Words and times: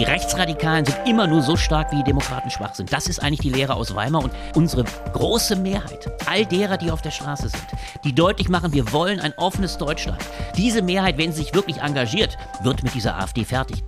Die 0.00 0.06
Rechtsradikalen 0.06 0.86
sind 0.86 0.96
immer 1.06 1.26
nur 1.26 1.42
so 1.42 1.56
stark, 1.56 1.92
wie 1.92 1.96
die 1.96 2.04
Demokraten 2.04 2.48
schwach 2.48 2.74
sind. 2.74 2.90
Das 2.90 3.06
ist 3.06 3.18
eigentlich 3.18 3.40
die 3.40 3.50
Lehre 3.50 3.74
aus 3.74 3.94
Weimar 3.94 4.24
und 4.24 4.32
unsere 4.54 4.84
große 5.12 5.56
Mehrheit, 5.56 6.10
all 6.24 6.46
derer, 6.46 6.78
die 6.78 6.90
auf 6.90 7.02
der 7.02 7.10
Straße 7.10 7.50
sind, 7.50 7.66
die 8.02 8.14
deutlich 8.14 8.48
machen, 8.48 8.72
wir 8.72 8.94
wollen 8.94 9.20
ein 9.20 9.34
offenes 9.36 9.76
Deutschland. 9.76 10.18
Diese 10.56 10.80
Mehrheit, 10.80 11.18
wenn 11.18 11.32
sie 11.32 11.42
sich 11.42 11.52
wirklich 11.52 11.82
engagiert, 11.82 12.38
wird 12.62 12.82
mit 12.82 12.94
dieser 12.94 13.18
AfD 13.18 13.44
fertig. 13.44 13.84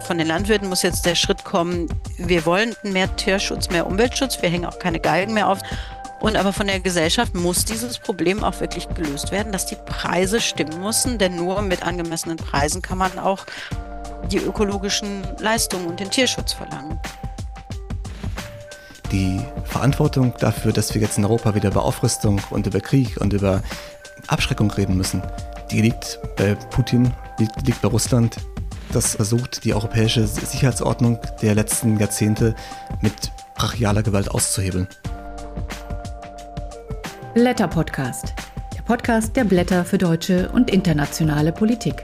Von 0.00 0.18
den 0.18 0.26
Landwirten 0.26 0.68
muss 0.68 0.82
jetzt 0.82 1.06
der 1.06 1.14
Schritt 1.14 1.42
kommen, 1.42 1.88
wir 2.18 2.44
wollen 2.44 2.76
mehr 2.82 3.16
Tierschutz, 3.16 3.70
mehr 3.70 3.86
Umweltschutz, 3.86 4.42
wir 4.42 4.50
hängen 4.50 4.66
auch 4.66 4.78
keine 4.78 5.00
Galgen 5.00 5.32
mehr 5.32 5.48
auf. 5.48 5.60
Und 6.20 6.36
aber 6.36 6.52
von 6.52 6.66
der 6.66 6.80
Gesellschaft 6.80 7.34
muss 7.34 7.64
dieses 7.64 7.98
Problem 7.98 8.44
auch 8.44 8.60
wirklich 8.60 8.88
gelöst 8.88 9.30
werden, 9.30 9.52
dass 9.52 9.66
die 9.66 9.76
Preise 9.76 10.40
stimmen 10.40 10.82
müssen, 10.82 11.18
denn 11.18 11.36
nur 11.36 11.60
mit 11.62 11.86
angemessenen 11.86 12.38
Preisen 12.38 12.80
kann 12.80 12.98
man 12.98 13.18
auch 13.18 13.44
die 14.30 14.38
ökologischen 14.38 15.22
Leistungen 15.38 15.86
und 15.86 16.00
den 16.00 16.10
Tierschutz 16.10 16.52
verlangen. 16.52 16.98
Die 19.12 19.40
Verantwortung 19.64 20.34
dafür, 20.38 20.72
dass 20.72 20.94
wir 20.94 21.00
jetzt 21.00 21.18
in 21.18 21.24
Europa 21.24 21.54
wieder 21.54 21.70
über 21.70 21.84
Aufrüstung 21.84 22.40
und 22.50 22.66
über 22.66 22.80
Krieg 22.80 23.20
und 23.20 23.32
über 23.32 23.62
Abschreckung 24.26 24.70
reden 24.70 24.96
müssen, 24.96 25.22
die 25.70 25.82
liegt 25.82 26.18
bei 26.36 26.54
Putin, 26.54 27.12
liegt, 27.38 27.66
liegt 27.66 27.82
bei 27.82 27.88
Russland, 27.88 28.36
das 28.92 29.16
versucht, 29.16 29.64
die 29.64 29.74
europäische 29.74 30.26
Sicherheitsordnung 30.26 31.18
der 31.42 31.54
letzten 31.54 31.98
Jahrzehnte 31.98 32.54
mit 33.00 33.32
brachialer 33.56 34.02
Gewalt 34.02 34.30
auszuhebeln. 34.30 34.88
Blätter 37.34 37.66
Podcast. 37.66 38.32
Der 38.76 38.82
Podcast 38.82 39.34
der 39.34 39.42
Blätter 39.42 39.84
für 39.84 39.98
deutsche 39.98 40.50
und 40.50 40.70
internationale 40.70 41.50
Politik. 41.50 41.96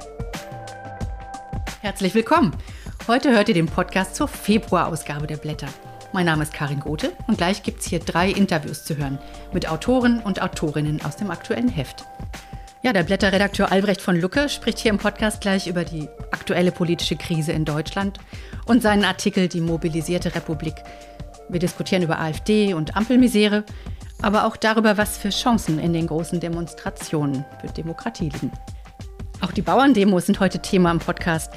Herzlich 1.82 2.16
willkommen. 2.16 2.52
Heute 3.07 3.30
hört 3.30 3.49
ihr 3.49 3.55
den 3.55 3.66
Podcast 3.66 4.16
zur 4.16 4.27
Februarausgabe 4.27 5.29
der 5.29 5.37
Blätter. 5.37 5.68
Mein 6.13 6.27
Name 6.27 6.43
ist 6.43 6.52
Karin 6.52 6.80
Gothe 6.80 7.13
und 7.29 7.38
gleich 7.38 7.63
gibt 7.63 7.79
es 7.79 7.87
hier 7.87 8.01
drei 8.01 8.29
Interviews 8.29 8.82
zu 8.82 8.96
hören 8.96 9.21
mit 9.52 9.68
Autoren 9.68 10.18
und 10.18 10.43
Autorinnen 10.43 11.01
aus 11.05 11.15
dem 11.15 11.30
aktuellen 11.30 11.68
Heft. 11.68 12.05
Ja, 12.83 12.93
der 12.93 13.05
Blätterredakteur 13.05 13.71
Albrecht 13.71 14.02
von 14.02 14.21
Lucke 14.21 14.49
spricht 14.49 14.80
hier 14.80 14.90
im 14.90 14.99
Podcast 14.99 15.40
gleich 15.40 15.68
über 15.68 15.85
die 15.85 16.09
aktuelle 16.33 16.73
politische 16.73 17.15
Krise 17.15 17.52
in 17.52 17.65
Deutschland 17.65 18.18
und 18.66 18.83
seinen 18.83 19.05
Artikel 19.05 19.46
Die 19.46 19.60
mobilisierte 19.60 20.35
Republik. 20.35 20.74
Wir 21.49 21.60
diskutieren 21.60 22.02
über 22.02 22.18
AfD 22.18 22.74
und 22.74 22.96
Ampelmisere, 22.96 23.65
aber 24.23 24.45
auch 24.45 24.57
darüber, 24.57 24.96
was 24.96 25.18
für 25.18 25.30
Chancen 25.30 25.79
in 25.79 25.93
den 25.93 26.07
großen 26.07 26.40
Demonstrationen 26.40 27.45
für 27.60 27.68
Demokratie 27.68 28.30
liegen. 28.30 28.52
Auch 29.40 29.52
die 29.52 29.62
Bauerndemos 29.62 30.27
sind 30.27 30.40
heute 30.40 30.60
Thema 30.60 30.90
im 30.90 30.99
Podcast. 30.99 31.52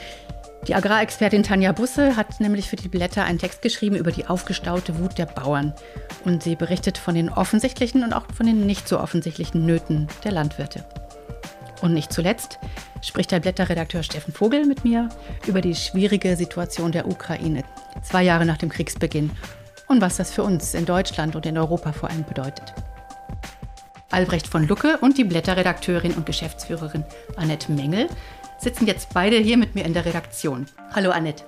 Die 0.68 0.76
Agrarexpertin 0.76 1.44
Tanja 1.44 1.74
Busse 1.74 2.16
hat 2.16 2.40
nämlich 2.40 2.70
für 2.70 2.78
die 2.78 2.88
Blätter 2.88 3.26
einen 3.26 3.40
Text 3.40 3.62
geschrieben 3.62 3.98
über 3.98 4.12
die 4.12 4.28
aufgestaute 4.28 4.98
Wut 5.00 5.18
der 5.18 5.26
Bauern. 5.26 5.74
Und 6.24 6.42
sie 6.42 6.56
berichtet 6.56 6.98
von 6.98 7.16
den 7.16 7.30
offensichtlichen 7.30 8.04
und 8.04 8.14
auch 8.14 8.24
von 8.34 8.46
den 8.46 8.66
nicht 8.66 8.88
so 8.88 9.00
offensichtlichen 9.00 9.66
Nöten 9.66 10.08
der 10.24 10.32
Landwirte. 10.32 10.86
Und 11.82 11.94
nicht 11.94 12.14
zuletzt 12.14 12.60
spricht 13.02 13.32
der 13.32 13.42
Blätterredakteur 13.42 14.04
Steffen 14.04 14.34
Vogel 14.34 14.66
mit 14.66 14.86
mir 14.86 15.10
über 15.46 15.60
die 15.60 15.76
schwierige 15.76 16.38
Situation 16.38 16.94
der 16.94 17.10
Ukraine, 17.10 17.66
zwei 18.02 18.24
Jahre 18.24 18.46
nach 18.46 18.58
dem 18.58 18.70
Kriegsbeginn 18.70 19.32
und 19.88 20.02
was 20.02 20.18
das 20.18 20.32
für 20.32 20.44
uns 20.44 20.74
in 20.74 20.86
Deutschland 20.86 21.36
und 21.36 21.46
in 21.46 21.58
Europa 21.58 21.92
vor 21.92 22.10
allem 22.10 22.24
bedeutet. 22.24 22.74
Albrecht 24.12 24.48
von 24.48 24.68
Lucke 24.68 24.98
und 25.02 25.18
die 25.18 25.24
Blätterredakteurin 25.24 26.14
und 26.14 26.26
Geschäftsführerin 26.26 27.04
Annette 27.36 27.72
Mengel 27.72 28.08
sitzen 28.60 28.86
jetzt 28.86 29.14
beide 29.14 29.38
hier 29.38 29.58
mit 29.58 29.76
mir 29.76 29.86
in 29.86 29.94
der 29.94 30.06
Redaktion. 30.06 30.68
Hallo 30.94 31.12
Annette. 31.12 31.44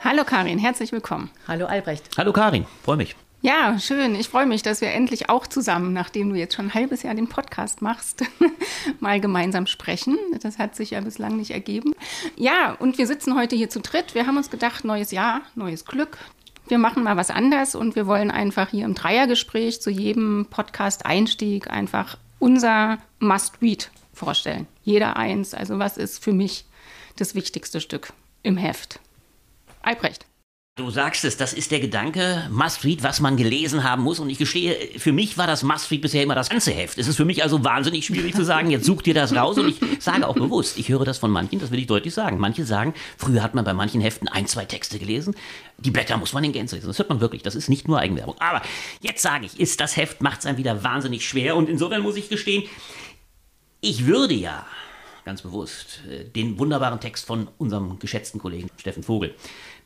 Hallo 0.00 0.24
Karin, 0.24 0.58
herzlich 0.58 0.90
willkommen. 0.90 1.30
Hallo 1.46 1.66
Albrecht. 1.66 2.04
Hallo 2.18 2.32
Karin, 2.32 2.66
freue 2.82 2.96
mich. 2.96 3.14
Ja, 3.44 3.76
schön. 3.80 4.14
Ich 4.14 4.28
freue 4.28 4.46
mich, 4.46 4.62
dass 4.62 4.80
wir 4.80 4.90
endlich 4.90 5.28
auch 5.28 5.48
zusammen, 5.48 5.92
nachdem 5.92 6.30
du 6.30 6.36
jetzt 6.36 6.54
schon 6.54 6.66
ein 6.66 6.74
halbes 6.74 7.02
Jahr 7.02 7.14
den 7.14 7.28
Podcast 7.28 7.82
machst, 7.82 8.22
mal 9.00 9.20
gemeinsam 9.20 9.66
sprechen. 9.66 10.16
Das 10.40 10.58
hat 10.58 10.76
sich 10.76 10.90
ja 10.90 11.00
bislang 11.00 11.36
nicht 11.36 11.50
ergeben. 11.50 11.92
Ja, 12.36 12.76
und 12.78 12.98
wir 12.98 13.06
sitzen 13.08 13.36
heute 13.36 13.56
hier 13.56 13.68
zu 13.68 13.80
dritt. 13.80 14.14
Wir 14.14 14.28
haben 14.28 14.36
uns 14.36 14.48
gedacht, 14.48 14.84
neues 14.84 15.10
Jahr, 15.10 15.40
neues 15.56 15.84
Glück 15.84 16.18
wir 16.68 16.78
machen 16.78 17.02
mal 17.02 17.16
was 17.16 17.30
anders 17.30 17.74
und 17.74 17.96
wir 17.96 18.06
wollen 18.06 18.30
einfach 18.30 18.70
hier 18.70 18.84
im 18.84 18.94
Dreiergespräch 18.94 19.80
zu 19.80 19.90
jedem 19.90 20.46
Podcast-Einstieg 20.48 21.70
einfach 21.70 22.16
unser 22.38 22.98
Must-Read 23.18 23.90
vorstellen. 24.12 24.66
Jeder 24.82 25.16
eins. 25.16 25.54
Also 25.54 25.78
was 25.78 25.96
ist 25.96 26.22
für 26.22 26.32
mich 26.32 26.64
das 27.16 27.34
wichtigste 27.34 27.80
Stück 27.80 28.12
im 28.42 28.56
Heft? 28.56 29.00
Albrecht. 29.82 30.26
Du 30.82 30.90
sagst 30.90 31.24
es, 31.24 31.36
das 31.36 31.52
ist 31.52 31.70
der 31.70 31.78
Gedanke, 31.78 32.48
Must-Read, 32.50 33.04
was 33.04 33.20
man 33.20 33.36
gelesen 33.36 33.84
haben 33.84 34.02
muss. 34.02 34.18
Und 34.18 34.30
ich 34.30 34.38
gestehe, 34.38 34.76
für 34.98 35.12
mich 35.12 35.38
war 35.38 35.46
das 35.46 35.62
Must-Read 35.62 36.00
bisher 36.00 36.24
immer 36.24 36.34
das 36.34 36.50
ganze 36.50 36.72
Heft. 36.72 36.98
Es 36.98 37.06
ist 37.06 37.16
für 37.16 37.24
mich 37.24 37.44
also 37.44 37.62
wahnsinnig 37.62 38.04
schwierig 38.04 38.34
zu 38.34 38.44
sagen, 38.44 38.68
jetzt 38.68 38.84
such 38.84 39.02
dir 39.02 39.14
das 39.14 39.32
raus. 39.32 39.56
Und 39.58 39.68
ich 39.68 40.02
sage 40.02 40.26
auch 40.26 40.34
bewusst, 40.34 40.76
ich 40.78 40.88
höre 40.88 41.04
das 41.04 41.18
von 41.18 41.30
manchen, 41.30 41.60
das 41.60 41.70
will 41.70 41.78
ich 41.78 41.86
deutlich 41.86 42.12
sagen. 42.12 42.36
Manche 42.38 42.64
sagen, 42.64 42.94
früher 43.16 43.44
hat 43.44 43.54
man 43.54 43.64
bei 43.64 43.74
manchen 43.74 44.00
Heften 44.00 44.26
ein, 44.26 44.48
zwei 44.48 44.64
Texte 44.64 44.98
gelesen. 44.98 45.36
Die 45.78 45.92
Blätter 45.92 46.16
muss 46.16 46.32
man 46.32 46.42
in 46.42 46.50
Gänze 46.50 46.74
lesen. 46.74 46.88
Das 46.88 46.98
hört 46.98 47.10
man 47.10 47.20
wirklich, 47.20 47.42
das 47.42 47.54
ist 47.54 47.68
nicht 47.68 47.86
nur 47.86 48.00
Eigenwerbung. 48.00 48.34
Aber 48.40 48.60
jetzt 49.00 49.22
sage 49.22 49.46
ich, 49.46 49.60
ist 49.60 49.80
das 49.80 49.96
Heft, 49.96 50.20
macht 50.20 50.40
es 50.40 50.46
einem 50.46 50.58
wieder 50.58 50.82
wahnsinnig 50.82 51.24
schwer. 51.24 51.54
Und 51.54 51.68
insofern 51.68 52.02
muss 52.02 52.16
ich 52.16 52.28
gestehen, 52.28 52.64
ich 53.80 54.06
würde 54.06 54.34
ja 54.34 54.66
ganz 55.24 55.42
bewusst 55.42 56.00
äh, 56.10 56.24
den 56.24 56.58
wunderbaren 56.58 56.98
Text 56.98 57.24
von 57.24 57.46
unserem 57.58 58.00
geschätzten 58.00 58.40
Kollegen 58.40 58.68
Steffen 58.78 59.04
Vogel 59.04 59.36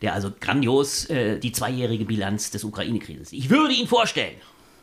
der 0.02 0.14
also 0.14 0.32
grandios 0.38 1.06
äh, 1.06 1.38
die 1.38 1.52
zweijährige 1.52 2.04
Bilanz 2.04 2.50
des 2.50 2.64
Ukraine-Krises. 2.64 3.32
Ich 3.32 3.50
würde 3.50 3.74
ihn 3.74 3.86
vorstellen, 3.86 4.36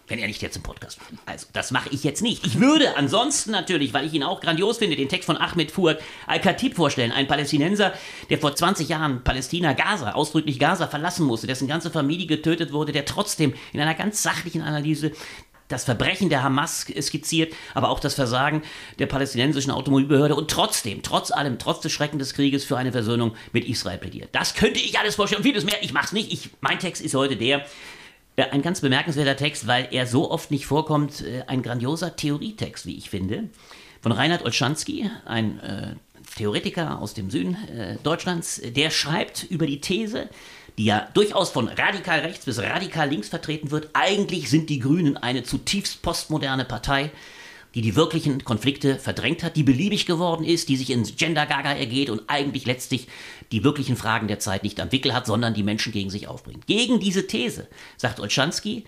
wenn 0.07 0.19
er 0.19 0.27
nicht 0.27 0.41
jetzt 0.41 0.57
im 0.57 0.63
Podcast. 0.63 0.99
Also, 1.25 1.47
das 1.53 1.71
mache 1.71 1.89
ich 1.91 2.03
jetzt 2.03 2.21
nicht. 2.21 2.45
Ich 2.45 2.59
würde 2.59 2.97
ansonsten 2.97 3.51
natürlich, 3.51 3.93
weil 3.93 4.05
ich 4.05 4.13
ihn 4.13 4.23
auch 4.23 4.41
grandios 4.41 4.77
finde, 4.77 4.95
den 4.95 5.07
Text 5.07 5.25
von 5.25 5.37
Ahmed 5.37 5.71
Fuad 5.71 5.99
Al-Khatib 6.27 6.75
vorstellen. 6.75 7.11
Ein 7.11 7.27
Palästinenser, 7.27 7.93
der 8.29 8.37
vor 8.37 8.53
20 8.53 8.89
Jahren 8.89 9.23
Palästina, 9.23 9.73
Gaza, 9.73 10.11
ausdrücklich 10.11 10.59
Gaza 10.59 10.87
verlassen 10.87 11.25
musste, 11.25 11.47
dessen 11.47 11.67
ganze 11.67 11.89
Familie 11.89 12.27
getötet 12.27 12.73
wurde, 12.73 12.91
der 12.91 13.05
trotzdem 13.05 13.53
in 13.71 13.79
einer 13.79 13.95
ganz 13.95 14.21
sachlichen 14.21 14.61
Analyse 14.61 15.13
das 15.73 15.83
Verbrechen 15.83 16.29
der 16.29 16.43
Hamas 16.43 16.85
skizziert, 17.01 17.53
aber 17.73 17.89
auch 17.89 17.99
das 17.99 18.13
Versagen 18.13 18.61
der 18.99 19.07
palästinensischen 19.07 19.71
Automobilbehörde 19.71 20.35
und 20.35 20.49
trotzdem, 20.49 21.01
trotz 21.01 21.31
allem, 21.31 21.59
trotz 21.59 21.81
des 21.81 21.91
Schrecken 21.91 22.19
des 22.19 22.33
Krieges 22.33 22.63
für 22.63 22.77
eine 22.77 22.91
Versöhnung 22.91 23.33
mit 23.51 23.65
Israel 23.65 23.97
plädiert. 23.97 24.29
Das 24.31 24.53
könnte 24.53 24.79
ich 24.79 24.99
alles 24.99 25.15
vorstellen 25.15 25.39
und 25.39 25.47
vieles 25.47 25.65
mehr. 25.65 25.81
Ich 25.81 25.91
mache 25.91 26.05
es 26.05 26.11
nicht. 26.13 26.31
Ich, 26.31 26.49
mein 26.61 26.79
Text 26.79 27.01
ist 27.01 27.15
heute 27.15 27.35
der, 27.35 27.65
äh, 28.35 28.43
ein 28.51 28.61
ganz 28.61 28.81
bemerkenswerter 28.81 29.35
Text, 29.35 29.67
weil 29.67 29.87
er 29.91 30.07
so 30.07 30.31
oft 30.31 30.51
nicht 30.51 30.65
vorkommt, 30.65 31.21
äh, 31.21 31.43
ein 31.47 31.63
grandioser 31.63 32.15
Theorietext, 32.15 32.85
wie 32.85 32.97
ich 32.97 33.09
finde, 33.09 33.49
von 34.01 34.11
Reinhard 34.11 34.43
Olschanski, 34.43 35.09
ein 35.25 35.59
äh, 35.59 35.95
Theoretiker 36.37 36.99
aus 36.99 37.13
dem 37.13 37.29
Süden 37.29 37.55
äh, 37.69 37.97
Deutschlands, 38.03 38.61
der 38.63 38.89
schreibt 38.89 39.43
über 39.43 39.65
die 39.65 39.81
These, 39.81 40.29
die 40.77 40.85
ja 40.85 41.07
durchaus 41.13 41.49
von 41.49 41.67
radikal 41.67 42.19
rechts 42.19 42.45
bis 42.45 42.59
radikal 42.59 43.09
links 43.09 43.29
vertreten 43.29 43.71
wird. 43.71 43.89
Eigentlich 43.93 44.49
sind 44.49 44.69
die 44.69 44.79
Grünen 44.79 45.17
eine 45.17 45.43
zutiefst 45.43 46.01
postmoderne 46.01 46.65
Partei, 46.65 47.11
die 47.75 47.81
die 47.81 47.95
wirklichen 47.95 48.43
Konflikte 48.43 48.99
verdrängt 48.99 49.43
hat, 49.43 49.55
die 49.55 49.63
beliebig 49.63 50.05
geworden 50.05 50.43
ist, 50.43 50.69
die 50.69 50.77
sich 50.77 50.91
ins 50.91 51.15
Gender-Gaga 51.15 51.73
ergeht 51.73 52.09
und 52.09 52.21
eigentlich 52.27 52.65
letztlich 52.65 53.07
die 53.51 53.63
wirklichen 53.63 53.95
Fragen 53.95 54.27
der 54.27 54.39
Zeit 54.39 54.63
nicht 54.63 54.79
am 54.79 54.91
Wickel 54.91 55.13
hat, 55.13 55.25
sondern 55.25 55.53
die 55.53 55.63
Menschen 55.63 55.91
gegen 55.91 56.09
sich 56.09 56.27
aufbringt. 56.27 56.67
Gegen 56.67 56.99
diese 56.99 57.25
These 57.25 57.67
sagt 57.97 58.19
Olschanski, 58.19 58.85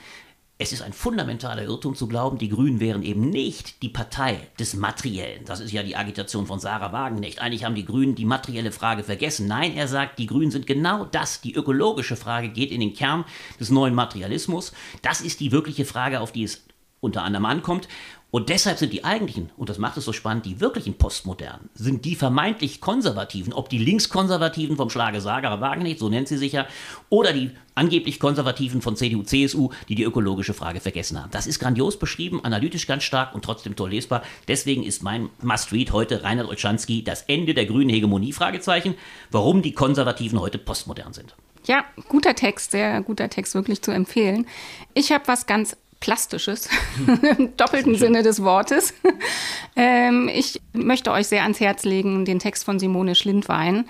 es 0.57 0.71
ist 0.71 0.81
ein 0.81 0.93
fundamentaler 0.93 1.63
Irrtum 1.63 1.95
zu 1.95 2.07
glauben, 2.07 2.37
die 2.37 2.47
Grünen 2.47 2.79
wären 2.79 3.03
eben 3.03 3.29
nicht 3.29 3.81
die 3.81 3.89
Partei 3.89 4.47
des 4.57 4.73
Materiellen. 4.73 5.43
Das 5.43 5.59
ist 5.59 5.73
ja 5.73 5.83
die 5.83 5.97
Agitation 5.97 6.47
von 6.47 6.61
Sarah 6.61 6.93
Wagenknecht. 6.93 7.41
Eigentlich 7.41 7.65
haben 7.65 7.75
die 7.75 7.83
Grünen 7.83 8.15
die 8.15 8.23
materielle 8.23 8.71
Frage 8.71 9.03
vergessen. 9.03 9.47
Nein, 9.47 9.75
er 9.75 9.89
sagt, 9.89 10.17
die 10.17 10.27
Grünen 10.27 10.51
sind 10.51 10.65
genau 10.65 11.03
das. 11.03 11.41
Die 11.41 11.53
ökologische 11.53 12.15
Frage 12.15 12.49
geht 12.49 12.71
in 12.71 12.79
den 12.79 12.93
Kern 12.93 13.25
des 13.59 13.69
neuen 13.69 13.93
Materialismus. 13.93 14.71
Das 15.01 15.19
ist 15.19 15.41
die 15.41 15.51
wirkliche 15.51 15.83
Frage, 15.83 16.21
auf 16.21 16.31
die 16.31 16.43
es 16.43 16.63
unter 17.01 17.23
anderem 17.23 17.45
ankommt. 17.45 17.89
Und 18.35 18.49
deshalb 18.49 18.77
sind 18.77 18.91
die 18.91 19.05
eigentlichen, 19.05 19.49
und 19.55 19.69
das 19.69 19.77
macht 19.77 19.95
es 19.95 20.03
so 20.03 20.11
spannend, 20.11 20.45
die 20.45 20.59
wirklichen 20.59 20.95
Postmodernen, 20.95 21.69
sind 21.73 22.03
die 22.03 22.17
vermeintlich 22.17 22.81
Konservativen, 22.81 23.53
ob 23.53 23.69
die 23.69 23.77
Linkskonservativen 23.77 24.75
vom 24.75 24.89
Schlage 24.89 25.21
Sagerer 25.21 25.61
Wagenknecht, 25.61 25.99
so 25.99 26.09
nennt 26.09 26.27
sie 26.27 26.35
sich 26.35 26.51
ja, 26.51 26.67
oder 27.07 27.31
die 27.31 27.51
angeblich 27.75 28.19
Konservativen 28.19 28.81
von 28.81 28.97
CDU, 28.97 29.23
CSU, 29.23 29.69
die 29.87 29.95
die 29.95 30.03
ökologische 30.03 30.53
Frage 30.53 30.81
vergessen 30.81 31.17
haben. 31.17 31.31
Das 31.31 31.47
ist 31.47 31.59
grandios 31.59 31.97
beschrieben, 31.97 32.43
analytisch 32.43 32.87
ganz 32.87 33.05
stark 33.05 33.33
und 33.33 33.45
trotzdem 33.45 33.77
toll 33.77 33.91
lesbar. 33.91 34.21
Deswegen 34.49 34.83
ist 34.83 35.01
mein 35.01 35.29
Must-Read 35.41 35.93
heute 35.93 36.23
Reinhard 36.23 36.49
Olschanski, 36.49 37.05
das 37.05 37.21
Ende 37.21 37.53
der 37.53 37.67
grünen 37.67 37.89
Hegemonie, 37.89 38.33
Fragezeichen, 38.33 38.95
warum 39.31 39.61
die 39.61 39.71
Konservativen 39.71 40.41
heute 40.41 40.57
postmodern 40.57 41.13
sind. 41.13 41.35
Ja, 41.67 41.83
guter 42.09 42.35
Text, 42.35 42.71
sehr 42.71 43.01
guter 43.01 43.29
Text, 43.29 43.55
wirklich 43.55 43.81
zu 43.81 43.91
empfehlen. 43.91 44.45
Ich 44.93 45.11
habe 45.11 45.27
was 45.27 45.47
ganz 45.47 45.77
Plastisches, 46.05 46.69
im 47.39 47.57
doppelten 47.57 47.95
Sinne 47.95 48.21
des 48.21 48.43
Wortes. 48.43 48.93
ähm, 49.75 50.29
ich 50.31 50.61
möchte 50.71 51.11
euch 51.11 51.25
sehr 51.25 51.41
ans 51.41 51.59
Herz 51.59 51.83
legen 51.83 52.25
den 52.25 52.37
Text 52.37 52.63
von 52.63 52.77
Simone 52.77 53.15
Schlindwein, 53.15 53.85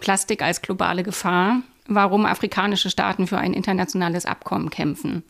Plastik 0.00 0.40
als 0.40 0.62
globale 0.62 1.02
Gefahr, 1.02 1.60
warum 1.86 2.24
afrikanische 2.24 2.88
Staaten 2.88 3.26
für 3.26 3.36
ein 3.36 3.52
internationales 3.52 4.24
Abkommen 4.24 4.70
kämpfen. 4.70 5.24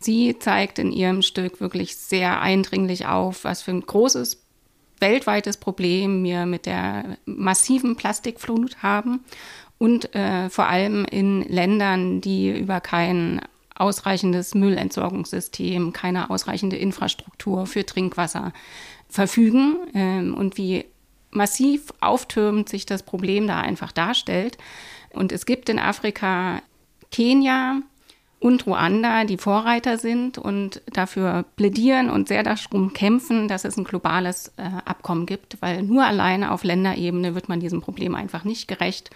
Sie 0.00 0.36
zeigt 0.36 0.80
in 0.80 0.90
ihrem 0.90 1.22
Stück 1.22 1.60
wirklich 1.60 1.94
sehr 1.94 2.40
eindringlich 2.40 3.06
auf, 3.06 3.44
was 3.44 3.62
für 3.62 3.70
ein 3.70 3.86
großes 3.86 4.42
weltweites 4.98 5.58
Problem 5.58 6.24
wir 6.24 6.44
mit 6.44 6.66
der 6.66 7.18
massiven 7.24 7.94
Plastikflut 7.94 8.82
haben 8.82 9.24
und 9.78 10.12
äh, 10.16 10.50
vor 10.50 10.66
allem 10.66 11.04
in 11.04 11.42
Ländern, 11.42 12.20
die 12.20 12.50
über 12.50 12.80
kein 12.80 13.40
ausreichendes 13.74 14.54
Müllentsorgungssystem, 14.54 15.92
keine 15.92 16.30
ausreichende 16.30 16.76
Infrastruktur 16.76 17.66
für 17.66 17.84
Trinkwasser 17.84 18.52
verfügen 19.08 19.76
ähm, 19.94 20.34
und 20.34 20.56
wie 20.56 20.84
massiv 21.30 21.92
auftürmend 22.00 22.68
sich 22.68 22.86
das 22.86 23.02
Problem 23.02 23.46
da 23.46 23.60
einfach 23.60 23.92
darstellt. 23.92 24.58
Und 25.10 25.32
es 25.32 25.46
gibt 25.46 25.68
in 25.68 25.78
Afrika 25.78 26.62
Kenia, 27.10 27.80
und 28.44 28.66
Ruanda 28.66 29.24
die 29.24 29.38
Vorreiter 29.38 29.96
sind 29.96 30.36
und 30.36 30.82
dafür 30.92 31.46
plädieren 31.56 32.10
und 32.10 32.28
sehr 32.28 32.42
darum 32.42 32.92
kämpfen, 32.92 33.48
dass 33.48 33.64
es 33.64 33.78
ein 33.78 33.84
globales 33.84 34.52
äh, 34.58 34.68
Abkommen 34.84 35.24
gibt, 35.24 35.56
weil 35.62 35.82
nur 35.82 36.04
alleine 36.04 36.50
auf 36.50 36.62
Länderebene 36.62 37.34
wird 37.34 37.48
man 37.48 37.60
diesem 37.60 37.80
Problem 37.80 38.14
einfach 38.14 38.44
nicht 38.44 38.68
gerecht. 38.68 39.08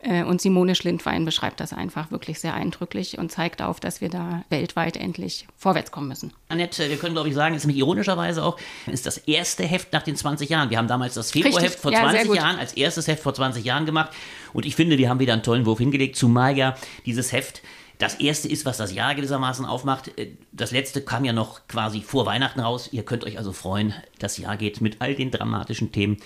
Äh, 0.00 0.24
und 0.24 0.40
Simone 0.40 0.74
Schlindwein 0.74 1.24
beschreibt 1.24 1.60
das 1.60 1.72
einfach 1.72 2.10
wirklich 2.10 2.38
sehr 2.40 2.54
eindrücklich 2.54 3.18
und 3.18 3.32
zeigt 3.32 3.62
auf, 3.62 3.80
dass 3.80 4.00
wir 4.00 4.08
da 4.08 4.44
weltweit 4.50 4.96
endlich 4.96 5.46
vorwärts 5.56 5.90
kommen 5.90 6.08
müssen. 6.08 6.32
Annette, 6.48 6.88
wir 6.88 6.96
können, 6.96 7.14
glaube 7.14 7.28
ich, 7.28 7.34
sagen, 7.34 7.54
ist 7.54 7.64
nämlich 7.64 7.78
ironischerweise 7.78 8.44
auch, 8.44 8.58
ist 8.86 9.06
das 9.06 9.18
erste 9.18 9.64
Heft 9.64 9.92
nach 9.92 10.02
den 10.02 10.16
20 10.16 10.48
Jahren. 10.48 10.70
Wir 10.70 10.78
haben 10.78 10.88
damals 10.88 11.14
das 11.14 11.30
Februarheft 11.30 11.78
vor 11.78 11.92
ja, 11.92 12.08
20 12.08 12.34
Jahren 12.34 12.58
als 12.58 12.74
erstes 12.74 13.08
Heft 13.08 13.22
vor 13.22 13.34
20 13.34 13.64
Jahren 13.64 13.86
gemacht. 13.86 14.10
Und 14.52 14.66
ich 14.66 14.76
finde, 14.76 14.98
wir 14.98 15.08
haben 15.08 15.20
wieder 15.20 15.32
einen 15.32 15.42
tollen 15.42 15.66
Wurf 15.66 15.78
hingelegt, 15.78 16.16
zumal 16.16 16.56
ja 16.56 16.76
dieses 17.04 17.32
Heft 17.32 17.62
das 17.98 18.14
erste 18.16 18.48
ist, 18.48 18.66
was 18.66 18.76
das 18.76 18.92
Jahr 18.92 19.14
gewissermaßen 19.14 19.64
aufmacht. 19.64 20.16
Äh, 20.18 20.32
das 20.52 20.70
letzte 20.70 21.00
kam 21.00 21.24
ja 21.24 21.32
noch 21.32 21.66
quasi 21.66 22.02
vor 22.02 22.26
Weihnachten 22.26 22.60
raus. 22.60 22.90
Ihr 22.92 23.04
könnt 23.04 23.24
euch 23.24 23.38
also 23.38 23.52
freuen. 23.52 23.94
Das 24.18 24.38
Jahr 24.38 24.56
geht 24.56 24.80
mit 24.80 25.00
all 25.00 25.14
den 25.14 25.30
dramatischen 25.30 25.92
Themen 25.92 26.18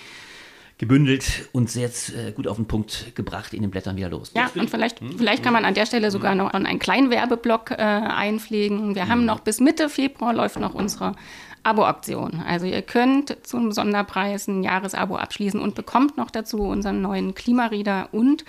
gebündelt 0.80 1.50
und 1.52 1.70
sehr 1.70 1.90
äh, 2.16 2.32
gut 2.32 2.48
auf 2.48 2.56
den 2.56 2.64
Punkt 2.64 3.14
gebracht 3.14 3.52
in 3.52 3.60
den 3.60 3.70
Blättern 3.70 3.96
wieder 3.96 4.08
los. 4.08 4.32
Ja, 4.34 4.50
und 4.54 4.70
vielleicht, 4.70 5.00
hm? 5.00 5.18
vielleicht 5.18 5.42
kann 5.42 5.52
man 5.52 5.66
an 5.66 5.74
der 5.74 5.84
Stelle 5.84 6.10
sogar 6.10 6.34
noch 6.34 6.54
einen 6.54 6.78
kleinen 6.78 7.10
Werbeblock 7.10 7.72
äh, 7.72 7.74
einpflegen. 7.74 8.94
Wir 8.94 9.08
haben 9.08 9.20
hm. 9.20 9.26
noch 9.26 9.40
bis 9.40 9.60
Mitte 9.60 9.90
Februar 9.90 10.32
läuft 10.32 10.58
noch 10.58 10.74
unsere 10.74 11.16
Abo-Aktion. 11.64 12.42
Also 12.46 12.64
ihr 12.64 12.80
könnt 12.80 13.36
zum 13.46 13.72
Sonderpreis 13.72 14.48
ein 14.48 14.62
Jahresabo 14.62 15.16
abschließen 15.16 15.60
und 15.60 15.74
bekommt 15.74 16.16
noch 16.16 16.30
dazu 16.30 16.62
unseren 16.62 17.02
neuen 17.02 17.34
Klimareader 17.34 18.08
und 18.12 18.46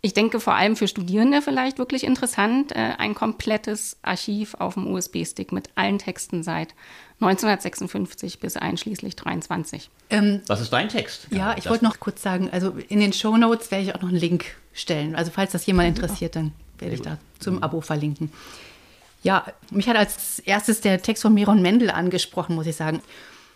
ich 0.00 0.14
denke 0.14 0.40
vor 0.40 0.54
allem 0.54 0.76
für 0.76 0.88
Studierende 0.88 1.42
vielleicht 1.42 1.78
wirklich 1.78 2.04
interessant, 2.04 2.72
äh, 2.72 2.92
ein 2.96 3.14
komplettes 3.14 3.98
Archiv 4.00 4.54
auf 4.54 4.74
dem 4.74 4.86
USB-Stick 4.86 5.52
mit 5.52 5.68
allen 5.74 5.98
Texten 5.98 6.42
seit 6.42 6.74
1956 7.20 8.40
bis 8.40 8.56
einschließlich 8.56 9.16
23. 9.16 9.88
Ähm, 10.10 10.42
Was 10.46 10.60
ist 10.60 10.72
dein 10.72 10.88
Text? 10.88 11.28
Ja, 11.30 11.38
ja 11.38 11.54
ich 11.56 11.68
wollte 11.68 11.84
noch 11.84 12.00
kurz 12.00 12.22
sagen, 12.22 12.50
also 12.50 12.74
in 12.88 13.00
den 13.00 13.12
Show 13.12 13.36
Notes 13.36 13.70
werde 13.70 13.84
ich 13.84 13.94
auch 13.94 14.02
noch 14.02 14.08
einen 14.08 14.18
Link 14.18 14.56
stellen. 14.72 15.14
Also 15.14 15.30
falls 15.30 15.52
das 15.52 15.64
jemand 15.66 15.88
interessiert, 15.88 16.36
dann 16.36 16.52
werde 16.78 16.94
ich 16.94 17.02
da 17.02 17.18
zum 17.38 17.62
Abo 17.62 17.80
verlinken. 17.80 18.32
Ja, 19.22 19.46
mich 19.70 19.88
hat 19.88 19.96
als 19.96 20.38
erstes 20.40 20.80
der 20.82 21.00
Text 21.00 21.22
von 21.22 21.32
Miron 21.32 21.62
Mendel 21.62 21.90
angesprochen, 21.90 22.54
muss 22.54 22.66
ich 22.66 22.76
sagen. 22.76 23.00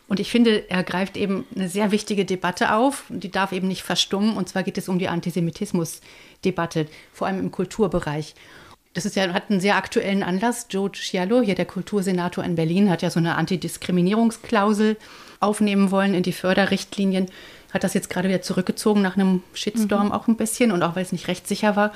Und 0.08 0.18
ich 0.20 0.30
finde, 0.30 0.70
er 0.70 0.82
greift 0.82 1.18
eben 1.18 1.44
eine 1.54 1.68
sehr 1.68 1.90
wichtige 1.90 2.24
Debatte 2.24 2.72
auf. 2.72 3.04
Die 3.10 3.30
darf 3.30 3.52
eben 3.52 3.68
nicht 3.68 3.82
verstummen. 3.82 4.36
Und 4.36 4.48
zwar 4.48 4.62
geht 4.62 4.78
es 4.78 4.88
um 4.88 4.98
die 4.98 5.08
Antisemitismus-Debatte, 5.08 6.86
vor 7.12 7.26
allem 7.26 7.38
im 7.40 7.50
Kulturbereich. 7.52 8.34
Das 8.98 9.06
ist 9.06 9.14
ja, 9.14 9.32
hat 9.32 9.48
einen 9.48 9.60
sehr 9.60 9.76
aktuellen 9.76 10.24
Anlass. 10.24 10.66
Joe 10.70 10.90
Cialo, 10.90 11.40
hier 11.40 11.54
der 11.54 11.66
Kultursenator 11.66 12.42
in 12.42 12.56
Berlin, 12.56 12.90
hat 12.90 13.00
ja 13.00 13.10
so 13.10 13.20
eine 13.20 13.36
Antidiskriminierungsklausel 13.36 14.96
aufnehmen 15.38 15.92
wollen 15.92 16.14
in 16.14 16.24
die 16.24 16.32
Förderrichtlinien. 16.32 17.26
Hat 17.72 17.84
das 17.84 17.94
jetzt 17.94 18.10
gerade 18.10 18.28
wieder 18.28 18.42
zurückgezogen 18.42 19.00
nach 19.00 19.16
einem 19.16 19.44
Shitstorm 19.54 20.06
mhm. 20.06 20.12
auch 20.12 20.26
ein 20.26 20.36
bisschen 20.36 20.72
und 20.72 20.82
auch 20.82 20.96
weil 20.96 21.04
es 21.04 21.12
nicht 21.12 21.28
rechtssicher 21.28 21.76
war. 21.76 21.92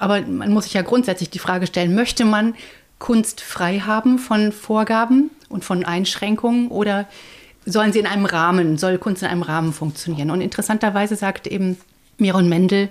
Aber 0.00 0.22
man 0.22 0.52
muss 0.52 0.64
sich 0.64 0.74
ja 0.74 0.82
grundsätzlich 0.82 1.30
die 1.30 1.38
Frage 1.38 1.68
stellen, 1.68 1.94
möchte 1.94 2.24
man 2.24 2.56
Kunst 2.98 3.42
frei 3.42 3.78
haben 3.78 4.18
von 4.18 4.50
Vorgaben 4.50 5.30
und 5.50 5.64
von 5.64 5.84
Einschränkungen 5.84 6.66
oder 6.66 7.06
sollen 7.64 7.92
sie 7.92 8.00
in 8.00 8.08
einem 8.08 8.24
Rahmen, 8.24 8.76
soll 8.76 8.98
Kunst 8.98 9.22
in 9.22 9.28
einem 9.28 9.42
Rahmen 9.42 9.72
funktionieren. 9.72 10.32
Und 10.32 10.40
interessanterweise 10.40 11.14
sagt 11.14 11.46
eben 11.46 11.78
Miron 12.18 12.48
Mendel, 12.48 12.88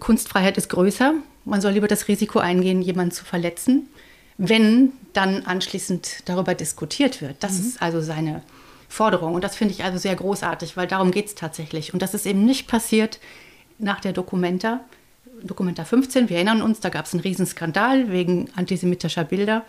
Kunstfreiheit 0.00 0.58
ist 0.58 0.68
größer. 0.68 1.14
Man 1.48 1.60
soll 1.60 1.72
lieber 1.72 1.88
das 1.88 2.08
Risiko 2.08 2.38
eingehen, 2.38 2.82
jemanden 2.82 3.12
zu 3.12 3.24
verletzen, 3.24 3.88
wenn 4.36 4.92
dann 5.12 5.44
anschließend 5.44 6.28
darüber 6.28 6.54
diskutiert 6.54 7.20
wird. 7.20 7.36
Das 7.40 7.58
mhm. 7.58 7.66
ist 7.66 7.82
also 7.82 8.00
seine 8.00 8.42
Forderung. 8.88 9.34
Und 9.34 9.44
das 9.44 9.56
finde 9.56 9.74
ich 9.74 9.84
also 9.84 9.98
sehr 9.98 10.14
großartig, 10.14 10.76
weil 10.76 10.86
darum 10.86 11.10
geht 11.10 11.26
es 11.26 11.34
tatsächlich. 11.34 11.92
Und 11.92 12.02
das 12.02 12.14
ist 12.14 12.26
eben 12.26 12.44
nicht 12.44 12.68
passiert 12.68 13.18
nach 13.78 14.00
der 14.00 14.12
Documenta. 14.12 14.80
Documenta 15.42 15.84
15, 15.84 16.28
wir 16.28 16.36
erinnern 16.36 16.62
uns, 16.62 16.80
da 16.80 16.88
gab 16.88 17.06
es 17.06 17.12
einen 17.12 17.20
Riesenskandal 17.20 18.10
wegen 18.10 18.50
antisemitischer 18.56 19.24
Bilder 19.24 19.64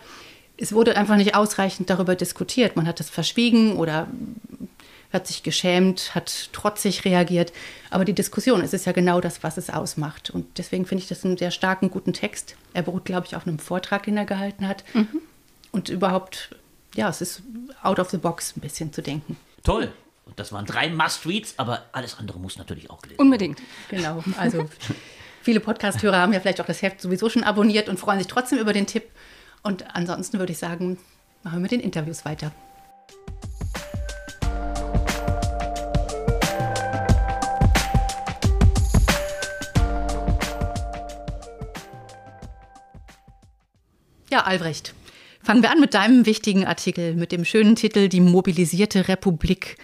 es 0.60 0.72
wurde 0.72 0.96
einfach 0.96 1.16
nicht 1.16 1.34
ausreichend 1.34 1.88
darüber 1.88 2.14
diskutiert. 2.14 2.76
Man 2.76 2.86
hat 2.86 3.00
es 3.00 3.08
verschwiegen 3.08 3.76
oder 3.76 4.06
hat 5.12 5.26
sich 5.26 5.42
geschämt, 5.42 6.14
hat 6.14 6.52
trotzig 6.52 7.04
reagiert. 7.04 7.52
Aber 7.90 8.04
die 8.04 8.12
Diskussion, 8.12 8.60
es 8.60 8.72
ist 8.72 8.86
ja 8.86 8.92
genau 8.92 9.20
das, 9.20 9.42
was 9.42 9.56
es 9.56 9.70
ausmacht. 9.70 10.30
Und 10.30 10.58
deswegen 10.58 10.86
finde 10.86 11.02
ich 11.02 11.08
das 11.08 11.24
einen 11.24 11.36
sehr 11.36 11.50
starken, 11.50 11.90
guten 11.90 12.12
Text. 12.12 12.56
Er 12.72 12.82
beruht, 12.82 13.04
glaube 13.04 13.26
ich, 13.26 13.36
auf 13.36 13.46
einem 13.46 13.58
Vortrag, 13.58 14.04
den 14.04 14.16
er 14.16 14.24
gehalten 14.24 14.68
hat. 14.68 14.84
Mhm. 14.94 15.20
Und 15.72 15.88
überhaupt, 15.88 16.54
ja, 16.94 17.08
es 17.08 17.20
ist 17.20 17.42
out 17.82 17.98
of 17.98 18.10
the 18.10 18.18
box 18.18 18.56
ein 18.56 18.60
bisschen 18.60 18.92
zu 18.92 19.02
denken. 19.02 19.36
Toll. 19.64 19.92
Und 20.24 20.38
das 20.38 20.52
waren 20.52 20.64
drei 20.64 20.88
Must-Reads, 20.90 21.54
aber 21.56 21.86
alles 21.90 22.18
andere 22.18 22.38
muss 22.38 22.56
natürlich 22.56 22.88
auch 22.88 23.02
gelesen 23.02 23.20
Unbedingt. 23.20 23.60
Genau. 23.88 24.22
Also 24.36 24.68
viele 25.42 25.58
Podcast-Hörer 25.58 26.18
haben 26.18 26.32
ja 26.32 26.38
vielleicht 26.38 26.60
auch 26.60 26.66
das 26.66 26.82
Heft 26.82 27.00
sowieso 27.00 27.28
schon 27.28 27.42
abonniert 27.42 27.88
und 27.88 27.98
freuen 27.98 28.18
sich 28.18 28.28
trotzdem 28.28 28.58
über 28.58 28.72
den 28.72 28.86
Tipp. 28.86 29.10
Und 29.62 29.92
ansonsten 29.94 30.38
würde 30.38 30.52
ich 30.52 30.58
sagen, 30.58 30.98
machen 31.42 31.56
wir 31.56 31.62
mit 31.62 31.72
den 31.72 31.80
Interviews 31.80 32.24
weiter. 32.24 32.52
Ja, 44.30 44.42
Albrecht, 44.44 44.94
fangen 45.42 45.60
wir 45.60 45.72
an 45.72 45.80
mit 45.80 45.92
deinem 45.92 46.24
wichtigen 46.24 46.64
Artikel, 46.64 47.16
mit 47.16 47.32
dem 47.32 47.44
schönen 47.44 47.74
Titel 47.74 48.08
Die 48.08 48.20
mobilisierte 48.20 49.08
Republik. 49.08 49.76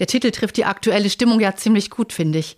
Der 0.00 0.08
Titel 0.08 0.32
trifft 0.32 0.56
die 0.56 0.64
aktuelle 0.64 1.08
Stimmung 1.08 1.38
ja 1.38 1.54
ziemlich 1.54 1.88
gut, 1.88 2.12
finde 2.12 2.40
ich. 2.40 2.56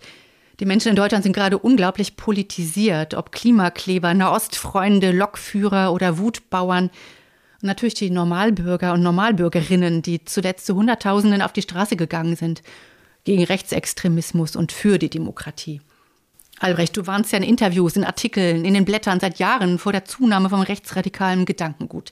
Die 0.59 0.65
Menschen 0.65 0.89
in 0.89 0.95
Deutschland 0.95 1.23
sind 1.23 1.33
gerade 1.33 1.59
unglaublich 1.59 2.17
politisiert, 2.17 3.13
ob 3.13 3.31
Klimakleber, 3.31 4.15
Nahostfreunde, 4.15 5.11
Lokführer 5.11 5.93
oder 5.93 6.17
Wutbauern. 6.17 6.85
Und 6.85 7.67
natürlich 7.67 7.93
die 7.93 8.09
Normalbürger 8.09 8.93
und 8.93 9.03
Normalbürgerinnen, 9.03 10.01
die 10.01 10.25
zuletzt 10.25 10.65
zu 10.65 10.73
Hunderttausenden 10.73 11.43
auf 11.43 11.53
die 11.53 11.61
Straße 11.61 11.95
gegangen 11.95 12.35
sind, 12.35 12.63
gegen 13.23 13.43
Rechtsextremismus 13.43 14.55
und 14.55 14.71
für 14.71 14.97
die 14.97 15.11
Demokratie. 15.11 15.81
Albrecht, 16.59 16.95
du 16.95 17.05
warnst 17.05 17.31
ja 17.31 17.37
in 17.37 17.43
Interviews, 17.43 17.95
in 17.95 18.03
Artikeln, 18.03 18.65
in 18.65 18.73
den 18.73 18.85
Blättern 18.85 19.19
seit 19.19 19.39
Jahren 19.39 19.77
vor 19.77 19.91
der 19.91 20.05
Zunahme 20.05 20.49
von 20.49 20.61
rechtsradikalem 20.61 21.45
Gedankengut. 21.45 22.11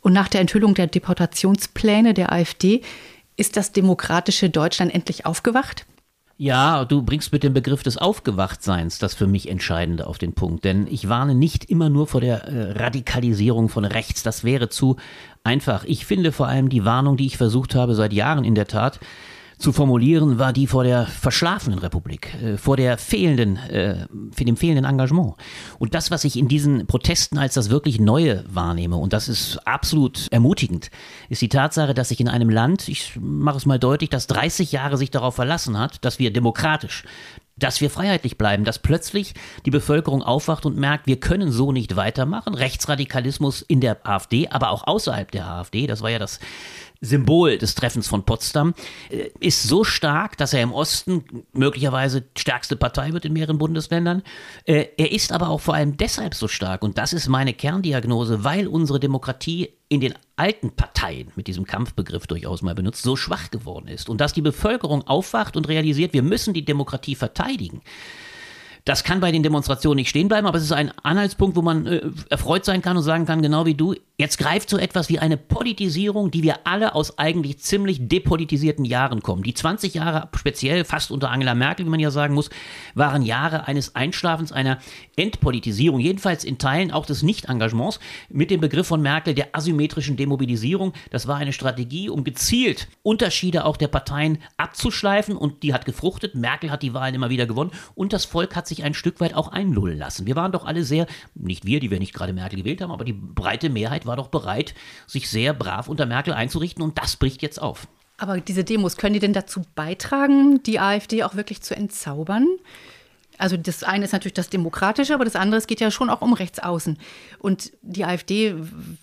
Und 0.00 0.12
nach 0.12 0.28
der 0.28 0.40
Enthüllung 0.40 0.74
der 0.74 0.88
Deportationspläne 0.88 2.12
der 2.12 2.32
AfD 2.32 2.82
ist 3.36 3.56
das 3.56 3.72
demokratische 3.72 4.50
Deutschland 4.50 4.94
endlich 4.94 5.24
aufgewacht? 5.24 5.86
Ja, 6.36 6.84
du 6.84 7.02
bringst 7.02 7.32
mit 7.32 7.44
dem 7.44 7.52
Begriff 7.52 7.82
des 7.84 7.98
Aufgewachtseins 7.98 8.98
das 8.98 9.14
für 9.14 9.28
mich 9.28 9.48
Entscheidende 9.48 10.06
auf 10.06 10.18
den 10.18 10.32
Punkt. 10.32 10.64
Denn 10.64 10.88
ich 10.88 11.08
warne 11.08 11.34
nicht 11.34 11.66
immer 11.66 11.88
nur 11.88 12.08
vor 12.08 12.20
der 12.20 12.44
äh, 12.48 12.72
Radikalisierung 12.72 13.68
von 13.68 13.84
rechts. 13.84 14.22
Das 14.22 14.42
wäre 14.42 14.68
zu 14.68 14.96
einfach. 15.44 15.84
Ich 15.84 16.04
finde 16.04 16.32
vor 16.32 16.48
allem 16.48 16.68
die 16.68 16.84
Warnung, 16.84 17.16
die 17.16 17.26
ich 17.26 17.36
versucht 17.36 17.74
habe 17.74 17.94
seit 17.94 18.12
Jahren 18.12 18.44
in 18.44 18.56
der 18.56 18.66
Tat, 18.66 18.98
zu 19.62 19.72
formulieren, 19.72 20.38
war 20.38 20.52
die 20.52 20.66
vor 20.66 20.84
der 20.84 21.06
verschlafenen 21.06 21.78
Republik, 21.78 22.34
äh, 22.42 22.56
vor 22.56 22.76
der 22.76 22.98
fehlenden, 22.98 23.56
äh, 23.56 24.06
für 24.32 24.44
dem 24.44 24.56
fehlenden 24.56 24.84
Engagement. 24.84 25.34
Und 25.78 25.94
das, 25.94 26.10
was 26.10 26.24
ich 26.24 26.36
in 26.36 26.48
diesen 26.48 26.86
Protesten 26.86 27.38
als 27.38 27.54
das 27.54 27.70
wirklich 27.70 28.00
Neue 28.00 28.44
wahrnehme, 28.48 28.96
und 28.96 29.12
das 29.12 29.28
ist 29.28 29.58
absolut 29.66 30.26
ermutigend, 30.30 30.90
ist 31.28 31.40
die 31.40 31.48
Tatsache, 31.48 31.94
dass 31.94 32.08
sich 32.08 32.20
in 32.20 32.28
einem 32.28 32.50
Land, 32.50 32.88
ich 32.88 33.18
mache 33.20 33.56
es 33.56 33.64
mal 33.66 33.78
deutlich, 33.78 34.10
das 34.10 34.26
30 34.26 34.72
Jahre 34.72 34.98
sich 34.98 35.10
darauf 35.10 35.36
verlassen 35.36 35.78
hat, 35.78 36.04
dass 36.04 36.18
wir 36.18 36.32
demokratisch 36.32 37.04
dass 37.58 37.80
wir 37.80 37.90
freiheitlich 37.90 38.38
bleiben, 38.38 38.64
dass 38.64 38.78
plötzlich 38.78 39.34
die 39.66 39.70
Bevölkerung 39.70 40.22
aufwacht 40.22 40.66
und 40.66 40.76
merkt, 40.76 41.06
wir 41.06 41.20
können 41.20 41.52
so 41.52 41.70
nicht 41.70 41.96
weitermachen. 41.96 42.54
Rechtsradikalismus 42.54 43.62
in 43.62 43.80
der 43.80 44.06
AfD, 44.06 44.48
aber 44.48 44.70
auch 44.70 44.86
außerhalb 44.86 45.30
der 45.30 45.46
AfD, 45.46 45.86
das 45.86 46.00
war 46.00 46.10
ja 46.10 46.18
das 46.18 46.40
Symbol 47.02 47.58
des 47.58 47.74
Treffens 47.74 48.08
von 48.08 48.24
Potsdam, 48.24 48.74
äh, 49.10 49.28
ist 49.40 49.64
so 49.64 49.84
stark, 49.84 50.38
dass 50.38 50.54
er 50.54 50.62
im 50.62 50.72
Osten 50.72 51.24
möglicherweise 51.52 52.24
stärkste 52.38 52.76
Partei 52.76 53.12
wird 53.12 53.24
in 53.24 53.34
mehreren 53.34 53.58
Bundesländern. 53.58 54.22
Äh, 54.64 54.86
er 54.96 55.12
ist 55.12 55.32
aber 55.32 55.50
auch 55.50 55.60
vor 55.60 55.74
allem 55.74 55.96
deshalb 55.96 56.34
so 56.34 56.48
stark, 56.48 56.82
und 56.82 56.96
das 56.96 57.12
ist 57.12 57.28
meine 57.28 57.52
Kerndiagnose, 57.52 58.44
weil 58.44 58.66
unsere 58.68 59.00
Demokratie 59.00 59.70
in 59.88 60.00
den 60.00 60.14
alten 60.36 60.70
Parteien, 60.70 61.30
mit 61.36 61.48
diesem 61.48 61.66
Kampfbegriff 61.66 62.26
durchaus 62.26 62.62
mal 62.62 62.74
benutzt, 62.74 63.02
so 63.02 63.14
schwach 63.14 63.50
geworden 63.50 63.88
ist. 63.88 64.08
Und 64.08 64.20
dass 64.22 64.32
die 64.32 64.40
Bevölkerung 64.40 65.06
aufwacht 65.06 65.56
und 65.56 65.68
realisiert, 65.68 66.14
wir 66.14 66.22
müssen 66.22 66.54
die 66.54 66.64
Demokratie 66.64 67.14
verteidigen. 67.14 67.82
Das 68.84 69.04
kann 69.04 69.20
bei 69.20 69.30
den 69.30 69.44
Demonstrationen 69.44 69.96
nicht 69.96 70.08
stehen 70.08 70.28
bleiben, 70.28 70.46
aber 70.46 70.58
es 70.58 70.64
ist 70.64 70.72
ein 70.72 70.90
Anhaltspunkt, 71.02 71.56
wo 71.56 71.62
man 71.62 71.86
äh, 71.86 72.00
erfreut 72.30 72.64
sein 72.64 72.82
kann 72.82 72.96
und 72.96 73.04
sagen 73.04 73.26
kann, 73.26 73.42
genau 73.42 73.64
wie 73.64 73.74
du, 73.74 73.94
jetzt 74.22 74.38
greift 74.38 74.70
so 74.70 74.78
etwas 74.78 75.08
wie 75.08 75.18
eine 75.18 75.36
Politisierung, 75.36 76.30
die 76.30 76.44
wir 76.44 76.64
alle 76.64 76.94
aus 76.94 77.18
eigentlich 77.18 77.58
ziemlich 77.58 78.06
depolitisierten 78.06 78.84
Jahren 78.84 79.20
kommen. 79.20 79.42
Die 79.42 79.52
20 79.52 79.94
Jahre, 79.94 80.28
speziell 80.36 80.84
fast 80.84 81.10
unter 81.10 81.30
Angela 81.30 81.56
Merkel, 81.56 81.84
wie 81.84 81.90
man 81.90 81.98
ja 81.98 82.12
sagen 82.12 82.32
muss, 82.32 82.48
waren 82.94 83.22
Jahre 83.22 83.66
eines 83.66 83.96
Einschlafens, 83.96 84.52
einer 84.52 84.78
Entpolitisierung, 85.16 85.98
jedenfalls 85.98 86.44
in 86.44 86.58
Teilen 86.58 86.92
auch 86.92 87.04
des 87.04 87.24
Nicht-Engagements 87.24 87.98
mit 88.28 88.52
dem 88.52 88.60
Begriff 88.60 88.86
von 88.86 89.02
Merkel 89.02 89.34
der 89.34 89.56
asymmetrischen 89.56 90.16
Demobilisierung. 90.16 90.92
Das 91.10 91.26
war 91.26 91.38
eine 91.38 91.52
Strategie, 91.52 92.08
um 92.08 92.22
gezielt 92.22 92.86
Unterschiede 93.02 93.64
auch 93.64 93.76
der 93.76 93.88
Parteien 93.88 94.38
abzuschleifen 94.56 95.36
und 95.36 95.64
die 95.64 95.74
hat 95.74 95.84
gefruchtet. 95.84 96.36
Merkel 96.36 96.70
hat 96.70 96.84
die 96.84 96.94
Wahlen 96.94 97.16
immer 97.16 97.30
wieder 97.30 97.46
gewonnen 97.46 97.72
und 97.96 98.12
das 98.12 98.24
Volk 98.24 98.54
hat 98.54 98.68
sich 98.68 98.84
ein 98.84 98.94
Stück 98.94 99.20
weit 99.20 99.34
auch 99.34 99.48
einlullen 99.48 99.98
lassen. 99.98 100.26
Wir 100.26 100.36
waren 100.36 100.52
doch 100.52 100.64
alle 100.64 100.84
sehr, 100.84 101.08
nicht 101.34 101.66
wir, 101.66 101.80
die 101.80 101.90
wir 101.90 101.98
nicht 101.98 102.14
gerade 102.14 102.32
Merkel 102.32 102.60
gewählt 102.60 102.80
haben, 102.82 102.92
aber 102.92 103.04
die 103.04 103.12
breite 103.12 103.68
Mehrheit 103.68 104.06
war 104.06 104.11
doch 104.16 104.28
bereit, 104.28 104.74
sich 105.06 105.28
sehr 105.28 105.54
brav 105.54 105.88
unter 105.88 106.06
Merkel 106.06 106.34
einzurichten 106.34 106.82
und 106.82 106.98
das 106.98 107.16
bricht 107.16 107.42
jetzt 107.42 107.60
auf. 107.60 107.86
Aber 108.18 108.40
diese 108.40 108.62
Demos, 108.62 108.96
können 108.96 109.14
die 109.14 109.20
denn 109.20 109.32
dazu 109.32 109.62
beitragen, 109.74 110.62
die 110.62 110.78
AfD 110.78 111.24
auch 111.24 111.34
wirklich 111.34 111.60
zu 111.62 111.74
entzaubern? 111.74 112.46
Also 113.42 113.56
das 113.56 113.82
eine 113.82 114.04
ist 114.04 114.12
natürlich 114.12 114.34
das 114.34 114.50
Demokratische, 114.50 115.14
aber 115.14 115.24
das 115.24 115.34
andere, 115.34 115.58
es 115.58 115.66
geht 115.66 115.80
ja 115.80 115.90
schon 115.90 116.10
auch 116.10 116.22
um 116.22 116.32
Rechtsaußen. 116.32 116.96
Und 117.40 117.72
die 117.82 118.04
AfD 118.04 118.54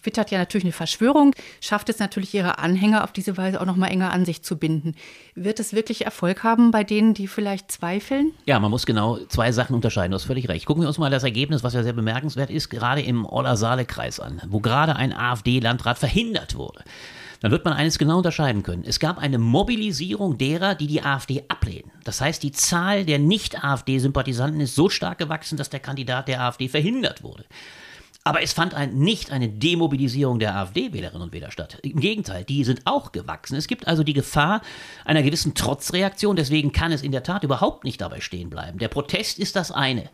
wittert 0.02 0.32
ja 0.32 0.38
natürlich 0.38 0.64
eine 0.64 0.72
Verschwörung, 0.72 1.36
schafft 1.60 1.90
es 1.90 2.00
natürlich, 2.00 2.34
ihre 2.34 2.58
Anhänger 2.58 3.04
auf 3.04 3.12
diese 3.12 3.36
Weise 3.36 3.60
auch 3.60 3.66
noch 3.66 3.76
mal 3.76 3.88
enger 3.88 4.14
an 4.14 4.24
sich 4.24 4.42
zu 4.42 4.58
binden. 4.58 4.96
Wird 5.36 5.60
es 5.60 5.74
wirklich 5.74 6.06
Erfolg 6.06 6.42
haben 6.42 6.72
bei 6.72 6.86
denen, 6.86 7.14
die 7.14 7.28
vielleicht 7.28 7.70
zweifeln? 7.70 8.32
Ja, 8.46 8.62
man 8.62 8.72
muss 8.72 8.86
genau 8.86 9.18
zwei 9.28 9.52
Sachen 9.52 9.76
unterscheiden. 9.76 10.12
Du 10.12 10.16
hast 10.16 10.24
völlig 10.24 10.48
recht. 10.48 10.66
Gucken 10.66 10.84
wir 10.84 10.88
uns 10.88 10.98
mal 10.98 11.12
das 11.12 11.24
Ergebnis, 11.26 11.62
was 11.66 11.74
ja 11.74 11.84
sehr 11.84 11.92
bemerkenswert 11.92 12.50
ist, 12.50 12.70
gerade 12.70 13.02
im 13.02 13.26
Olla-Saale-Kreis 13.26 14.22
an, 14.22 14.42
wo 14.48 14.62
gerade 14.62 14.96
ein 14.96 15.12
AfD-Landrat 15.12 15.98
verhindert 15.98 16.56
wurde 16.56 16.86
dann 17.40 17.52
wird 17.52 17.66
man 17.66 17.74
eines 17.74 17.98
genau 17.98 18.18
unterscheiden 18.18 18.64
können. 18.64 18.84
Es 18.86 19.00
gab 19.00 19.18
eine 19.18 19.38
Mobilisierung 19.38 20.38
derer, 20.38 20.76
die 20.76 20.88
die 20.88 21.04
AfD 21.04 21.44
ablehnen. 21.48 21.92
Das 22.04 22.22
heißt, 22.22 22.44
die 22.44 22.52
Zahl 22.52 23.06
der 23.06 23.20
Nicht-AfD-Sympathisanten 23.20 24.62
ist 24.62 24.76
so 24.76 24.90
stark 24.90 25.18
gewachsen, 25.20 25.58
dass 25.58 25.70
der 25.70 25.80
Kandidat 25.80 26.28
der 26.28 26.42
AfD 26.42 26.68
verhindert 26.68 27.24
wurde. 27.24 27.46
Aber 28.26 28.44
es 28.44 28.52
fand 28.52 28.74
ein, 28.74 29.00
nicht 29.00 29.32
eine 29.32 29.48
Demobilisierung 29.48 30.40
der 30.40 30.56
AfD-Wählerinnen 30.56 31.22
und 31.22 31.34
Wähler 31.34 31.52
statt. 31.52 31.80
Im 31.82 32.00
Gegenteil, 32.00 32.44
die 32.44 32.64
sind 32.66 32.82
auch 32.86 33.12
gewachsen. 33.12 33.56
Es 33.56 33.68
gibt 33.68 33.88
also 33.88 34.04
die 34.04 34.14
Gefahr 34.14 34.62
einer 35.06 35.24
gewissen 35.24 35.56
Trotzreaktion. 35.56 36.36
Deswegen 36.36 36.74
kann 36.74 36.92
es 36.92 37.02
in 37.02 37.14
der 37.14 37.24
Tat 37.24 37.44
überhaupt 37.44 37.86
nicht 37.86 38.02
dabei 38.02 38.20
stehen 38.20 38.50
bleiben. 38.50 38.78
Der 38.78 38.90
Protest 38.90 39.40
ist 39.40 39.56
das 39.56 39.72
eine. 39.72 40.10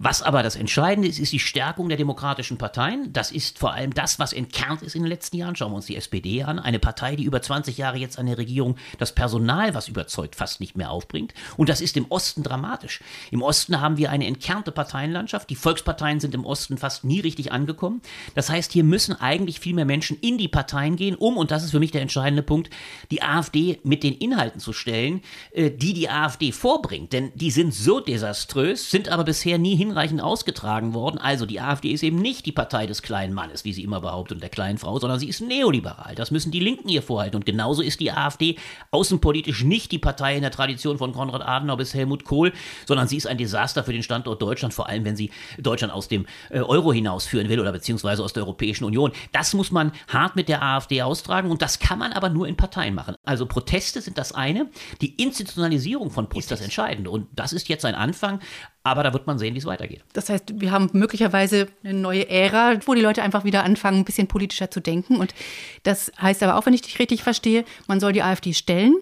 Was 0.00 0.22
aber 0.22 0.44
das 0.44 0.54
Entscheidende 0.54 1.08
ist, 1.08 1.18
ist 1.18 1.32
die 1.32 1.40
Stärkung 1.40 1.88
der 1.88 1.98
demokratischen 1.98 2.56
Parteien. 2.56 3.12
Das 3.12 3.32
ist 3.32 3.58
vor 3.58 3.72
allem 3.72 3.92
das, 3.92 4.20
was 4.20 4.32
entkernt 4.32 4.82
ist 4.82 4.94
in 4.94 5.02
den 5.02 5.08
letzten 5.08 5.36
Jahren. 5.36 5.56
Schauen 5.56 5.72
wir 5.72 5.76
uns 5.76 5.86
die 5.86 5.96
SPD 5.96 6.44
an. 6.44 6.60
Eine 6.60 6.78
Partei, 6.78 7.16
die 7.16 7.24
über 7.24 7.42
20 7.42 7.76
Jahre 7.78 7.98
jetzt 7.98 8.16
an 8.16 8.26
der 8.26 8.38
Regierung 8.38 8.76
das 8.98 9.12
Personal, 9.12 9.74
was 9.74 9.88
überzeugt, 9.88 10.36
fast 10.36 10.60
nicht 10.60 10.76
mehr 10.76 10.92
aufbringt. 10.92 11.34
Und 11.56 11.68
das 11.68 11.80
ist 11.80 11.96
im 11.96 12.06
Osten 12.10 12.44
dramatisch. 12.44 13.00
Im 13.32 13.42
Osten 13.42 13.80
haben 13.80 13.96
wir 13.96 14.10
eine 14.10 14.28
entkernte 14.28 14.70
Parteienlandschaft. 14.70 15.50
Die 15.50 15.56
Volksparteien 15.56 16.20
sind 16.20 16.32
im 16.32 16.44
Osten 16.44 16.78
fast 16.78 17.02
nie 17.02 17.18
richtig 17.18 17.50
angekommen. 17.50 18.00
Das 18.36 18.50
heißt, 18.50 18.70
hier 18.70 18.84
müssen 18.84 19.20
eigentlich 19.20 19.58
viel 19.58 19.74
mehr 19.74 19.84
Menschen 19.84 20.16
in 20.20 20.38
die 20.38 20.48
Parteien 20.48 20.94
gehen, 20.94 21.16
um, 21.16 21.36
und 21.36 21.50
das 21.50 21.64
ist 21.64 21.72
für 21.72 21.80
mich 21.80 21.90
der 21.90 22.02
entscheidende 22.02 22.44
Punkt, 22.44 22.70
die 23.10 23.22
AfD 23.22 23.80
mit 23.82 24.04
den 24.04 24.14
Inhalten 24.14 24.60
zu 24.60 24.72
stellen, 24.72 25.22
äh, 25.50 25.72
die 25.72 25.92
die 25.92 26.08
AfD 26.08 26.52
vorbringt. 26.52 27.12
Denn 27.12 27.32
die 27.34 27.50
sind 27.50 27.74
so 27.74 27.98
desaströs, 27.98 28.92
sind 28.92 29.08
aber 29.08 29.24
bisher 29.24 29.58
nie 29.58 29.74
hin 29.74 29.87
hinreichend 29.88 30.20
ausgetragen 30.20 30.94
worden. 30.94 31.18
Also 31.18 31.46
die 31.46 31.60
AfD 31.60 31.90
ist 31.90 32.02
eben 32.02 32.18
nicht 32.18 32.46
die 32.46 32.52
Partei 32.52 32.86
des 32.86 33.02
kleinen 33.02 33.34
Mannes, 33.34 33.64
wie 33.64 33.72
sie 33.72 33.84
immer 33.84 34.00
behauptet, 34.00 34.36
und 34.36 34.40
der 34.42 34.50
kleinen 34.50 34.78
Frau, 34.78 34.98
sondern 34.98 35.20
sie 35.20 35.28
ist 35.28 35.40
neoliberal. 35.40 36.14
Das 36.14 36.30
müssen 36.30 36.50
die 36.50 36.60
Linken 36.60 36.88
ihr 36.88 37.02
vorhalten. 37.02 37.36
Und 37.36 37.46
genauso 37.46 37.82
ist 37.82 38.00
die 38.00 38.10
AfD 38.10 38.56
außenpolitisch 38.90 39.64
nicht 39.64 39.92
die 39.92 39.98
Partei 39.98 40.36
in 40.36 40.42
der 40.42 40.50
Tradition 40.50 40.98
von 40.98 41.12
Konrad 41.12 41.42
Adenauer 41.42 41.76
bis 41.76 41.94
Helmut 41.94 42.24
Kohl, 42.24 42.52
sondern 42.86 43.06
sie 43.06 43.16
ist 43.16 43.26
ein 43.26 43.38
Desaster 43.38 43.84
für 43.84 43.92
den 43.92 44.02
Standort 44.02 44.42
Deutschland, 44.42 44.74
vor 44.74 44.88
allem 44.88 45.04
wenn 45.04 45.16
sie 45.16 45.30
Deutschland 45.58 45.92
aus 45.92 46.08
dem 46.08 46.26
äh, 46.50 46.60
Euro 46.60 46.92
hinausführen 46.92 47.48
will 47.48 47.60
oder 47.60 47.72
beziehungsweise 47.72 48.24
aus 48.24 48.32
der 48.32 48.42
Europäischen 48.42 48.84
Union. 48.84 49.12
Das 49.32 49.54
muss 49.54 49.70
man 49.70 49.92
hart 50.08 50.36
mit 50.36 50.48
der 50.48 50.62
AfD 50.62 51.02
austragen 51.02 51.50
und 51.50 51.62
das 51.62 51.78
kann 51.78 51.98
man 51.98 52.12
aber 52.12 52.30
nur 52.30 52.48
in 52.48 52.56
Parteien 52.56 52.94
machen. 52.94 53.14
Also 53.24 53.46
Proteste 53.46 54.00
sind 54.00 54.18
das 54.18 54.32
eine, 54.32 54.68
die 55.00 55.14
Institutionalisierung 55.22 56.10
von 56.10 56.28
Protest 56.28 56.48
ist 56.48 56.50
das 56.50 56.60
Entscheidende. 56.60 57.10
Und 57.10 57.28
das 57.32 57.52
ist 57.52 57.68
jetzt 57.68 57.84
ein 57.84 57.94
Anfang, 57.94 58.40
aber 58.84 59.02
da 59.02 59.12
wird 59.12 59.26
man 59.26 59.38
sehen, 59.38 59.54
wie 59.54 59.58
es 59.58 59.66
weitergeht. 59.66 60.02
Das 60.12 60.28
heißt, 60.28 60.60
wir 60.60 60.70
haben 60.70 60.88
möglicherweise 60.92 61.68
eine 61.84 61.94
neue 61.94 62.28
Ära, 62.28 62.78
wo 62.86 62.94
die 62.94 63.00
Leute 63.00 63.22
einfach 63.22 63.44
wieder 63.44 63.64
anfangen, 63.64 63.98
ein 63.98 64.04
bisschen 64.04 64.28
politischer 64.28 64.70
zu 64.70 64.80
denken. 64.80 65.16
Und 65.16 65.34
das 65.82 66.12
heißt 66.20 66.42
aber 66.42 66.56
auch, 66.56 66.66
wenn 66.66 66.74
ich 66.74 66.82
dich 66.82 66.98
richtig 66.98 67.22
verstehe, 67.22 67.64
man 67.86 68.00
soll 68.00 68.12
die 68.12 68.22
AfD 68.22 68.54
stellen 68.54 68.94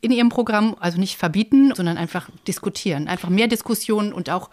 in 0.00 0.12
ihrem 0.12 0.28
Programm, 0.28 0.76
also 0.80 0.98
nicht 0.98 1.16
verbieten, 1.16 1.74
sondern 1.74 1.96
einfach 1.96 2.28
diskutieren. 2.46 3.08
Einfach 3.08 3.30
mehr 3.30 3.48
Diskussionen 3.48 4.12
und 4.12 4.30
auch 4.30 4.50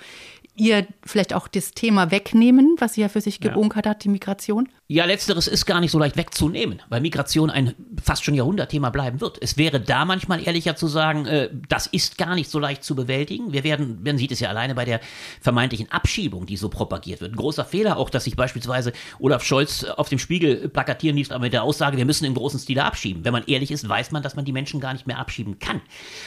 ihr 0.56 0.88
vielleicht 1.06 1.34
auch 1.34 1.48
das 1.48 1.72
Thema 1.72 2.12
wegnehmen, 2.12 2.76
was 2.80 2.94
sie 2.94 3.02
ja 3.02 3.10
für 3.10 3.22
sich 3.22 3.40
gebunkert 3.40 3.86
ja. 3.86 3.92
hat, 3.92 4.04
die 4.04 4.10
Migration? 4.10 4.70
Ja, 4.94 5.06
letzteres 5.06 5.48
ist 5.48 5.66
gar 5.66 5.80
nicht 5.80 5.92
so 5.92 6.00
leicht 6.00 6.18
wegzunehmen, 6.18 6.82
weil 6.90 7.00
Migration 7.00 7.50
ein 7.50 7.76
fast 8.04 8.26
schon 8.26 8.34
Jahrhundertthema 8.34 8.90
bleiben 8.90 9.22
wird. 9.22 9.38
Es 9.40 9.56
wäre 9.56 9.80
da 9.80 10.04
manchmal 10.04 10.46
ehrlicher 10.46 10.76
zu 10.76 10.88
sagen, 10.88 11.26
äh, 11.28 11.50
das 11.70 11.88
ist 11.88 12.18
gar 12.18 12.36
nicht 12.36 12.52
so 12.52 12.60
leicht 12.60 12.84
zu 12.84 12.94
bewältigen. 12.94 13.54
Wir 13.54 13.64
werden, 13.64 14.02
man 14.04 14.18
sieht 14.18 14.34
es 14.34 14.42
ja 14.42 14.50
alleine 14.50 14.76
bei 14.76 14.84
der 14.84 15.00
vermeintlichen 15.40 15.90
Abschiebung, 15.94 16.46
die 16.46 16.58
so 16.58 16.68
propagiert 16.68 17.22
wird. 17.22 17.32
Ein 17.32 17.38
großer 17.38 17.64
Fehler 17.64 17.96
auch, 17.96 18.10
dass 18.10 18.26
sich 18.26 18.36
beispielsweise 18.36 18.92
Olaf 19.20 19.46
Scholz 19.46 19.86
auf 19.86 20.10
dem 20.10 20.20
Spiegel 20.20 20.68
plakatieren 20.68 21.16
ließ, 21.16 21.32
aber 21.32 21.46
mit 21.46 21.54
der 21.54 21.64
Aussage, 21.64 21.96
wir 21.96 22.04
müssen 22.04 22.26
im 22.26 22.34
großen 22.34 22.60
Stile 22.60 22.84
abschieben. 22.84 23.24
Wenn 23.24 23.32
man 23.32 23.46
ehrlich 23.46 23.72
ist, 23.72 23.88
weiß 23.88 24.12
man, 24.12 24.24
dass 24.24 24.36
man 24.36 24.44
die 24.44 24.52
Menschen 24.52 24.82
gar 24.82 24.92
nicht 24.92 25.08
mehr 25.08 25.20
abschieben 25.20 25.58
kann. 25.60 25.80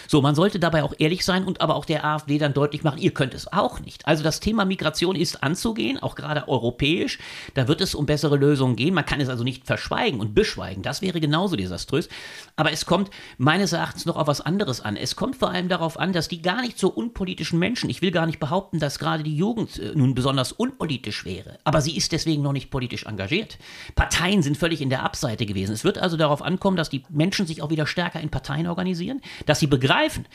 So, 0.08 0.22
man 0.22 0.34
sollte 0.34 0.58
dabei 0.58 0.84
auch 0.84 0.94
ehrlich 0.96 1.26
sein 1.26 1.44
und 1.44 1.60
aber 1.60 1.76
auch 1.76 1.84
der 1.84 2.06
AfD 2.06 2.38
dann 2.38 2.54
deutlich 2.54 2.82
machen, 2.82 2.98
ihr 2.98 3.12
könnt 3.12 3.34
es 3.34 3.52
auch 3.52 3.80
nicht. 3.80 4.08
Also 4.08 4.24
das 4.24 4.40
Thema 4.40 4.64
Migration 4.64 5.16
ist 5.16 5.42
anzugehen, 5.42 6.02
auch 6.02 6.14
gerade 6.14 6.48
europäisch. 6.48 7.18
Da 7.52 7.68
wird 7.68 7.82
es 7.82 7.94
um 7.94 8.06
bessere 8.06 8.36
Lösungen 8.38 8.53
Lösungen 8.54 8.76
gehen. 8.76 8.94
Man 8.94 9.04
kann 9.04 9.20
es 9.20 9.28
also 9.28 9.42
nicht 9.42 9.66
verschweigen 9.66 10.20
und 10.20 10.34
beschweigen. 10.34 10.82
Das 10.82 11.02
wäre 11.02 11.20
genauso 11.20 11.56
desaströs. 11.56 12.08
Aber 12.54 12.70
es 12.70 12.86
kommt 12.86 13.10
meines 13.36 13.72
Erachtens 13.72 14.06
noch 14.06 14.16
auf 14.16 14.28
was 14.28 14.40
anderes 14.40 14.80
an. 14.80 14.96
Es 14.96 15.16
kommt 15.16 15.36
vor 15.36 15.50
allem 15.50 15.68
darauf 15.68 15.98
an, 15.98 16.12
dass 16.12 16.28
die 16.28 16.40
gar 16.40 16.62
nicht 16.62 16.78
so 16.78 16.88
unpolitischen 16.88 17.58
Menschen, 17.58 17.90
ich 17.90 18.00
will 18.00 18.12
gar 18.12 18.26
nicht 18.26 18.38
behaupten, 18.38 18.78
dass 18.78 19.00
gerade 19.00 19.24
die 19.24 19.36
Jugend 19.36 19.78
äh, 19.78 19.92
nun 19.94 20.14
besonders 20.14 20.52
unpolitisch 20.52 21.24
wäre, 21.24 21.58
aber 21.64 21.80
sie 21.80 21.96
ist 21.96 22.12
deswegen 22.12 22.42
noch 22.42 22.52
nicht 22.52 22.70
politisch 22.70 23.06
engagiert. 23.06 23.58
Parteien 23.96 24.42
sind 24.42 24.56
völlig 24.56 24.80
in 24.80 24.90
der 24.90 25.02
Abseite 25.02 25.46
gewesen. 25.46 25.72
Es 25.72 25.84
wird 25.84 25.98
also 25.98 26.16
darauf 26.16 26.42
ankommen, 26.42 26.76
dass 26.76 26.90
die 26.90 27.02
Menschen 27.10 27.46
sich 27.46 27.62
auch 27.62 27.70
wieder 27.70 27.86
stärker 27.86 28.20
in 28.20 28.30
Parteien 28.30 28.68
organisieren, 28.68 29.20
dass 29.46 29.58
sie 29.58 29.66
begreifen, 29.66 30.26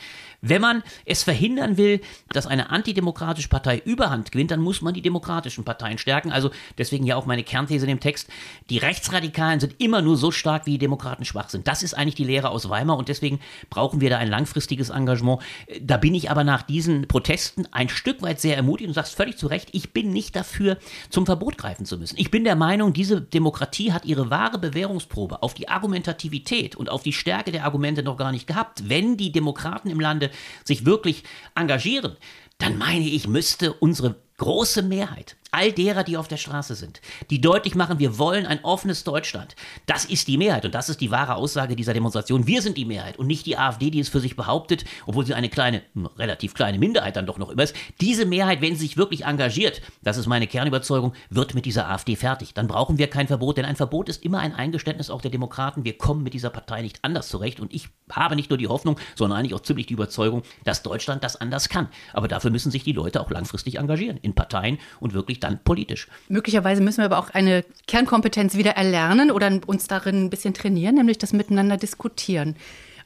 wenn 0.42 0.60
man 0.60 0.82
es 1.04 1.22
verhindern 1.22 1.76
will, 1.76 2.00
dass 2.32 2.46
eine 2.46 2.70
antidemokratische 2.70 3.48
Partei 3.48 3.78
Überhand 3.78 4.32
gewinnt, 4.32 4.50
dann 4.50 4.60
muss 4.60 4.82
man 4.82 4.94
die 4.94 5.02
demokratischen 5.02 5.64
Parteien 5.64 5.98
stärken. 5.98 6.32
Also 6.32 6.50
deswegen 6.78 7.04
ja 7.04 7.16
auch 7.16 7.26
meine 7.26 7.44
Kernthese 7.44 7.84
in 7.86 7.90
dem 7.90 8.00
Text, 8.00 8.09
Text, 8.10 8.28
die 8.70 8.78
Rechtsradikalen 8.78 9.60
sind 9.60 9.76
immer 9.78 10.02
nur 10.02 10.16
so 10.16 10.32
stark, 10.32 10.66
wie 10.66 10.72
die 10.72 10.78
Demokraten 10.78 11.24
schwach 11.24 11.48
sind. 11.48 11.68
Das 11.68 11.84
ist 11.84 11.94
eigentlich 11.94 12.16
die 12.16 12.24
Lehre 12.24 12.50
aus 12.50 12.68
Weimar 12.68 12.98
und 12.98 13.08
deswegen 13.08 13.38
brauchen 13.68 14.00
wir 14.00 14.10
da 14.10 14.18
ein 14.18 14.28
langfristiges 14.28 14.90
Engagement. 14.90 15.40
Da 15.80 15.96
bin 15.96 16.12
ich 16.12 16.28
aber 16.28 16.42
nach 16.42 16.62
diesen 16.62 17.06
Protesten 17.06 17.68
ein 17.70 17.88
Stück 17.88 18.20
weit 18.22 18.40
sehr 18.40 18.56
ermutigt 18.56 18.88
und 18.88 18.94
sagst 18.94 19.14
völlig 19.14 19.36
zu 19.36 19.46
Recht, 19.46 19.68
ich 19.72 19.92
bin 19.92 20.10
nicht 20.12 20.34
dafür, 20.34 20.76
zum 21.08 21.24
Verbot 21.24 21.56
greifen 21.56 21.86
zu 21.86 21.98
müssen. 21.98 22.16
Ich 22.18 22.32
bin 22.32 22.42
der 22.42 22.56
Meinung, 22.56 22.92
diese 22.92 23.20
Demokratie 23.20 23.92
hat 23.92 24.04
ihre 24.04 24.28
wahre 24.28 24.58
Bewährungsprobe 24.58 25.44
auf 25.44 25.54
die 25.54 25.68
Argumentativität 25.68 26.74
und 26.74 26.90
auf 26.90 27.04
die 27.04 27.12
Stärke 27.12 27.52
der 27.52 27.64
Argumente 27.64 28.02
noch 28.02 28.16
gar 28.16 28.32
nicht 28.32 28.48
gehabt. 28.48 28.88
Wenn 28.88 29.16
die 29.16 29.30
Demokraten 29.30 29.88
im 29.88 30.00
Lande 30.00 30.32
sich 30.64 30.84
wirklich 30.84 31.22
engagieren, 31.54 32.16
dann 32.58 32.76
meine 32.76 33.06
ich, 33.06 33.28
müsste 33.28 33.72
unsere 33.72 34.16
große 34.36 34.82
Mehrheit 34.82 35.36
all 35.52 35.72
derer, 35.72 36.04
die 36.04 36.16
auf 36.16 36.28
der 36.28 36.36
Straße 36.36 36.74
sind, 36.74 37.00
die 37.30 37.40
deutlich 37.40 37.74
machen, 37.74 37.98
wir 37.98 38.18
wollen 38.18 38.46
ein 38.46 38.64
offenes 38.64 39.04
Deutschland. 39.04 39.56
Das 39.86 40.04
ist 40.04 40.28
die 40.28 40.38
Mehrheit 40.38 40.64
und 40.64 40.74
das 40.74 40.88
ist 40.88 41.00
die 41.00 41.10
wahre 41.10 41.34
Aussage 41.34 41.76
dieser 41.76 41.94
Demonstration. 41.94 42.46
Wir 42.46 42.62
sind 42.62 42.76
die 42.76 42.84
Mehrheit 42.84 43.18
und 43.18 43.26
nicht 43.26 43.46
die 43.46 43.58
AfD, 43.58 43.90
die 43.90 44.00
es 44.00 44.08
für 44.08 44.20
sich 44.20 44.36
behauptet, 44.36 44.84
obwohl 45.06 45.26
sie 45.26 45.34
eine 45.34 45.48
kleine, 45.48 45.82
relativ 46.16 46.54
kleine 46.54 46.78
Minderheit 46.78 47.16
dann 47.16 47.26
doch 47.26 47.38
noch 47.38 47.50
immer 47.50 47.62
ist. 47.62 47.74
Diese 48.00 48.26
Mehrheit, 48.26 48.60
wenn 48.60 48.74
sie 48.74 48.80
sich 48.80 48.96
wirklich 48.96 49.24
engagiert, 49.24 49.82
das 50.02 50.16
ist 50.16 50.26
meine 50.26 50.46
Kernüberzeugung, 50.46 51.14
wird 51.28 51.54
mit 51.54 51.66
dieser 51.66 51.88
AfD 51.88 52.16
fertig. 52.16 52.54
Dann 52.54 52.68
brauchen 52.68 52.98
wir 52.98 53.08
kein 53.08 53.26
Verbot, 53.26 53.56
denn 53.56 53.64
ein 53.64 53.76
Verbot 53.76 54.08
ist 54.08 54.24
immer 54.24 54.38
ein 54.38 54.54
Eingeständnis 54.54 55.10
auch 55.10 55.20
der 55.20 55.30
Demokraten. 55.30 55.84
Wir 55.84 55.98
kommen 55.98 56.22
mit 56.22 56.34
dieser 56.34 56.50
Partei 56.50 56.82
nicht 56.82 57.00
anders 57.02 57.28
zurecht 57.28 57.60
und 57.60 57.74
ich 57.74 57.88
habe 58.10 58.36
nicht 58.36 58.50
nur 58.50 58.58
die 58.58 58.68
Hoffnung, 58.68 58.98
sondern 59.16 59.38
eigentlich 59.38 59.54
auch 59.54 59.60
ziemlich 59.60 59.86
die 59.86 59.94
Überzeugung, 59.94 60.42
dass 60.64 60.82
Deutschland 60.82 61.24
das 61.24 61.36
anders 61.36 61.68
kann. 61.68 61.88
Aber 62.12 62.28
dafür 62.28 62.50
müssen 62.50 62.70
sich 62.70 62.84
die 62.84 62.92
Leute 62.92 63.20
auch 63.20 63.30
langfristig 63.30 63.78
engagieren, 63.78 64.18
in 64.18 64.34
Parteien 64.34 64.78
und 65.00 65.14
wirklich 65.14 65.39
dann 65.40 65.62
politisch. 65.62 66.06
Möglicherweise 66.28 66.82
müssen 66.82 66.98
wir 66.98 67.06
aber 67.06 67.18
auch 67.18 67.30
eine 67.30 67.64
Kernkompetenz 67.86 68.54
wieder 68.54 68.72
erlernen 68.72 69.30
oder 69.30 69.60
uns 69.66 69.86
darin 69.86 70.24
ein 70.24 70.30
bisschen 70.30 70.54
trainieren, 70.54 70.94
nämlich 70.94 71.18
das 71.18 71.32
Miteinander 71.32 71.76
diskutieren. 71.76 72.56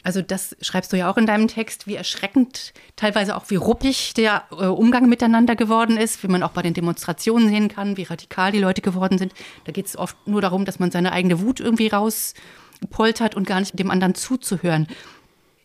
Also 0.04 0.20
das 0.20 0.54
schreibst 0.60 0.92
du 0.92 0.98
ja 0.98 1.10
auch 1.10 1.16
in 1.16 1.24
deinem 1.24 1.48
Text, 1.48 1.86
wie 1.86 1.94
erschreckend, 1.94 2.74
teilweise 2.94 3.34
auch 3.34 3.48
wie 3.48 3.56
ruppig 3.56 4.12
der 4.12 4.44
äh, 4.50 4.66
Umgang 4.66 5.08
miteinander 5.08 5.56
geworden 5.56 5.96
ist, 5.96 6.22
wie 6.22 6.28
man 6.28 6.42
auch 6.42 6.50
bei 6.50 6.60
den 6.60 6.74
Demonstrationen 6.74 7.48
sehen 7.48 7.68
kann, 7.68 7.96
wie 7.96 8.02
radikal 8.02 8.52
die 8.52 8.58
Leute 8.58 8.82
geworden 8.82 9.16
sind. 9.16 9.32
Da 9.64 9.72
geht 9.72 9.86
es 9.86 9.96
oft 9.96 10.14
nur 10.28 10.42
darum, 10.42 10.66
dass 10.66 10.78
man 10.78 10.90
seine 10.90 11.12
eigene 11.12 11.40
Wut 11.40 11.58
irgendwie 11.58 11.88
rauspoltert 11.88 13.34
und 13.34 13.46
gar 13.46 13.60
nicht 13.60 13.78
dem 13.78 13.90
anderen 13.90 14.14
zuzuhören. 14.14 14.88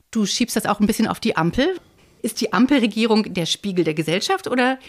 Du 0.09 0.25
schiebst 0.25 0.55
das 0.55 0.65
auch 0.65 0.79
ein 0.79 0.87
bisschen 0.87 1.09
auf 1.09 1.19
die 1.19 1.35
Ampel. 1.35 1.77
Ist 2.21 2.39
die 2.39 2.53
Ampelregierung 2.53 3.33
der 3.33 3.45
Spiegel 3.45 3.83
der 3.83 3.93
Gesellschaft 3.93 4.47
oder 4.47 4.79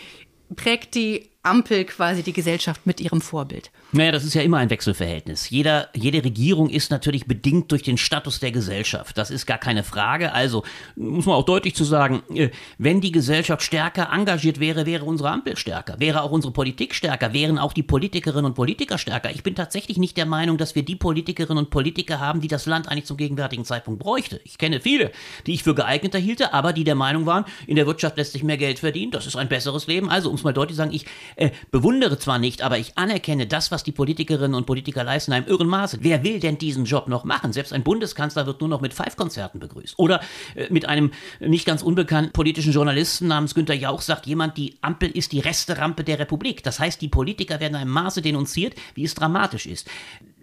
prägt 0.54 0.94
die 0.94 1.29
Ampel 1.42 1.84
quasi 1.84 2.22
die 2.22 2.32
Gesellschaft 2.32 2.86
mit 2.86 3.00
ihrem 3.00 3.20
Vorbild? 3.20 3.70
Naja, 3.92 4.12
das 4.12 4.24
ist 4.24 4.34
ja 4.34 4.42
immer 4.42 4.58
ein 4.58 4.70
Wechselverhältnis. 4.70 5.50
Jeder, 5.50 5.88
jede 5.96 6.22
Regierung 6.22 6.70
ist 6.70 6.92
natürlich 6.92 7.26
bedingt 7.26 7.72
durch 7.72 7.82
den 7.82 7.98
Status 7.98 8.38
der 8.38 8.52
Gesellschaft. 8.52 9.18
Das 9.18 9.32
ist 9.32 9.46
gar 9.46 9.58
keine 9.58 9.82
Frage. 9.82 10.32
Also 10.32 10.62
muss 10.94 11.26
man 11.26 11.34
auch 11.34 11.44
deutlich 11.44 11.74
zu 11.74 11.82
sagen, 11.82 12.22
äh, 12.32 12.50
wenn 12.78 13.00
die 13.00 13.10
Gesellschaft 13.10 13.62
stärker 13.64 14.10
engagiert 14.12 14.60
wäre, 14.60 14.86
wäre 14.86 15.04
unsere 15.04 15.30
Ampel 15.30 15.56
stärker, 15.56 15.98
wäre 15.98 16.22
auch 16.22 16.30
unsere 16.30 16.52
Politik 16.52 16.94
stärker, 16.94 17.32
wären 17.32 17.58
auch 17.58 17.72
die 17.72 17.82
Politikerinnen 17.82 18.44
und 18.44 18.54
Politiker 18.54 18.96
stärker. 18.96 19.32
Ich 19.32 19.42
bin 19.42 19.56
tatsächlich 19.56 19.98
nicht 19.98 20.16
der 20.16 20.26
Meinung, 20.26 20.56
dass 20.56 20.76
wir 20.76 20.84
die 20.84 20.94
Politikerinnen 20.94 21.64
und 21.64 21.70
Politiker 21.70 22.20
haben, 22.20 22.40
die 22.40 22.48
das 22.48 22.66
Land 22.66 22.88
eigentlich 22.88 23.06
zum 23.06 23.16
gegenwärtigen 23.16 23.64
Zeitpunkt 23.64 24.00
bräuchte. 24.00 24.40
Ich 24.44 24.56
kenne 24.56 24.80
viele, 24.80 25.10
die 25.48 25.54
ich 25.54 25.64
für 25.64 25.74
geeigneter 25.74 26.18
hielte, 26.20 26.54
aber 26.54 26.72
die 26.72 26.84
der 26.84 26.94
Meinung 26.94 27.26
waren, 27.26 27.44
in 27.66 27.74
der 27.74 27.86
Wirtschaft 27.86 28.16
lässt 28.16 28.32
sich 28.32 28.44
mehr 28.44 28.56
Geld 28.56 28.78
verdienen, 28.78 29.10
das 29.10 29.26
ist 29.26 29.34
ein 29.34 29.48
besseres 29.48 29.88
Leben. 29.88 30.08
Also, 30.08 30.28
um 30.28 30.36
es 30.36 30.44
mal 30.44 30.52
deutlich 30.52 30.76
zu 30.76 30.82
sagen, 30.82 30.94
ich 30.94 31.06
äh, 31.34 31.50
bewundere 31.72 32.20
zwar 32.20 32.38
nicht, 32.38 32.62
aber 32.62 32.78
ich 32.78 32.96
anerkenne 32.96 33.48
das, 33.48 33.72
was 33.72 33.79
die 33.82 33.92
Politikerinnen 33.92 34.54
und 34.54 34.66
Politiker 34.66 35.04
leisten, 35.04 35.32
in 35.32 35.38
einem 35.38 35.46
irren 35.46 35.68
Maße. 35.68 35.98
Wer 36.00 36.22
will 36.24 36.40
denn 36.40 36.58
diesen 36.58 36.84
Job 36.84 37.08
noch 37.08 37.24
machen? 37.24 37.52
Selbst 37.52 37.72
ein 37.72 37.82
Bundeskanzler 37.82 38.46
wird 38.46 38.60
nur 38.60 38.68
noch 38.68 38.80
mit 38.80 38.94
Five-Konzerten 38.94 39.60
begrüßt. 39.60 39.98
Oder 39.98 40.20
äh, 40.54 40.66
mit 40.70 40.86
einem 40.86 41.12
nicht 41.40 41.66
ganz 41.66 41.82
unbekannten 41.82 42.32
politischen 42.32 42.72
Journalisten 42.72 43.28
namens 43.28 43.54
Günter 43.54 43.74
Jauch 43.74 44.00
sagt 44.00 44.26
jemand, 44.26 44.56
die 44.56 44.76
Ampel 44.80 45.10
ist 45.10 45.32
die 45.32 45.40
Resterampe 45.40 46.04
der 46.04 46.18
Republik. 46.18 46.62
Das 46.62 46.80
heißt, 46.80 47.00
die 47.00 47.08
Politiker 47.08 47.60
werden 47.60 47.74
in 47.74 47.80
einem 47.82 47.90
Maße 47.90 48.22
denunziert, 48.22 48.74
wie 48.94 49.04
es 49.04 49.14
dramatisch 49.14 49.66
ist. 49.66 49.88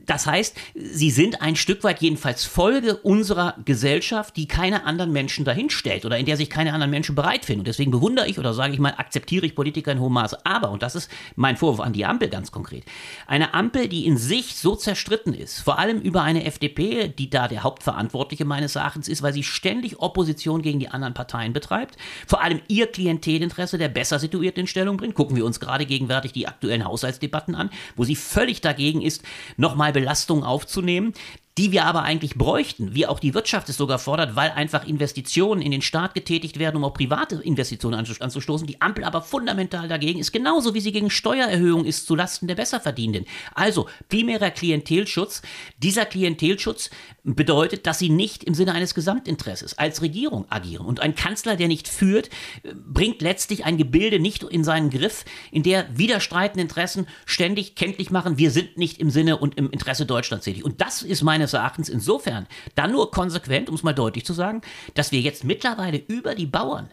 Das 0.07 0.25
heißt, 0.25 0.55
sie 0.73 1.11
sind 1.11 1.41
ein 1.41 1.55
Stück 1.55 1.83
weit 1.83 2.01
jedenfalls 2.01 2.45
Folge 2.45 2.95
unserer 2.97 3.55
Gesellschaft, 3.65 4.37
die 4.37 4.47
keine 4.47 4.85
anderen 4.85 5.11
Menschen 5.11 5.45
dahin 5.45 5.69
stellt 5.69 6.05
oder 6.05 6.17
in 6.17 6.25
der 6.25 6.37
sich 6.37 6.49
keine 6.49 6.73
anderen 6.73 6.91
Menschen 6.91 7.13
bereit 7.13 7.45
finden. 7.45 7.61
Und 7.61 7.67
deswegen 7.67 7.91
bewundere 7.91 8.27
ich 8.27 8.39
oder 8.39 8.53
sage 8.53 8.73
ich 8.73 8.79
mal, 8.79 8.93
akzeptiere 8.97 9.45
ich 9.45 9.53
Politiker 9.53 9.91
in 9.91 9.99
hohem 9.99 10.13
Maße. 10.13 10.45
Aber, 10.45 10.71
und 10.71 10.81
das 10.81 10.95
ist 10.95 11.11
mein 11.35 11.57
Vorwurf 11.57 11.81
an 11.81 11.91
die 11.91 12.05
Ampel 12.05 12.29
ganz 12.29 12.51
konkret, 12.51 12.85
eine 13.27 13.53
Ampel, 13.53 13.89
die 13.89 14.05
in 14.05 14.17
sich 14.17 14.55
so 14.55 14.75
zerstritten 14.75 15.33
ist, 15.33 15.59
vor 15.59 15.77
allem 15.77 15.99
über 15.99 16.23
eine 16.23 16.45
FDP, 16.45 17.09
die 17.09 17.29
da 17.29 17.49
der 17.49 17.63
Hauptverantwortliche 17.63 18.45
meines 18.45 18.77
Erachtens 18.77 19.09
ist, 19.09 19.21
weil 19.21 19.33
sie 19.33 19.43
ständig 19.43 19.99
Opposition 19.99 20.61
gegen 20.61 20.79
die 20.79 20.87
anderen 20.87 21.13
Parteien 21.13 21.51
betreibt, 21.51 21.97
vor 22.25 22.41
allem 22.41 22.61
ihr 22.69 22.87
Klientelinteresse 22.87 23.77
der 23.77 23.89
besser 23.89 24.19
situierten 24.19 24.61
in 24.61 24.67
Stellung 24.67 24.95
bringt. 24.95 25.15
Gucken 25.15 25.35
wir 25.35 25.45
uns 25.45 25.59
gerade 25.59 25.85
gegenwärtig 25.85 26.31
die 26.31 26.47
aktuellen 26.47 26.85
Haushaltsdebatten 26.85 27.55
an, 27.55 27.69
wo 27.97 28.05
sie 28.05 28.15
völlig 28.15 28.61
dagegen 28.61 29.01
ist, 29.01 29.23
nochmal 29.57 29.96
Belastung 29.97 30.43
aufzunehmen, 30.43 31.13
die 31.57 31.71
wir 31.71 31.85
aber 31.85 32.03
eigentlich 32.03 32.35
bräuchten, 32.35 32.93
wie 32.93 33.07
auch 33.07 33.19
die 33.19 33.33
Wirtschaft 33.33 33.67
es 33.69 33.77
sogar 33.77 33.97
fordert, 33.97 34.35
weil 34.35 34.51
einfach 34.51 34.85
Investitionen 34.85 35.61
in 35.61 35.71
den 35.71 35.81
Staat 35.81 36.13
getätigt 36.13 36.59
werden, 36.59 36.77
um 36.77 36.83
auch 36.83 36.93
private 36.93 37.35
Investitionen 37.35 38.05
anzustoßen. 38.19 38.67
Die 38.67 38.79
Ampel 38.81 39.03
aber 39.03 39.21
fundamental 39.21 39.87
dagegen 39.87 40.19
ist, 40.19 40.31
genauso 40.31 40.73
wie 40.73 40.81
sie 40.81 40.91
gegen 40.91 41.09
Steuererhöhung 41.09 41.85
ist 41.85 42.05
zulasten 42.05 42.47
der 42.47 42.55
Besserverdienenden. 42.55 43.25
Also 43.55 43.87
primärer 44.09 44.51
Klientelschutz. 44.51 45.41
Dieser 45.77 46.05
Klientelschutz 46.05 46.91
bedeutet, 47.23 47.87
dass 47.87 47.99
sie 47.99 48.09
nicht 48.09 48.43
im 48.43 48.53
Sinne 48.53 48.73
eines 48.73 48.93
Gesamtinteresses 48.93 49.77
als 49.77 50.01
Regierung 50.01 50.45
agieren. 50.49 50.85
Und 50.85 50.99
ein 50.99 51.15
Kanzler, 51.15 51.55
der 51.55 51.67
nicht 51.67 51.87
führt, 51.87 52.29
bringt 52.75 53.21
letztlich 53.21 53.65
ein 53.65 53.77
Gebilde 53.77 54.19
nicht 54.19 54.43
in 54.43 54.63
seinen 54.63 54.89
Griff, 54.89 55.25
in 55.51 55.63
der 55.63 55.85
widerstreitende 55.97 56.61
Interessen 56.61 57.07
ständig 57.25 57.75
kenntlich 57.75 58.11
machen, 58.11 58.37
wir 58.37 58.51
sind 58.51 58.77
nicht 58.77 58.99
im 58.99 59.09
Sinne 59.09 59.37
und 59.37 59.57
im 59.57 59.71
Interesse 59.71 60.05
Deutschlands 60.05 60.45
tätig. 60.45 60.63
Und 60.63 60.81
das 60.81 61.01
ist 61.01 61.23
meine 61.23 61.46
meines 61.47 61.53
Erachtens 61.53 61.89
insofern 61.89 62.47
dann 62.75 62.91
nur 62.91 63.11
konsequent, 63.11 63.69
um 63.69 63.75
es 63.75 63.83
mal 63.83 63.93
deutlich 63.93 64.25
zu 64.25 64.33
sagen, 64.33 64.61
dass 64.95 65.11
wir 65.11 65.21
jetzt 65.21 65.43
mittlerweile 65.43 65.97
über 65.97 66.35
die 66.35 66.45
Bauern 66.45 66.89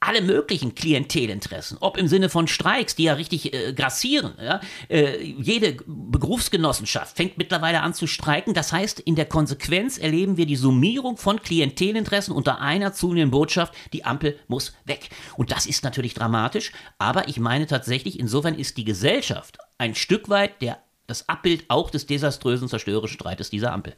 alle 0.00 0.20
möglichen 0.20 0.74
Klientelinteressen, 0.74 1.78
ob 1.80 1.96
im 1.96 2.08
Sinne 2.08 2.28
von 2.28 2.48
Streiks, 2.48 2.96
die 2.96 3.04
ja 3.04 3.14
richtig 3.14 3.54
äh, 3.54 3.72
grassieren. 3.72 4.32
Ja? 4.42 4.60
Äh, 4.88 5.22
jede 5.22 5.76
Berufsgenossenschaft 5.86 7.16
fängt 7.16 7.38
mittlerweile 7.38 7.82
an 7.82 7.94
zu 7.94 8.08
streiken. 8.08 8.52
Das 8.52 8.72
heißt, 8.72 8.98
in 8.98 9.14
der 9.14 9.26
Konsequenz 9.26 9.98
erleben 9.98 10.36
wir 10.36 10.46
die 10.46 10.56
Summierung 10.56 11.18
von 11.18 11.40
Klientelinteressen 11.40 12.34
unter 12.34 12.60
einer 12.60 12.92
zunehmenden 12.92 13.30
Botschaft, 13.30 13.74
die 13.92 14.04
Ampel 14.04 14.40
muss 14.48 14.74
weg. 14.84 15.08
Und 15.36 15.52
das 15.52 15.66
ist 15.66 15.84
natürlich 15.84 16.14
dramatisch, 16.14 16.72
aber 16.98 17.28
ich 17.28 17.38
meine 17.38 17.68
tatsächlich, 17.68 18.18
insofern 18.18 18.56
ist 18.56 18.78
die 18.78 18.84
Gesellschaft 18.84 19.58
ein 19.78 19.94
Stück 19.94 20.28
weit 20.28 20.60
der 20.62 20.82
das 21.12 21.28
Abbild 21.28 21.64
auch 21.68 21.90
des 21.90 22.06
desaströsen, 22.06 22.68
zerstörerischen 22.68 23.14
Streites 23.14 23.50
dieser 23.50 23.72
Ampel. 23.72 23.94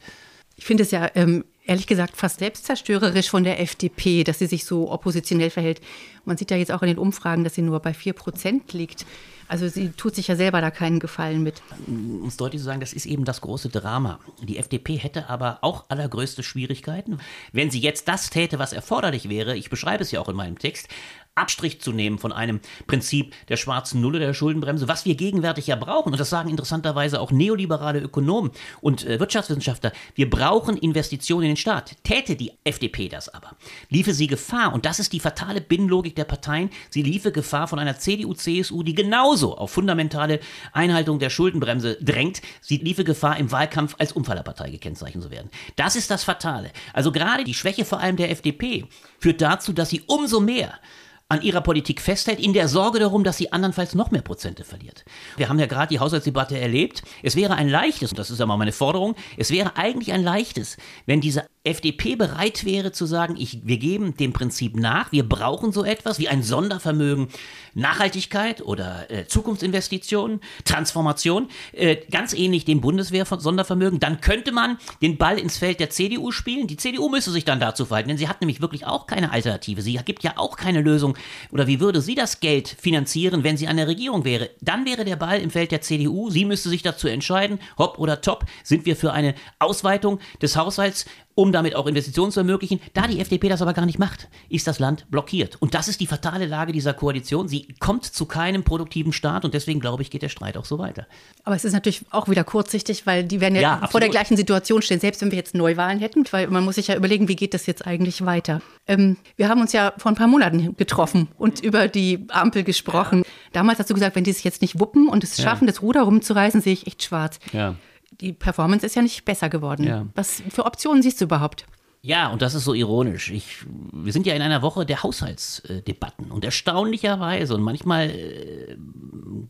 Ich 0.57 0.65
finde 0.65 0.83
es 0.83 0.91
ja 0.91 1.09
ähm, 1.15 1.43
ehrlich 1.65 1.87
gesagt 1.87 2.15
fast 2.15 2.39
selbstzerstörerisch 2.39 3.29
von 3.29 3.43
der 3.43 3.59
FDP, 3.59 4.23
dass 4.23 4.39
sie 4.39 4.47
sich 4.47 4.65
so 4.65 4.89
oppositionell 4.89 5.49
verhält. 5.49 5.81
Man 6.23 6.37
sieht 6.37 6.51
ja 6.51 6.57
jetzt 6.57 6.71
auch 6.71 6.81
in 6.81 6.87
den 6.87 6.97
Umfragen, 6.97 7.43
dass 7.43 7.55
sie 7.55 7.61
nur 7.61 7.79
bei 7.81 7.93
4 7.93 8.13
Prozent 8.13 8.73
liegt. 8.73 9.05
Also 9.47 9.67
sie 9.67 9.89
tut 9.89 10.15
sich 10.15 10.27
ja 10.27 10.35
selber 10.35 10.59
da 10.61 10.71
keinen 10.71 10.99
Gefallen 10.99 11.43
mit. 11.43 11.61
Um 11.85 12.25
es 12.27 12.37
deutlich 12.37 12.61
zu 12.61 12.65
sagen, 12.65 12.79
das 12.79 12.93
ist 12.93 13.05
eben 13.05 13.25
das 13.25 13.41
große 13.41 13.69
Drama. 13.69 14.19
Die 14.41 14.57
FDP 14.57 14.95
hätte 14.95 15.29
aber 15.29 15.59
auch 15.61 15.85
allergrößte 15.89 16.41
Schwierigkeiten, 16.41 17.19
wenn 17.51 17.69
sie 17.69 17.79
jetzt 17.79 18.07
das 18.07 18.29
täte, 18.31 18.57
was 18.57 18.73
erforderlich 18.73 19.29
wäre. 19.29 19.55
Ich 19.55 19.69
beschreibe 19.69 20.03
es 20.03 20.11
ja 20.11 20.19
auch 20.19 20.29
in 20.29 20.35
meinem 20.35 20.57
Text. 20.57 20.87
Abstrich 21.35 21.81
zu 21.81 21.91
nehmen 21.91 22.17
von 22.17 22.31
einem 22.31 22.61
Prinzip 22.87 23.33
der 23.49 23.57
schwarzen 23.57 23.99
Nulle 23.99 24.19
der 24.19 24.33
Schuldenbremse, 24.33 24.87
was 24.87 25.05
wir 25.05 25.15
gegenwärtig 25.15 25.67
ja 25.67 25.75
brauchen, 25.75 26.13
und 26.13 26.19
das 26.19 26.29
sagen 26.29 26.49
interessanterweise 26.49 27.19
auch 27.19 27.31
neoliberale 27.31 27.99
Ökonomen 27.99 28.51
und 28.79 29.05
äh, 29.05 29.19
Wirtschaftswissenschaftler, 29.19 29.91
wir 30.15 30.29
brauchen 30.29 30.77
Investitionen 30.77 31.43
in 31.43 31.51
den 31.51 31.57
Staat. 31.57 31.91
Täte 32.03 32.37
die 32.37 32.53
FDP 32.63 33.09
das 33.09 33.27
aber, 33.27 33.57
liefe 33.89 34.13
sie 34.13 34.27
Gefahr, 34.27 34.73
und 34.73 34.85
das 34.85 34.99
ist 34.99 35.11
die 35.11 35.19
fatale 35.19 35.59
Binnenlogik 35.59 36.15
der 36.15 36.23
Parteien, 36.23 36.69
sie 36.89 37.03
liefe 37.03 37.33
Gefahr 37.33 37.67
von 37.67 37.79
einer 37.79 37.99
CDU, 37.99 38.33
CSU, 38.33 38.83
die 38.83 38.95
genauso 38.95 39.57
auf 39.57 39.71
fundamentale 39.71 40.39
Einhaltung 40.71 41.19
der 41.19 41.29
Schuldenbremse 41.29 41.97
drängt, 42.01 42.41
sie 42.61 42.77
liefe 42.77 43.03
Gefahr, 43.03 43.37
im 43.37 43.51
Wahlkampf 43.51 43.95
als 43.99 44.13
Umfallerpartei 44.13 44.69
gekennzeichnet 44.69 45.23
zu 45.23 45.31
werden. 45.31 45.49
Das 45.75 45.97
ist 45.97 46.09
das 46.09 46.23
Fatale. 46.23 46.71
Also 46.93 47.11
gerade 47.11 47.43
die 47.43 47.53
Schwäche 47.53 47.83
vor 47.83 47.99
allem 47.99 48.15
der 48.15 48.31
FDP 48.31 48.85
führt 49.19 49.41
dazu, 49.41 49.73
dass 49.73 49.89
sie 49.89 50.03
umso 50.07 50.39
mehr 50.39 50.79
an 51.27 51.41
ihrer 51.41 51.61
Politik 51.61 52.01
festhält, 52.01 52.39
in 52.39 52.53
der 52.53 52.67
Sorge 52.67 52.99
darum, 52.99 53.23
dass 53.23 53.37
sie 53.37 53.51
andernfalls 53.51 53.95
noch 53.95 54.11
mehr 54.11 54.21
Prozente 54.21 54.63
verliert. 54.63 55.05
Wir 55.37 55.49
haben 55.49 55.59
ja 55.59 55.65
gerade 55.65 55.89
die 55.89 55.99
Haushaltsdebatte 55.99 56.59
erlebt. 56.59 57.01
Es 57.23 57.35
wäre 57.35 57.55
ein 57.55 57.67
leichtes, 57.67 58.11
und 58.11 58.19
das 58.19 58.29
ist 58.29 58.39
ja 58.39 58.45
mal 58.45 58.57
meine 58.57 58.71
Forderung, 58.71 59.15
es 59.37 59.49
wäre 59.49 59.75
eigentlich 59.75 60.13
ein 60.13 60.23
leichtes, 60.23 60.77
wenn 61.07 61.21
diese 61.21 61.45
FDP 61.65 62.15
bereit 62.15 62.63
wäre 62.63 62.91
zu 62.91 63.05
sagen, 63.05 63.35
ich, 63.37 63.65
wir 63.65 63.77
geben 63.77 64.15
dem 64.17 64.33
Prinzip 64.33 64.75
nach, 64.77 65.11
wir 65.11 65.27
brauchen 65.27 65.71
so 65.71 65.83
etwas 65.83 66.19
wie 66.19 66.29
ein 66.29 66.43
Sondervermögen 66.43 67.27
Nachhaltigkeit 67.73 68.61
oder 68.61 69.11
äh, 69.11 69.25
Zukunftsinvestitionen, 69.27 70.39
Transformation, 70.63 71.49
äh, 71.73 71.97
ganz 72.09 72.33
ähnlich 72.33 72.65
dem 72.65 72.81
Bundeswehr-Sondervermögen, 72.81 73.99
dann 73.99 74.21
könnte 74.21 74.51
man 74.51 74.77
den 75.01 75.17
Ball 75.17 75.37
ins 75.37 75.57
Feld 75.57 75.79
der 75.79 75.89
CDU 75.89 76.31
spielen. 76.31 76.67
Die 76.67 76.77
CDU 76.77 77.09
müsste 77.09 77.31
sich 77.31 77.43
dann 77.43 77.59
dazu 77.59 77.85
verhalten, 77.85 78.09
denn 78.09 78.17
sie 78.17 78.29
hat 78.29 78.41
nämlich 78.41 78.61
wirklich 78.61 78.85
auch 78.85 79.07
keine 79.07 79.31
Alternative. 79.31 79.81
Sie 79.81 79.99
gibt 80.05 80.23
ja 80.23 80.33
auch 80.37 80.55
keine 80.55 80.81
Lösung. 80.81 81.17
Oder 81.51 81.67
wie 81.67 81.79
würde 81.79 82.01
sie 82.01 82.15
das 82.15 82.39
Geld 82.39 82.69
finanzieren, 82.69 83.43
wenn 83.43 83.57
sie 83.57 83.67
an 83.67 83.77
der 83.77 83.87
Regierung 83.87 84.23
wäre? 84.23 84.51
Dann 84.61 84.85
wäre 84.85 85.03
der 85.03 85.17
Ball 85.17 85.41
im 85.41 85.49
Feld 85.49 85.71
der 85.71 85.81
CDU. 85.81 86.29
Sie 86.29 86.45
müsste 86.45 86.69
sich 86.69 86.81
dazu 86.81 87.07
entscheiden, 87.07 87.59
hopp 87.77 87.99
oder 87.99 88.21
top, 88.21 88.45
sind 88.63 88.85
wir 88.85 88.95
für 88.95 89.11
eine 89.11 89.35
Ausweitung 89.59 90.19
des 90.41 90.55
Haushalts 90.55 91.05
um 91.35 91.51
damit 91.51 91.75
auch 91.75 91.85
Investitionen 91.85 92.31
zu 92.31 92.39
ermöglichen. 92.39 92.79
Da 92.93 93.07
die 93.07 93.19
FDP 93.19 93.49
das 93.49 93.61
aber 93.61 93.73
gar 93.73 93.85
nicht 93.85 93.99
macht, 93.99 94.29
ist 94.49 94.67
das 94.67 94.79
Land 94.79 95.05
blockiert. 95.11 95.57
Und 95.61 95.73
das 95.73 95.87
ist 95.87 95.99
die 95.99 96.07
fatale 96.07 96.45
Lage 96.45 96.71
dieser 96.71 96.93
Koalition. 96.93 97.47
Sie 97.47 97.67
kommt 97.79 98.05
zu 98.05 98.25
keinem 98.25 98.63
produktiven 98.63 99.13
Start 99.13 99.45
und 99.45 99.53
deswegen 99.53 99.81
glaube 99.81 100.01
ich, 100.01 100.09
geht 100.09 100.21
der 100.21 100.29
Streit 100.29 100.57
auch 100.57 100.65
so 100.65 100.79
weiter. 100.79 101.05
Aber 101.43 101.55
es 101.55 101.65
ist 101.65 101.73
natürlich 101.73 102.05
auch 102.09 102.29
wieder 102.29 102.43
kurzsichtig, 102.43 103.05
weil 103.05 103.25
die 103.25 103.41
werden 103.41 103.55
ja, 103.55 103.79
ja 103.81 103.87
vor 103.87 103.99
der 103.99 104.09
gleichen 104.09 104.37
Situation 104.37 104.81
stehen, 104.81 104.99
selbst 104.99 105.21
wenn 105.21 105.31
wir 105.31 105.37
jetzt 105.37 105.53
Neuwahlen 105.53 105.99
hätten, 105.99 106.23
weil 106.31 106.47
man 106.47 106.63
muss 106.63 106.75
sich 106.75 106.87
ja 106.87 106.95
überlegen, 106.95 107.27
wie 107.27 107.35
geht 107.35 107.53
das 107.53 107.65
jetzt 107.65 107.85
eigentlich 107.85 108.25
weiter. 108.25 108.61
Ähm, 108.87 109.17
wir 109.35 109.49
haben 109.49 109.59
uns 109.59 109.73
ja 109.73 109.93
vor 109.97 110.11
ein 110.11 110.15
paar 110.15 110.27
Monaten 110.27 110.75
getroffen 110.77 111.27
und 111.37 111.59
über 111.59 111.89
die 111.89 112.25
Ampel 112.29 112.63
gesprochen. 112.63 113.23
Damals 113.51 113.79
hast 113.79 113.89
du 113.89 113.93
gesagt, 113.93 114.15
wenn 114.15 114.23
die 114.23 114.31
sich 114.31 114.45
jetzt 114.45 114.61
nicht 114.61 114.79
wuppen 114.79 115.09
und 115.09 115.23
es 115.23 115.41
schaffen, 115.41 115.65
ja. 115.65 115.71
das 115.71 115.81
Ruder 115.81 116.03
rumzureißen, 116.03 116.61
sehe 116.61 116.73
ich 116.73 116.87
echt 116.87 117.03
schwarz. 117.03 117.39
Ja 117.51 117.75
die 118.11 118.33
Performance 118.33 118.85
ist 118.85 118.95
ja 118.95 119.01
nicht 119.01 119.25
besser 119.25 119.49
geworden. 119.49 119.83
Ja. 119.83 120.05
Was 120.15 120.41
für 120.49 120.65
Optionen 120.65 121.01
siehst 121.01 121.21
du 121.21 121.25
überhaupt? 121.25 121.65
Ja, 122.05 122.27
und 122.27 122.43
das 122.43 122.53
ist 122.53 122.65
so 122.65 122.75
ironisch. 122.75 123.31
Ich, 123.31 123.65
wir 123.91 124.13
sind 124.13 124.27
ja 124.27 124.35
in 124.35 124.43
einer 124.43 124.61
Woche 124.61 124.85
der 124.85 125.01
Haushaltsdebatten 125.01 126.29
und 126.29 126.45
erstaunlicherweise 126.45 127.55
und 127.55 127.63
manchmal 127.63 128.11
äh, 128.11 128.77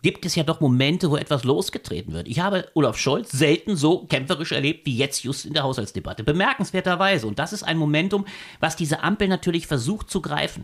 gibt 0.01 0.25
es 0.25 0.35
ja 0.35 0.43
doch 0.43 0.61
Momente, 0.61 1.11
wo 1.11 1.17
etwas 1.17 1.43
losgetreten 1.43 2.13
wird. 2.13 2.29
Ich 2.29 2.39
habe 2.39 2.69
Olaf 2.73 2.97
Scholz 2.97 3.29
selten 3.31 3.75
so 3.75 4.05
kämpferisch 4.05 4.53
erlebt 4.53 4.85
wie 4.85 4.95
jetzt 4.95 5.25
just 5.25 5.45
in 5.45 5.53
der 5.53 5.63
Haushaltsdebatte. 5.63 6.23
Bemerkenswerterweise. 6.23 7.27
Und 7.27 7.39
das 7.39 7.51
ist 7.51 7.63
ein 7.63 7.77
Momentum, 7.77 8.23
was 8.61 8.77
diese 8.77 9.03
Ampel 9.03 9.27
natürlich 9.27 9.67
versucht 9.67 10.09
zu 10.09 10.21
greifen. 10.21 10.63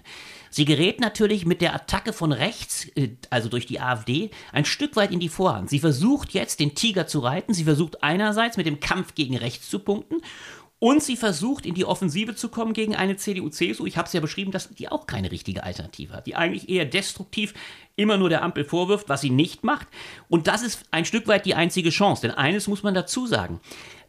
Sie 0.49 0.63
gerät 0.63 1.01
natürlich 1.01 1.45
mit 1.45 1.59
der 1.59 1.75
Attacke 1.75 2.13
von 2.13 2.31
rechts, 2.31 2.87
äh, 2.95 3.09
also 3.29 3.49
durch 3.49 3.65
die 3.65 3.81
AfD, 3.81 4.31
ein 4.53 4.63
Stück 4.63 4.95
weit 4.95 5.11
in 5.11 5.19
die 5.19 5.27
Vorhand. 5.27 5.69
Sie 5.69 5.79
versucht 5.79 6.31
jetzt 6.31 6.61
den 6.61 6.73
Tiger 6.73 7.05
zu 7.05 7.19
reiten. 7.19 7.53
Sie 7.53 7.65
versucht 7.65 8.01
einerseits 8.01 8.55
mit 8.55 8.65
dem 8.65 8.79
Kampf 8.79 9.13
gegen 9.13 9.35
rechts 9.35 9.69
zu 9.69 9.79
punkten 9.79 10.21
und 10.83 11.03
sie 11.03 11.15
versucht, 11.15 11.67
in 11.67 11.75
die 11.75 11.85
Offensive 11.85 12.33
zu 12.33 12.49
kommen 12.49 12.73
gegen 12.73 12.95
eine 12.95 13.15
CDU-CSU. 13.15 13.85
Ich 13.85 13.97
habe 13.97 14.07
es 14.07 14.13
ja 14.13 14.19
beschrieben, 14.19 14.49
dass 14.49 14.67
die 14.67 14.89
auch 14.89 15.05
keine 15.05 15.29
richtige 15.29 15.63
Alternative 15.63 16.13
hat, 16.13 16.25
die 16.25 16.35
eigentlich 16.35 16.69
eher 16.69 16.85
destruktiv 16.85 17.53
immer 17.95 18.17
nur 18.17 18.29
der 18.29 18.41
Ampel 18.41 18.65
vorwirft, 18.65 19.07
was 19.07 19.21
sie 19.21 19.29
nicht 19.29 19.63
macht. 19.63 19.87
Und 20.27 20.47
das 20.47 20.63
ist 20.63 20.83
ein 20.89 21.05
Stück 21.05 21.27
weit 21.27 21.45
die 21.45 21.53
einzige 21.53 21.91
Chance. 21.91 22.23
Denn 22.23 22.31
eines 22.31 22.67
muss 22.67 22.81
man 22.81 22.95
dazu 22.95 23.27
sagen. 23.27 23.61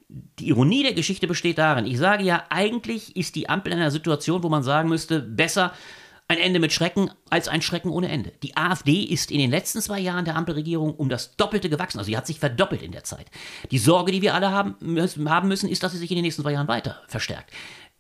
Die 0.09 0.49
Ironie 0.49 0.83
der 0.83 0.95
Geschichte 0.95 1.27
besteht 1.27 1.59
darin, 1.59 1.85
ich 1.85 1.99
sage 1.99 2.25
ja, 2.25 2.45
eigentlich 2.49 3.17
ist 3.17 3.35
die 3.35 3.51
Ampel 3.51 3.75
in 3.75 3.79
einer 3.79 3.91
Situation, 3.91 4.43
wo 4.43 4.49
man 4.49 4.63
sagen 4.63 4.89
müsste, 4.89 5.21
besser 5.21 5.75
ein 6.33 6.39
Ende 6.39 6.61
mit 6.61 6.73
Schrecken 6.73 7.11
als 7.29 7.49
ein 7.49 7.63
Schrecken 7.63 7.91
ohne 7.91 8.09
Ende. 8.09 8.33
Die 8.43 8.57
AfD 8.57 9.03
ist 9.03 9.31
in 9.31 9.39
den 9.39 9.51
letzten 9.51 9.83
zwei 9.83 10.01
Jahren 10.01 10.25
der 10.25 10.35
Ampelregierung 10.35 10.95
um 10.95 11.09
das 11.09 11.37
Doppelte 11.37 11.69
gewachsen. 11.69 11.99
Also 11.99 12.07
sie 12.07 12.17
hat 12.17 12.27
sich 12.27 12.41
verdoppelt 12.41 12.83
in 12.83 12.93
der 12.93 13.05
Zeit. 13.05 13.27
Die 13.71 13.79
Sorge, 13.79 14.13
die 14.13 14.23
wir 14.23 14.35
alle 14.35 14.51
haben 14.51 14.75
müssen, 14.81 15.29
haben 15.29 15.49
müssen 15.49 15.69
ist, 15.69 15.83
dass 15.83 15.93
sie 15.93 15.99
sich 15.99 16.11
in 16.11 16.17
den 16.17 16.25
nächsten 16.25 16.43
zwei 16.43 16.53
Jahren 16.53 16.69
weiter 16.69 17.03
verstärkt. 17.07 17.53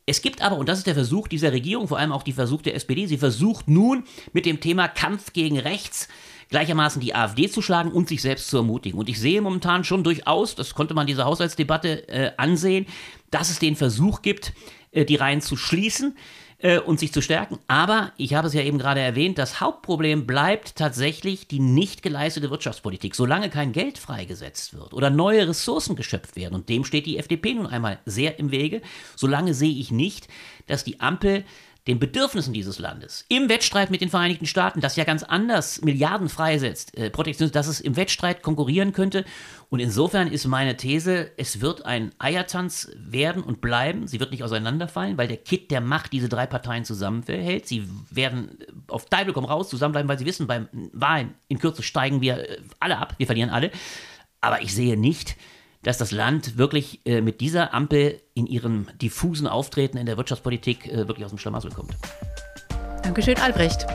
Es 0.06 0.22
gibt 0.22 0.42
aber, 0.42 0.56
und 0.56 0.68
das 0.68 0.78
ist 0.78 0.86
der 0.86 0.94
Versuch 0.94 1.28
dieser 1.28 1.52
Regierung, 1.52 1.86
vor 1.86 1.98
allem 1.98 2.10
auch 2.10 2.22
die 2.22 2.32
Versuch 2.32 2.62
der 2.62 2.74
SPD, 2.74 3.06
sie 3.06 3.18
versucht 3.18 3.68
nun 3.68 4.04
mit 4.32 4.46
dem 4.46 4.60
Thema 4.60 4.88
Kampf 4.88 5.32
gegen 5.32 5.58
rechts 5.58 6.08
gleichermaßen 6.48 7.00
die 7.00 7.14
AfD 7.14 7.48
zu 7.48 7.62
schlagen 7.62 7.92
und 7.92 8.08
sich 8.08 8.20
selbst 8.20 8.48
zu 8.48 8.58
ermutigen. 8.58 8.98
Und 8.98 9.08
ich 9.08 9.18
sehe 9.18 9.40
momentan 9.40 9.84
schon 9.84 10.04
durchaus, 10.04 10.54
das 10.54 10.74
konnte 10.74 10.92
man 10.92 11.06
dieser 11.06 11.24
Haushaltsdebatte 11.24 12.08
äh, 12.08 12.32
ansehen, 12.36 12.86
dass 13.30 13.48
es 13.48 13.58
den 13.58 13.74
Versuch 13.74 14.20
gibt, 14.20 14.52
äh, 14.90 15.04
die 15.04 15.16
Reihen 15.16 15.40
zu 15.40 15.56
schließen 15.56 16.14
äh, 16.62 16.78
und 16.78 16.98
sich 16.98 17.12
zu 17.12 17.20
stärken. 17.20 17.58
Aber 17.68 18.12
ich 18.16 18.34
habe 18.34 18.46
es 18.46 18.54
ja 18.54 18.62
eben 18.62 18.78
gerade 18.78 19.00
erwähnt, 19.00 19.38
das 19.38 19.60
Hauptproblem 19.60 20.26
bleibt 20.26 20.76
tatsächlich 20.76 21.48
die 21.48 21.60
nicht 21.60 22.02
geleistete 22.02 22.50
Wirtschaftspolitik. 22.50 23.14
Solange 23.14 23.50
kein 23.50 23.72
Geld 23.72 23.98
freigesetzt 23.98 24.74
wird 24.74 24.94
oder 24.94 25.10
neue 25.10 25.48
Ressourcen 25.48 25.96
geschöpft 25.96 26.36
werden, 26.36 26.54
und 26.54 26.68
dem 26.68 26.84
steht 26.84 27.06
die 27.06 27.18
FDP 27.18 27.54
nun 27.54 27.66
einmal 27.66 27.98
sehr 28.06 28.38
im 28.38 28.50
Wege, 28.50 28.80
solange 29.16 29.54
sehe 29.54 29.74
ich 29.74 29.90
nicht, 29.90 30.28
dass 30.66 30.84
die 30.84 31.00
Ampel 31.00 31.44
den 31.88 31.98
Bedürfnissen 31.98 32.52
dieses 32.52 32.78
Landes 32.78 33.24
im 33.28 33.48
Wettstreit 33.48 33.90
mit 33.90 34.00
den 34.00 34.08
Vereinigten 34.08 34.46
Staaten, 34.46 34.80
das 34.80 34.94
ja 34.94 35.02
ganz 35.02 35.24
anders 35.24 35.82
Milliarden 35.82 36.28
freisetzt, 36.28 36.96
äh, 36.96 37.10
Protektionismus, 37.10 37.52
dass 37.52 37.66
es 37.66 37.80
im 37.80 37.96
Wettstreit 37.96 38.42
konkurrieren 38.42 38.92
könnte. 38.92 39.24
Und 39.68 39.80
insofern 39.80 40.28
ist 40.28 40.46
meine 40.46 40.76
These, 40.76 41.32
es 41.36 41.60
wird 41.60 41.84
ein 41.84 42.12
Eiertanz 42.18 42.90
werden 42.96 43.42
und 43.42 43.60
bleiben. 43.60 44.06
Sie 44.06 44.20
wird 44.20 44.30
nicht 44.30 44.44
auseinanderfallen, 44.44 45.18
weil 45.18 45.26
der 45.26 45.38
Kit 45.38 45.72
der 45.72 45.80
Macht 45.80 46.12
diese 46.12 46.28
drei 46.28 46.46
Parteien 46.46 46.84
zusammenhält. 46.84 47.66
Sie 47.66 47.88
werden 48.10 48.58
auf 48.86 49.06
Teufel 49.06 49.32
komm 49.32 49.44
raus 49.44 49.68
zusammenbleiben, 49.68 50.08
weil 50.08 50.18
sie 50.18 50.26
wissen, 50.26 50.46
beim 50.46 50.68
Wahlen 50.92 51.34
in 51.48 51.58
Kürze 51.58 51.82
steigen 51.82 52.20
wir 52.20 52.48
äh, 52.48 52.58
alle 52.78 52.98
ab, 52.98 53.14
wir 53.18 53.26
verlieren 53.26 53.50
alle. 53.50 53.72
Aber 54.40 54.62
ich 54.62 54.74
sehe 54.74 54.96
nicht, 54.96 55.36
dass 55.82 55.98
das 55.98 56.12
Land 56.12 56.56
wirklich 56.56 57.00
äh, 57.04 57.20
mit 57.20 57.40
dieser 57.40 57.74
Ampel 57.74 58.20
in 58.34 58.46
ihrem 58.46 58.86
diffusen 59.00 59.46
Auftreten 59.46 59.98
in 59.98 60.06
der 60.06 60.16
Wirtschaftspolitik 60.16 60.88
äh, 60.88 61.08
wirklich 61.08 61.24
aus 61.24 61.32
dem 61.32 61.38
Schlamassel 61.38 61.72
kommt. 61.72 61.96
Dankeschön, 63.02 63.36
Albrecht. 63.38 63.86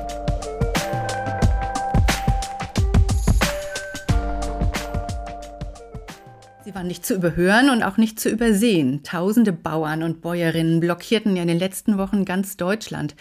Sie 6.65 6.75
waren 6.75 6.87
nicht 6.87 7.05
zu 7.05 7.15
überhören 7.15 7.69
und 7.69 7.83
auch 7.83 7.95
nicht 7.95 8.19
zu 8.19 8.29
übersehen. 8.29 9.01
Tausende 9.03 9.53
Bauern 9.53 10.03
und 10.03 10.21
Bäuerinnen 10.21 10.81
blockierten 10.81 11.37
ja 11.37 11.43
in 11.43 11.47
den 11.47 11.59
letzten 11.59 11.97
Wochen 11.97 12.25
ganz 12.25 12.57
Deutschland. 12.57 13.15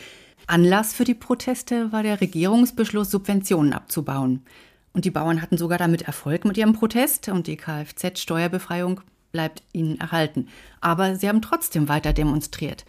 Anlass 0.48 0.92
für 0.92 1.04
die 1.04 1.14
Proteste 1.14 1.92
war 1.92 2.02
der 2.02 2.20
Regierungsbeschluss, 2.20 3.12
Subventionen 3.12 3.72
abzubauen. 3.72 4.42
Und 4.96 5.04
die 5.04 5.10
Bauern 5.10 5.42
hatten 5.42 5.58
sogar 5.58 5.76
damit 5.76 6.00
Erfolg 6.00 6.46
mit 6.46 6.56
ihrem 6.56 6.72
Protest 6.72 7.28
und 7.28 7.48
die 7.48 7.58
Kfz-Steuerbefreiung 7.58 9.02
bleibt 9.30 9.62
ihnen 9.74 10.00
erhalten. 10.00 10.48
Aber 10.80 11.16
sie 11.16 11.28
haben 11.28 11.42
trotzdem 11.42 11.90
weiter 11.90 12.14
demonstriert. 12.14 12.86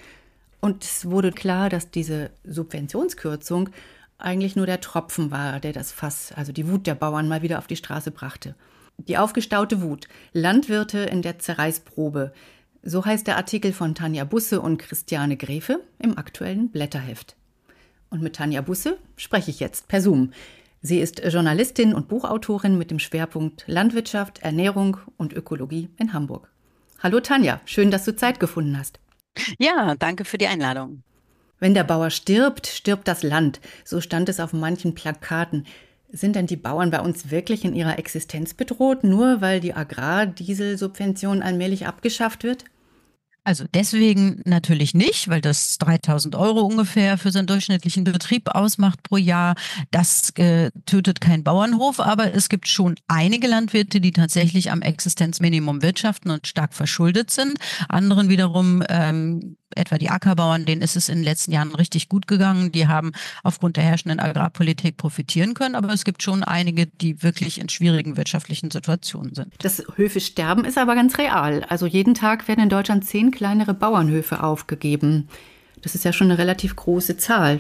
Und 0.61 0.85
es 0.85 1.09
wurde 1.09 1.33
klar, 1.33 1.67
dass 1.67 1.91
diese 1.91 2.29
Subventionskürzung 2.45 3.71
eigentlich 4.19 4.55
nur 4.55 4.65
der 4.65 4.79
Tropfen 4.79 5.31
war, 5.31 5.59
der 5.59 5.73
das 5.73 5.91
Fass, 5.91 6.31
also 6.33 6.53
die 6.53 6.69
Wut 6.69 6.87
der 6.87 6.95
Bauern 6.95 7.27
mal 7.27 7.41
wieder 7.41 7.57
auf 7.57 7.67
die 7.67 7.75
Straße 7.75 8.11
brachte. 8.11 8.55
Die 8.99 9.17
aufgestaute 9.17 9.81
Wut. 9.81 10.07
Landwirte 10.31 10.99
in 10.99 11.21
der 11.21 11.39
Zerreißprobe. 11.39 12.31
So 12.83 13.03
heißt 13.03 13.27
der 13.27 13.35
Artikel 13.35 13.73
von 13.73 13.95
Tanja 13.95 14.23
Busse 14.23 14.61
und 14.61 14.77
Christiane 14.77 15.35
Gräfe 15.35 15.81
im 15.99 16.17
aktuellen 16.17 16.69
Blätterheft. 16.69 17.35
Und 18.09 18.21
mit 18.21 18.37
Tanja 18.37 18.61
Busse 18.61 18.97
spreche 19.17 19.51
ich 19.51 19.59
jetzt 19.59 19.89
per 19.89 20.01
Zoom. 20.01 20.31
Sie 20.87 21.01
ist 21.01 21.21
Journalistin 21.21 21.93
und 21.93 22.07
Buchautorin 22.07 22.77
mit 22.77 22.91
dem 22.91 22.99
Schwerpunkt 22.99 23.65
Landwirtschaft, 23.67 24.39
Ernährung 24.39 24.95
und 25.17 25.33
Ökologie 25.33 25.89
in 25.97 26.13
Hamburg. 26.13 26.49
Hallo 27.03 27.19
Tanja, 27.19 27.59
schön, 27.65 27.91
dass 27.91 28.05
du 28.05 28.15
Zeit 28.15 28.39
gefunden 28.39 28.77
hast. 28.79 29.01
Ja, 29.59 29.95
danke 29.95 30.23
für 30.23 30.37
die 30.37 30.47
Einladung. 30.47 31.03
Wenn 31.59 31.73
der 31.73 31.83
Bauer 31.83 32.09
stirbt, 32.09 32.67
stirbt 32.67 33.05
das 33.09 33.21
Land. 33.21 33.59
So 33.83 33.99
stand 33.99 34.29
es 34.29 34.39
auf 34.39 34.53
manchen 34.53 34.95
Plakaten. 34.95 35.65
Sind 36.09 36.37
denn 36.37 36.47
die 36.47 36.55
Bauern 36.55 36.89
bei 36.89 37.01
uns 37.01 37.31
wirklich 37.31 37.65
in 37.65 37.75
ihrer 37.75 37.99
Existenz 37.99 38.53
bedroht, 38.53 39.03
nur 39.03 39.41
weil 39.41 39.59
die 39.59 39.73
Agrardieselsubvention 39.73 41.43
allmählich 41.43 41.85
abgeschafft 41.85 42.45
wird? 42.45 42.63
Also 43.47 43.63
deswegen 43.73 44.41
natürlich 44.43 44.93
nicht, 44.93 45.29
weil 45.29 45.39
das 45.39 45.77
3000 45.77 46.35
Euro 46.35 46.63
ungefähr 46.63 47.17
für 47.17 47.31
seinen 47.31 47.47
durchschnittlichen 47.47 48.03
Betrieb 48.03 48.49
ausmacht 48.53 49.03
pro 49.03 49.15
Jahr. 49.15 49.55
Das 49.89 50.31
äh, 50.31 50.69
tötet 50.85 51.21
kein 51.21 51.45
Bauernhof, 51.45 52.01
aber 52.01 52.33
es 52.33 52.49
gibt 52.49 52.67
schon 52.67 52.95
einige 53.07 53.47
Landwirte, 53.47 54.01
die 54.01 54.11
tatsächlich 54.11 54.69
am 54.69 54.81
Existenzminimum 54.81 55.81
wirtschaften 55.81 56.29
und 56.29 56.45
stark 56.45 56.73
verschuldet 56.73 57.31
sind. 57.31 57.57
Anderen 57.87 58.27
wiederum 58.27 58.83
ähm, 58.89 59.55
etwa 59.75 59.97
die 59.97 60.09
Ackerbauern, 60.09 60.65
denen 60.65 60.81
ist 60.81 60.95
es 60.95 61.09
in 61.09 61.17
den 61.19 61.23
letzten 61.23 61.51
Jahren 61.51 61.73
richtig 61.75 62.09
gut 62.09 62.27
gegangen. 62.27 62.71
Die 62.71 62.87
haben 62.87 63.11
aufgrund 63.43 63.77
der 63.77 63.83
herrschenden 63.83 64.19
Agrarpolitik 64.19 64.97
profitieren 64.97 65.53
können. 65.53 65.75
Aber 65.75 65.93
es 65.93 66.05
gibt 66.05 66.23
schon 66.23 66.43
einige, 66.43 66.85
die 66.87 67.23
wirklich 67.23 67.59
in 67.59 67.69
schwierigen 67.69 68.17
wirtschaftlichen 68.17 68.71
Situationen 68.71 69.33
sind. 69.35 69.53
Das 69.59 69.83
Höfe 69.95 70.19
sterben 70.19 70.65
ist 70.65 70.77
aber 70.77 70.95
ganz 70.95 71.17
real. 71.17 71.63
Also 71.65 71.85
jeden 71.85 72.13
Tag 72.13 72.47
werden 72.47 72.61
in 72.61 72.69
Deutschland 72.69 73.05
zehn 73.05 73.31
kleinere 73.31 73.73
Bauernhöfe 73.73 74.43
aufgegeben. 74.43 75.27
Das 75.81 75.95
ist 75.95 76.05
ja 76.05 76.13
schon 76.13 76.29
eine 76.31 76.37
relativ 76.37 76.75
große 76.75 77.17
Zahl. 77.17 77.59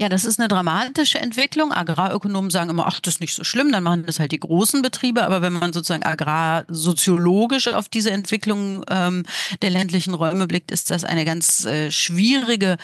Ja, 0.00 0.08
das 0.08 0.24
ist 0.24 0.38
eine 0.38 0.46
dramatische 0.46 1.18
Entwicklung. 1.18 1.72
Agrarökonomen 1.72 2.50
sagen 2.50 2.70
immer, 2.70 2.86
ach, 2.86 3.00
das 3.00 3.14
ist 3.14 3.20
nicht 3.20 3.34
so 3.34 3.42
schlimm, 3.42 3.72
dann 3.72 3.82
machen 3.82 4.06
das 4.06 4.20
halt 4.20 4.30
die 4.30 4.38
großen 4.38 4.80
Betriebe. 4.80 5.24
Aber 5.24 5.42
wenn 5.42 5.52
man 5.52 5.72
sozusagen 5.72 6.04
agrarsoziologisch 6.04 7.66
auf 7.66 7.88
diese 7.88 8.12
Entwicklung 8.12 8.84
ähm, 8.88 9.24
der 9.60 9.70
ländlichen 9.70 10.14
Räume 10.14 10.46
blickt, 10.46 10.70
ist 10.70 10.92
das 10.92 11.02
eine 11.02 11.24
ganz 11.24 11.64
äh, 11.64 11.90
schwierige 11.90 12.76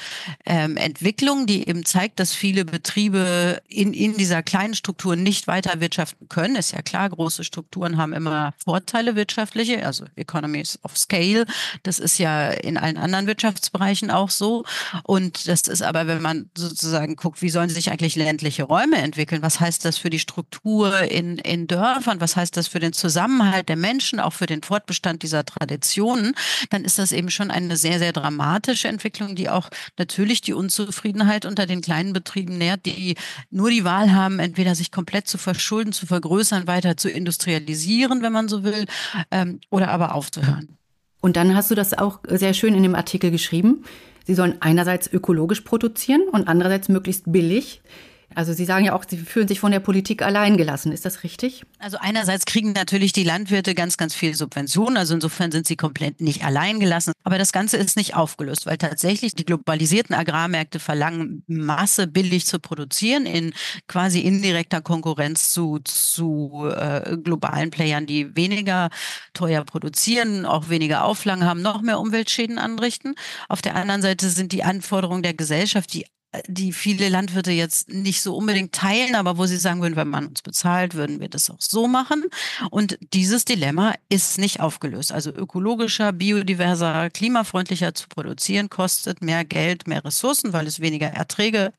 ähm, 0.45 0.77
Entwicklung, 0.77 1.47
die 1.47 1.69
eben 1.69 1.85
zeigt, 1.85 2.19
dass 2.19 2.35
viele 2.35 2.65
Betriebe 2.65 3.63
in, 3.69 3.93
in 3.93 4.17
dieser 4.17 4.43
kleinen 4.43 4.75
Struktur 4.75 5.15
nicht 5.15 5.47
weiter 5.47 5.79
wirtschaften 5.79 6.29
können. 6.29 6.57
Ist 6.57 6.73
ja 6.73 6.83
klar, 6.83 7.09
große 7.09 7.45
Strukturen 7.45 7.97
haben 7.97 8.13
immer 8.13 8.55
Vorteile 8.59 9.15
wirtschaftliche, 9.15 9.87
also 9.87 10.05
Economies 10.17 10.81
of 10.83 10.99
Scale. 10.99 11.47
Das 11.85 12.01
ist 12.01 12.19
ja 12.19 12.51
in 12.51 12.77
allen 12.77 12.97
anderen 12.97 13.29
Wirtschaftsbereichen 13.29 14.11
auch 14.11 14.31
so. 14.31 14.65
Und 15.05 15.47
das 15.47 15.69
ist 15.69 15.83
aber, 15.83 16.09
wenn 16.09 16.21
man 16.21 16.51
sozusagen 16.57 17.04
sozusagen 17.05 17.17
guckt, 17.17 17.43
wie 17.43 17.51
sollen 17.51 17.69
sich 17.69 17.91
eigentlich 17.91 18.17
ländliche 18.17 18.65
Räume 18.65 18.97
entwickeln? 18.97 19.43
Was 19.43 19.61
heißt 19.61 19.85
das 19.85 19.99
für 19.99 20.11
die 20.11 20.19
Struktur 20.19 21.01
in, 21.03 21.39
in 21.39 21.67
Dörfern? 21.67 22.21
Was 22.21 22.37
heißt 22.37 22.57
das 22.57 22.69
für 22.69 22.81
den 22.81 22.93
Zusammenhalt 22.93 23.69
der 23.69 23.77
Menschen, 23.77 24.21
auch 24.21 24.33
für 24.33 24.47
den 24.47 24.63
Fortbestand 24.63 25.23
dieser 25.23 25.45
Traditionen? 25.45 26.35
Dann 26.71 26.85
ist 26.85 26.99
das 26.99 27.13
eben 27.13 27.31
schon 27.31 27.51
eine 27.51 27.77
sehr, 27.77 27.99
sehr 27.99 28.13
dramatische 28.13 28.89
Entwicklung, 28.89 29.35
die 29.35 29.49
auch 29.49 29.69
natürlich 29.99 30.41
die 30.41 30.55
Unzufriedenheit 30.55 31.45
unter 31.45 31.67
den 31.67 31.81
kleinen 31.81 32.13
Betrieben 32.13 32.59
nährt, 32.59 32.87
die 32.87 33.17
nur 33.51 33.71
die 33.71 33.85
Wahl 33.85 34.13
haben, 34.13 34.39
entweder 34.39 34.75
sich 34.75 34.91
komplett 34.91 35.29
zu 35.29 35.39
verschulden, 35.39 35.93
zu 35.93 36.07
vergrößern, 36.07 36.67
weiter 36.67 36.97
zu 36.97 37.11
industrialisieren, 37.11 38.23
wenn 38.23 38.33
man 38.33 38.49
so 38.49 38.65
will, 38.65 38.87
ähm, 39.31 39.61
oder 39.71 39.89
aber 39.89 40.15
aufzuhören. 40.15 40.77
Und 41.21 41.37
dann 41.37 41.55
hast 41.55 41.71
du 41.71 41.75
das 41.75 41.95
auch 41.95 42.21
sehr 42.29 42.53
schön 42.53 42.75
in 42.75 42.83
dem 42.83 42.95
Artikel 42.95 43.31
geschrieben. 43.31 43.85
Sie 44.25 44.35
sollen 44.35 44.57
einerseits 44.61 45.13
ökologisch 45.13 45.61
produzieren 45.61 46.23
und 46.31 46.49
andererseits 46.49 46.89
möglichst 46.89 47.31
billig. 47.31 47.81
Also 48.35 48.53
Sie 48.53 48.65
sagen 48.65 48.85
ja 48.85 48.95
auch, 48.95 49.05
Sie 49.09 49.19
fühlen 49.19 49.49
sich 49.49 49.61
von 49.61 49.73
der 49.73 49.81
Politik 49.81 50.23
allein 50.23 50.57
gelassen. 50.57 50.93
Ist 50.93 51.05
das 51.05 51.23
richtig? 51.23 51.65
Also 51.79 51.99
einerseits 52.01 52.45
kriegen 52.45 52.73
natürlich 52.73 53.13
die 53.13 53.25
Landwirte 53.25 53.75
ganz, 53.75 53.97
ganz 53.97 54.15
viel 54.15 54.35
Subventionen. 54.35 54.97
Also 54.97 55.15
insofern 55.15 55.53
sind 55.53 55.67
sie 55.67 55.77
komplett 55.77 56.21
nicht 56.21 56.45
allein 56.45 56.81
gelassen. 56.81 57.13
Aber 57.23 57.39
das 57.39 57.53
Ganze 57.53 57.77
ist 57.77 57.97
nicht 57.97 58.15
aufgelöst, 58.15 58.67
weil 58.67 58.79
tatsächlich 58.79 59.35
die 59.35 59.45
globalisierten 59.45 60.15
Agrarmärkte 60.15 60.79
verlangen, 60.79 61.43
Masse 61.47 62.07
billig 62.07 62.47
zu 62.47 62.59
produzieren 62.59 63.27
in 63.27 63.55
quasi 63.89 64.21
indirekter 64.21 64.81
Konkurrenz 64.81 65.53
zu, 65.53 65.79
zu 65.85 66.69
äh, 66.75 67.17
globalen 67.17 67.71
Playern, 67.71 68.07
die 68.07 68.35
weniger 68.37 68.91
teuer 69.33 69.65
produzieren, 69.65 70.47
auch 70.47 70.69
weniger 70.69 71.05
Auflagen 71.05 71.45
haben, 71.45 71.63
noch 71.63 71.83
mehr 71.83 72.01
Umweltschäden 72.01 72.59
anrichten. 72.59 73.15
Auf 73.49 73.63
der 73.63 73.77
anderen 73.77 74.03
Seite 74.03 74.29
sind 74.29 74.53
die 74.53 74.65
Anforderungen 74.65 75.23
der 75.23 75.35
Gesellschaft, 75.35 75.93
die 75.93 76.07
die 76.47 76.73
viele 76.73 77.09
Landwirte 77.09 77.51
jetzt 77.51 77.89
nicht 77.89 78.23
so 78.23 78.37
unbedingt 78.37 78.73
teilen, 78.73 79.15
aber 79.15 79.39
wo 79.39 79.47
sie 79.47 79.57
sagen 79.57 79.83
würden, 79.83 79.97
wenn 79.97 80.09
man 80.09 80.27
uns 80.27 80.43
bezahlt, 80.43 80.95
würden 80.95 81.21
wir 81.21 81.29
das 81.29 81.51
auch 81.51 81.61
so 81.61 81.87
machen. 81.87 82.25
Und 82.71 82.99
dieses 83.13 83.45
Dilemma 83.45 83.95
ist 84.09 84.39
nicht 84.39 84.61
aufgelöst. 84.61 85.13
Also 85.13 85.31
ökologischer, 85.31 86.13
biodiverser, 86.13 87.11
klimafreundlicher 87.11 87.95
zu 87.95 88.09
produzieren 88.09 88.71
kostet 88.71 89.23
mehr 89.23 89.45
Geld, 89.45 89.87
mehr 89.87 90.05
Ressourcen, 90.05 90.53
weil 90.53 90.67
es 90.67 90.81
weniger 90.81 91.09
Erträge 91.09 91.73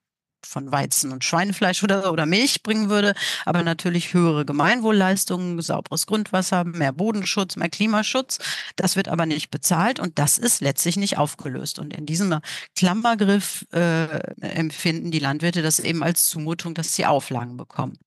von 0.46 0.72
Weizen 0.72 1.12
und 1.12 1.24
Schweinefleisch 1.24 1.84
oder, 1.84 2.12
oder 2.12 2.26
Milch 2.26 2.64
bringen 2.64 2.90
würde, 2.90 3.14
aber 3.46 3.64
natürlich 3.64 4.14
höhere 4.14 4.46
Gemeinwohlleistungen, 4.46 5.62
sauberes 5.62 6.08
Grundwasser, 6.08 6.64
mehr 6.64 6.94
Bodenschutz, 6.94 7.56
mehr 7.56 7.70
Klimaschutz. 7.70 8.40
Das 8.76 8.96
wird 8.96 9.08
aber 9.08 9.26
nicht 9.26 9.52
bezahlt 9.52 10.00
und 10.00 10.20
das 10.20 10.38
ist 10.38 10.62
letztlich 10.62 10.98
nicht 10.98 11.18
aufgelöst. 11.18 11.80
Und 11.80 11.94
in 11.94 12.06
diesem 12.06 12.40
Klammergriff 12.76 13.66
äh, 13.72 14.06
empfinden 14.42 15.12
die 15.12 15.20
Landwirte 15.20 15.62
das 15.62 15.80
eben 15.80 16.04
als 16.04 16.26
Zumutung, 16.26 16.74
dass 16.74 16.96
sie 16.96 17.06
Auflagen 17.06 17.58
bekommen. 17.58 17.98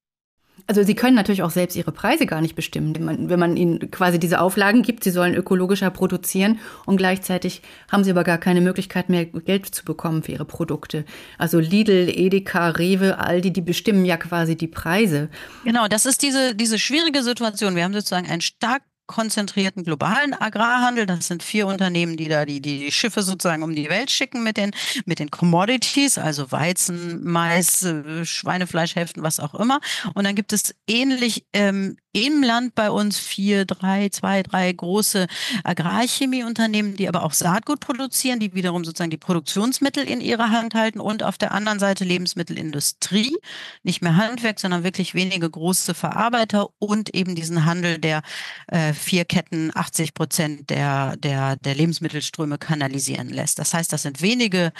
Also 0.68 0.82
sie 0.82 0.94
können 0.94 1.16
natürlich 1.16 1.42
auch 1.42 1.50
selbst 1.50 1.76
ihre 1.76 1.92
Preise 1.92 2.26
gar 2.26 2.42
nicht 2.42 2.54
bestimmen. 2.54 2.94
Wenn 2.94 3.04
man, 3.04 3.30
wenn 3.30 3.40
man 3.40 3.56
ihnen 3.56 3.90
quasi 3.90 4.18
diese 4.18 4.38
Auflagen 4.38 4.82
gibt, 4.82 5.02
sie 5.02 5.10
sollen 5.10 5.34
ökologischer 5.34 5.90
produzieren 5.90 6.60
und 6.84 6.98
gleichzeitig 6.98 7.62
haben 7.90 8.04
sie 8.04 8.10
aber 8.10 8.22
gar 8.22 8.36
keine 8.36 8.60
Möglichkeit 8.60 9.08
mehr 9.08 9.24
Geld 9.24 9.64
zu 9.66 9.82
bekommen 9.86 10.22
für 10.22 10.32
ihre 10.32 10.44
Produkte. 10.44 11.06
Also 11.38 11.58
Lidl, 11.58 12.12
Edeka, 12.14 12.68
Rewe, 12.68 13.18
Aldi, 13.18 13.50
die 13.50 13.62
bestimmen 13.62 14.04
ja 14.04 14.18
quasi 14.18 14.56
die 14.56 14.66
Preise. 14.68 15.30
Genau, 15.64 15.88
das 15.88 16.04
ist 16.04 16.22
diese, 16.22 16.54
diese 16.54 16.78
schwierige 16.78 17.22
Situation. 17.22 17.74
Wir 17.74 17.84
haben 17.84 17.94
sozusagen 17.94 18.28
einen 18.28 18.42
stark 18.42 18.82
konzentrierten 19.08 19.82
globalen 19.82 20.34
Agrarhandel. 20.34 21.06
Das 21.06 21.26
sind 21.26 21.42
vier 21.42 21.66
Unternehmen, 21.66 22.16
die 22.16 22.28
da 22.28 22.44
die, 22.44 22.60
die 22.60 22.92
Schiffe 22.92 23.22
sozusagen 23.22 23.64
um 23.64 23.74
die 23.74 23.88
Welt 23.88 24.12
schicken 24.12 24.44
mit 24.44 24.56
den, 24.56 24.70
mit 25.04 25.18
den 25.18 25.30
Commodities, 25.30 26.18
also 26.18 26.52
Weizen, 26.52 27.24
Mais, 27.24 27.82
äh, 27.82 28.24
Schweinefleischhälften, 28.24 29.24
was 29.24 29.40
auch 29.40 29.54
immer. 29.54 29.80
Und 30.14 30.24
dann 30.24 30.36
gibt 30.36 30.52
es 30.52 30.74
ähnlich 30.86 31.44
ähm, 31.52 31.96
im 32.12 32.42
Land 32.42 32.74
bei 32.74 32.90
uns 32.90 33.18
vier, 33.18 33.64
drei, 33.64 34.08
zwei, 34.08 34.42
drei 34.42 34.72
große 34.72 35.26
Agrarchemieunternehmen, 35.64 36.96
die 36.96 37.08
aber 37.08 37.22
auch 37.22 37.32
Saatgut 37.32 37.80
produzieren, 37.80 38.40
die 38.40 38.54
wiederum 38.54 38.84
sozusagen 38.84 39.10
die 39.10 39.16
Produktionsmittel 39.16 40.04
in 40.04 40.20
ihrer 40.20 40.50
Hand 40.50 40.74
halten 40.74 41.00
und 41.00 41.22
auf 41.22 41.38
der 41.38 41.52
anderen 41.52 41.78
Seite 41.78 42.04
Lebensmittelindustrie, 42.04 43.36
nicht 43.82 44.02
mehr 44.02 44.16
Handwerk, 44.16 44.58
sondern 44.58 44.84
wirklich 44.84 45.14
wenige 45.14 45.48
große 45.48 45.94
Verarbeiter 45.94 46.68
und 46.78 47.14
eben 47.14 47.34
diesen 47.34 47.64
Handel, 47.64 47.98
der 47.98 48.22
äh, 48.68 48.92
vier 48.94 49.24
Ketten 49.24 49.70
80 49.74 50.14
Prozent 50.14 50.70
der, 50.70 51.16
der, 51.16 51.56
der 51.56 51.74
Lebensmittelströme 51.74 52.58
kanalisieren 52.58 53.28
lässt. 53.28 53.58
Das 53.58 53.74
heißt, 53.74 53.92
das 53.92 54.02
sind 54.02 54.22
wenige 54.22 54.72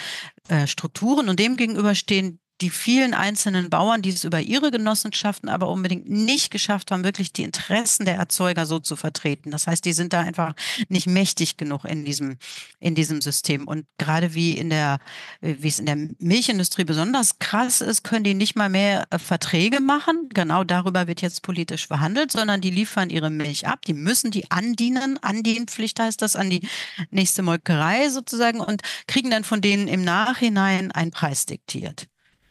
äh, 0.47 0.67
Strukturen 0.67 1.29
und 1.29 1.39
dem 1.39 1.57
gegenüber 1.57 1.95
stehen 1.95 2.39
die 2.61 2.69
vielen 2.69 3.13
einzelnen 3.13 3.69
Bauern, 3.69 4.01
die 4.01 4.09
es 4.09 4.23
über 4.25 4.41
ihre 4.41 4.69
Genossenschaften 4.69 5.47
aber 5.47 5.69
unbedingt 5.69 6.09
nicht 6.09 6.51
geschafft 6.51 6.91
haben, 6.91 7.03
wirklich 7.03 7.31
die 7.31 7.43
Interessen 7.43 8.05
der 8.05 8.15
Erzeuger 8.15 8.65
so 8.65 8.79
zu 8.79 8.95
vertreten. 8.95 9.51
Das 9.51 9.67
heißt, 9.67 9.85
die 9.85 9.93
sind 9.93 10.11
da 10.11 10.19
einfach 10.21 10.53
nicht 10.89 11.07
mächtig 11.07 11.55
genug 11.55 11.85
in 11.85 12.03
diesem, 12.03 12.37
in 12.79 12.95
diesem 12.95 13.21
System. 13.21 13.67
Und 13.67 13.85
gerade 13.97 14.33
wie 14.33 14.57
in 14.57 14.69
der, 14.69 14.99
wie 15.41 15.67
es 15.67 15.79
in 15.79 15.85
der 15.85 15.97
Milchindustrie 16.19 16.83
besonders 16.83 17.39
krass 17.39 17.79
ist, 17.79 18.03
können 18.03 18.25
die 18.25 18.33
nicht 18.33 18.55
mal 18.55 18.69
mehr 18.69 19.07
äh, 19.09 19.19
Verträge 19.19 19.79
machen. 19.79 20.29
Genau 20.33 20.63
darüber 20.63 21.07
wird 21.07 21.21
jetzt 21.21 21.43
politisch 21.43 21.87
verhandelt, 21.87 22.31
sondern 22.31 22.59
die 22.59 22.71
liefern 22.71 23.09
ihre 23.09 23.29
Milch 23.29 23.67
ab. 23.67 23.83
Die 23.85 23.93
müssen 23.93 24.31
die 24.31 24.51
andienen. 24.51 25.17
Andienpflicht 25.21 25.99
heißt 25.99 26.21
das 26.21 26.35
an 26.35 26.49
die 26.49 26.67
nächste 27.09 27.41
Molkerei 27.41 28.09
sozusagen 28.09 28.59
und 28.59 28.81
kriegen 29.07 29.29
dann 29.29 29.45
von 29.45 29.61
denen 29.61 29.87
im 29.87 30.03
Nachhinein 30.03 30.91
einen 30.91 31.11
Preis 31.11 31.45
diktiert. 31.45 32.07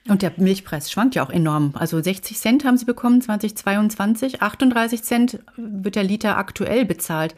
Und 0.08 0.22
der 0.22 0.32
Milchpreis 0.38 0.90
schwankt 0.90 1.14
ja 1.14 1.24
auch 1.24 1.30
enorm. 1.30 1.72
Also 1.74 2.00
60 2.00 2.38
Cent 2.38 2.64
haben 2.64 2.78
sie 2.78 2.86
bekommen 2.86 3.20
2022, 3.20 4.42
38 4.42 5.02
Cent 5.02 5.38
wird 5.56 5.96
der 5.96 6.04
Liter 6.04 6.38
aktuell 6.38 6.84
bezahlt. 6.84 7.34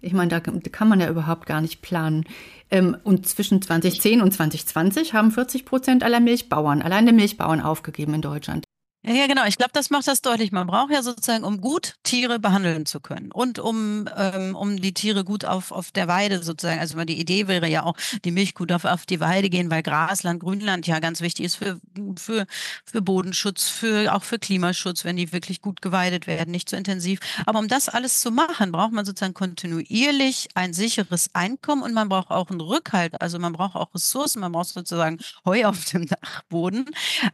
Ich 0.00 0.12
meine, 0.12 0.28
da 0.28 0.40
kann 0.40 0.88
man 0.88 1.00
ja 1.00 1.08
überhaupt 1.08 1.46
gar 1.46 1.60
nicht 1.60 1.80
planen. 1.82 2.24
Ähm, 2.70 2.96
und 3.04 3.26
zwischen 3.26 3.62
2010 3.62 4.20
und 4.20 4.32
2020 4.32 5.14
haben 5.14 5.30
40 5.30 5.64
Prozent 5.64 6.02
aller 6.02 6.20
Milchbauern, 6.20 6.82
allein 6.82 7.06
der 7.06 7.14
Milchbauern 7.14 7.60
aufgegeben 7.60 8.14
in 8.14 8.22
Deutschland. 8.22 8.64
Ja, 9.06 9.26
genau. 9.26 9.44
Ich 9.44 9.58
glaube, 9.58 9.72
das 9.74 9.90
macht 9.90 10.06
das 10.08 10.22
deutlich. 10.22 10.50
Man 10.50 10.66
braucht 10.66 10.90
ja 10.90 11.02
sozusagen, 11.02 11.44
um 11.44 11.60
gut 11.60 11.96
Tiere 12.04 12.38
behandeln 12.38 12.86
zu 12.86 13.00
können 13.00 13.32
und 13.32 13.58
um, 13.58 14.08
ähm, 14.16 14.56
um 14.56 14.80
die 14.80 14.94
Tiere 14.94 15.24
gut 15.24 15.44
auf, 15.44 15.72
auf 15.72 15.90
der 15.90 16.08
Weide 16.08 16.42
sozusagen. 16.42 16.80
Also 16.80 17.04
die 17.04 17.20
Idee 17.20 17.46
wäre 17.46 17.68
ja 17.68 17.82
auch, 17.82 17.98
die 18.24 18.30
Milchkuh 18.30 18.64
darf 18.64 18.86
auf 18.86 19.04
die 19.04 19.20
Weide 19.20 19.50
gehen, 19.50 19.70
weil 19.70 19.82
Grasland, 19.82 20.40
Grünland 20.40 20.86
ja 20.86 21.00
ganz 21.00 21.20
wichtig 21.20 21.44
ist 21.44 21.56
für, 21.56 21.78
für, 22.16 22.46
für 22.86 23.02
Bodenschutz, 23.02 23.68
für, 23.68 24.14
auch 24.14 24.22
für 24.22 24.38
Klimaschutz, 24.38 25.04
wenn 25.04 25.16
die 25.16 25.32
wirklich 25.32 25.60
gut 25.60 25.82
geweidet 25.82 26.26
werden, 26.26 26.50
nicht 26.50 26.70
zu 26.70 26.76
intensiv. 26.76 27.20
Aber 27.44 27.58
um 27.58 27.68
das 27.68 27.90
alles 27.90 28.20
zu 28.20 28.30
machen, 28.30 28.72
braucht 28.72 28.92
man 28.92 29.04
sozusagen 29.04 29.34
kontinuierlich 29.34 30.48
ein 30.54 30.72
sicheres 30.72 31.28
Einkommen 31.34 31.82
und 31.82 31.92
man 31.92 32.08
braucht 32.08 32.30
auch 32.30 32.48
einen 32.48 32.62
Rückhalt. 32.62 33.20
Also 33.20 33.38
man 33.38 33.52
braucht 33.52 33.76
auch 33.76 33.94
Ressourcen, 33.94 34.40
man 34.40 34.52
braucht 34.52 34.68
sozusagen 34.68 35.18
Heu 35.44 35.66
auf 35.66 35.84
dem 35.84 36.06
Dachboden, 36.06 36.86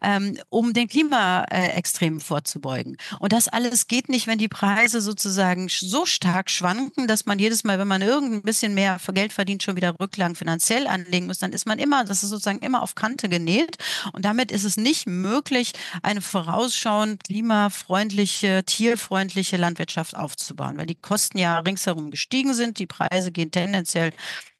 ähm, 0.02 0.36
um 0.48 0.72
den 0.72 0.88
Klima 0.88 1.44
äh, 1.44 1.59
Extremen 1.68 2.20
vorzubeugen. 2.20 2.96
Und 3.18 3.32
das 3.32 3.48
alles 3.48 3.86
geht 3.86 4.08
nicht, 4.08 4.26
wenn 4.26 4.38
die 4.38 4.48
Preise 4.48 5.00
sozusagen 5.00 5.68
so 5.68 6.06
stark 6.06 6.50
schwanken, 6.50 7.06
dass 7.06 7.26
man 7.26 7.38
jedes 7.38 7.64
Mal, 7.64 7.78
wenn 7.78 7.88
man 7.88 8.02
irgendein 8.02 8.42
bisschen 8.42 8.74
mehr 8.74 8.98
Geld 9.12 9.32
verdient, 9.32 9.62
schon 9.62 9.76
wieder 9.76 9.98
Rücklagen 9.98 10.36
finanziell 10.36 10.86
anlegen 10.86 11.26
muss. 11.26 11.38
Dann 11.38 11.52
ist 11.52 11.66
man 11.66 11.78
immer, 11.78 12.04
das 12.04 12.22
ist 12.22 12.30
sozusagen 12.30 12.60
immer 12.60 12.82
auf 12.82 12.94
Kante 12.94 13.28
genäht. 13.28 13.76
Und 14.12 14.24
damit 14.24 14.52
ist 14.52 14.64
es 14.64 14.76
nicht 14.76 15.06
möglich, 15.06 15.72
eine 16.02 16.20
vorausschauend 16.20 17.24
klimafreundliche, 17.24 18.62
tierfreundliche 18.64 19.56
Landwirtschaft 19.56 20.16
aufzubauen, 20.16 20.78
weil 20.78 20.86
die 20.86 20.94
Kosten 20.94 21.38
ja 21.38 21.58
ringsherum 21.58 22.10
gestiegen 22.10 22.54
sind. 22.54 22.78
Die 22.78 22.86
Preise 22.86 23.32
gehen 23.32 23.50
tendenziell 23.50 24.12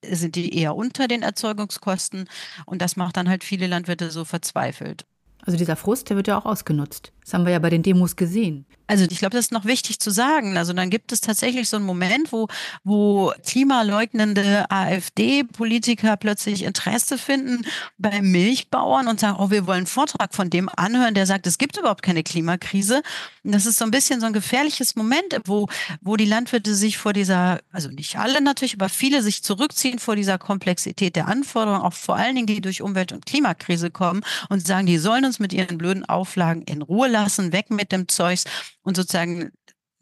sind 0.03 0.35
die 0.35 0.55
eher 0.57 0.77
unter 0.77 1.09
den 1.09 1.23
Erzeugungskosten 1.23 2.29
und 2.67 2.83
das 2.83 2.97
macht 2.97 3.17
dann 3.17 3.29
halt 3.29 3.45
viele 3.45 3.67
Landwirte 3.67 4.11
so 4.11 4.25
verzweifelt. 4.25 5.07
Also 5.47 5.57
dieser 5.57 5.77
Frust, 5.77 6.11
der 6.11 6.17
wird 6.17 6.29
ja 6.29 6.39
auch 6.39 6.45
ausgenutzt. 6.45 7.13
Das 7.25 7.35
haben 7.35 7.45
wir 7.45 7.53
ja 7.53 7.59
bei 7.59 7.71
den 7.71 7.83
Demos 7.83 8.17
gesehen. 8.17 8.67
Also 8.91 9.07
ich 9.09 9.21
glaube, 9.21 9.37
das 9.37 9.45
ist 9.47 9.53
noch 9.53 9.67
wichtig 9.67 10.01
zu 10.01 10.11
sagen. 10.11 10.59
Also 10.59 10.73
dann 10.73 10.91
gibt 10.91 11.13
es 11.13 11.21
tatsächlich 11.21 11.69
so 11.69 11.77
einen 11.77 11.87
Moment, 11.87 12.33
wo, 12.33 12.49
wo 12.83 13.33
klimaleugnende 13.47 14.69
AfD-Politiker 14.69 16.17
plötzlich 16.17 16.65
Interesse 16.65 17.17
finden 17.17 17.65
bei 17.99 18.21
Milchbauern 18.21 19.07
und 19.07 19.21
sagen, 19.21 19.37
oh, 19.39 19.51
wir 19.53 19.69
wollen 19.69 19.79
einen 19.79 19.87
Vortrag 19.87 20.35
von 20.35 20.51
dem 20.51 20.69
anhören, 20.75 21.15
der 21.15 21.27
sagt, 21.27 21.47
es 21.47 21.57
gibt 21.57 21.77
überhaupt 21.77 22.03
keine 22.03 22.25
Klimakrise. 22.25 23.03
Und 23.45 23.55
das 23.55 23.65
ist 23.65 23.79
so 23.79 23.85
ein 23.85 23.93
bisschen 23.93 24.19
so 24.19 24.27
ein 24.27 24.33
gefährliches 24.33 24.97
Moment, 24.97 25.41
wo, 25.45 25.69
wo 26.01 26.17
die 26.17 26.25
Landwirte 26.25 26.75
sich 26.75 26.99
vor 26.99 27.13
dieser, 27.13 27.61
also 27.71 27.91
nicht 27.91 28.19
alle 28.19 28.41
natürlich, 28.41 28.75
aber 28.75 28.89
viele 28.89 29.23
sich 29.23 29.45
zurückziehen 29.45 30.01
vor 30.01 30.17
dieser 30.17 30.37
Komplexität 30.37 31.15
der 31.15 31.29
Anforderungen, 31.29 31.83
auch 31.83 31.93
vor 31.93 32.17
allen 32.17 32.35
Dingen, 32.35 32.49
die 32.49 32.61
durch 32.61 32.83
Umwelt- 32.83 33.13
und 33.13 33.25
Klimakrise 33.25 33.93
kommen 33.93 34.23
und 34.49 34.67
sagen, 34.67 34.87
die 34.87 34.99
sollen 34.99 35.25
uns 35.25 35.39
mit 35.39 35.53
ihren 35.53 35.79
blöden 35.79 36.05
Auflagen 36.05 36.63
in 36.63 36.83
Ruhe 36.83 37.07
lassen, 37.07 37.53
weg 37.53 37.71
mit 37.71 37.93
dem 37.93 38.09
Zeugs 38.09 38.47
und 38.91 38.97
sozusagen 38.97 39.53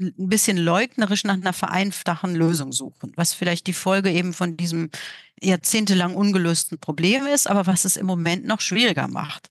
ein 0.01 0.12
bisschen 0.16 0.57
leugnerisch 0.57 1.24
nach 1.24 1.35
einer 1.35 1.53
vereinfachten 1.53 2.35
Lösung 2.35 2.72
suchen, 2.72 3.12
was 3.16 3.35
vielleicht 3.35 3.66
die 3.66 3.72
Folge 3.72 4.11
eben 4.11 4.33
von 4.33 4.57
diesem 4.57 4.90
jahrzehntelang 5.42 6.14
ungelösten 6.14 6.79
Problem 6.79 7.27
ist, 7.27 7.48
aber 7.48 7.66
was 7.66 7.85
es 7.85 7.96
im 7.96 8.07
Moment 8.07 8.46
noch 8.46 8.61
schwieriger 8.61 9.09
macht. 9.09 9.51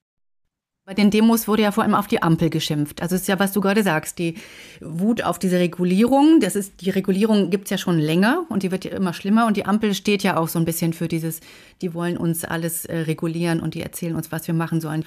Bei 0.88 0.94
den 0.94 1.10
Demos 1.10 1.46
wurde 1.46 1.64
ja 1.64 1.70
vor 1.70 1.84
allem 1.84 1.94
auf 1.94 2.06
die 2.06 2.22
Ampel 2.22 2.48
geschimpft. 2.48 3.02
Also 3.02 3.14
es 3.14 3.20
ist 3.20 3.28
ja, 3.28 3.38
was 3.38 3.52
du 3.52 3.60
gerade 3.60 3.82
sagst, 3.82 4.18
die 4.18 4.36
Wut 4.80 5.22
auf 5.22 5.38
diese 5.38 5.58
Regulierung. 5.58 6.40
Das 6.40 6.56
ist, 6.56 6.80
die 6.80 6.88
Regulierung 6.88 7.50
gibt 7.50 7.64
es 7.64 7.70
ja 7.70 7.76
schon 7.76 7.98
länger 7.98 8.46
und 8.48 8.62
die 8.62 8.70
wird 8.70 8.86
ja 8.86 8.92
immer 8.92 9.12
schlimmer. 9.12 9.44
Und 9.46 9.58
die 9.58 9.66
Ampel 9.66 9.92
steht 9.92 10.22
ja 10.22 10.38
auch 10.38 10.48
so 10.48 10.58
ein 10.58 10.64
bisschen 10.64 10.94
für 10.94 11.06
dieses, 11.06 11.40
die 11.82 11.92
wollen 11.92 12.16
uns 12.16 12.42
alles 12.46 12.86
äh, 12.86 13.00
regulieren 13.00 13.60
und 13.60 13.74
die 13.74 13.82
erzählen 13.82 14.16
uns, 14.16 14.32
was 14.32 14.46
wir 14.46 14.54
machen 14.54 14.80
sollen. 14.80 15.04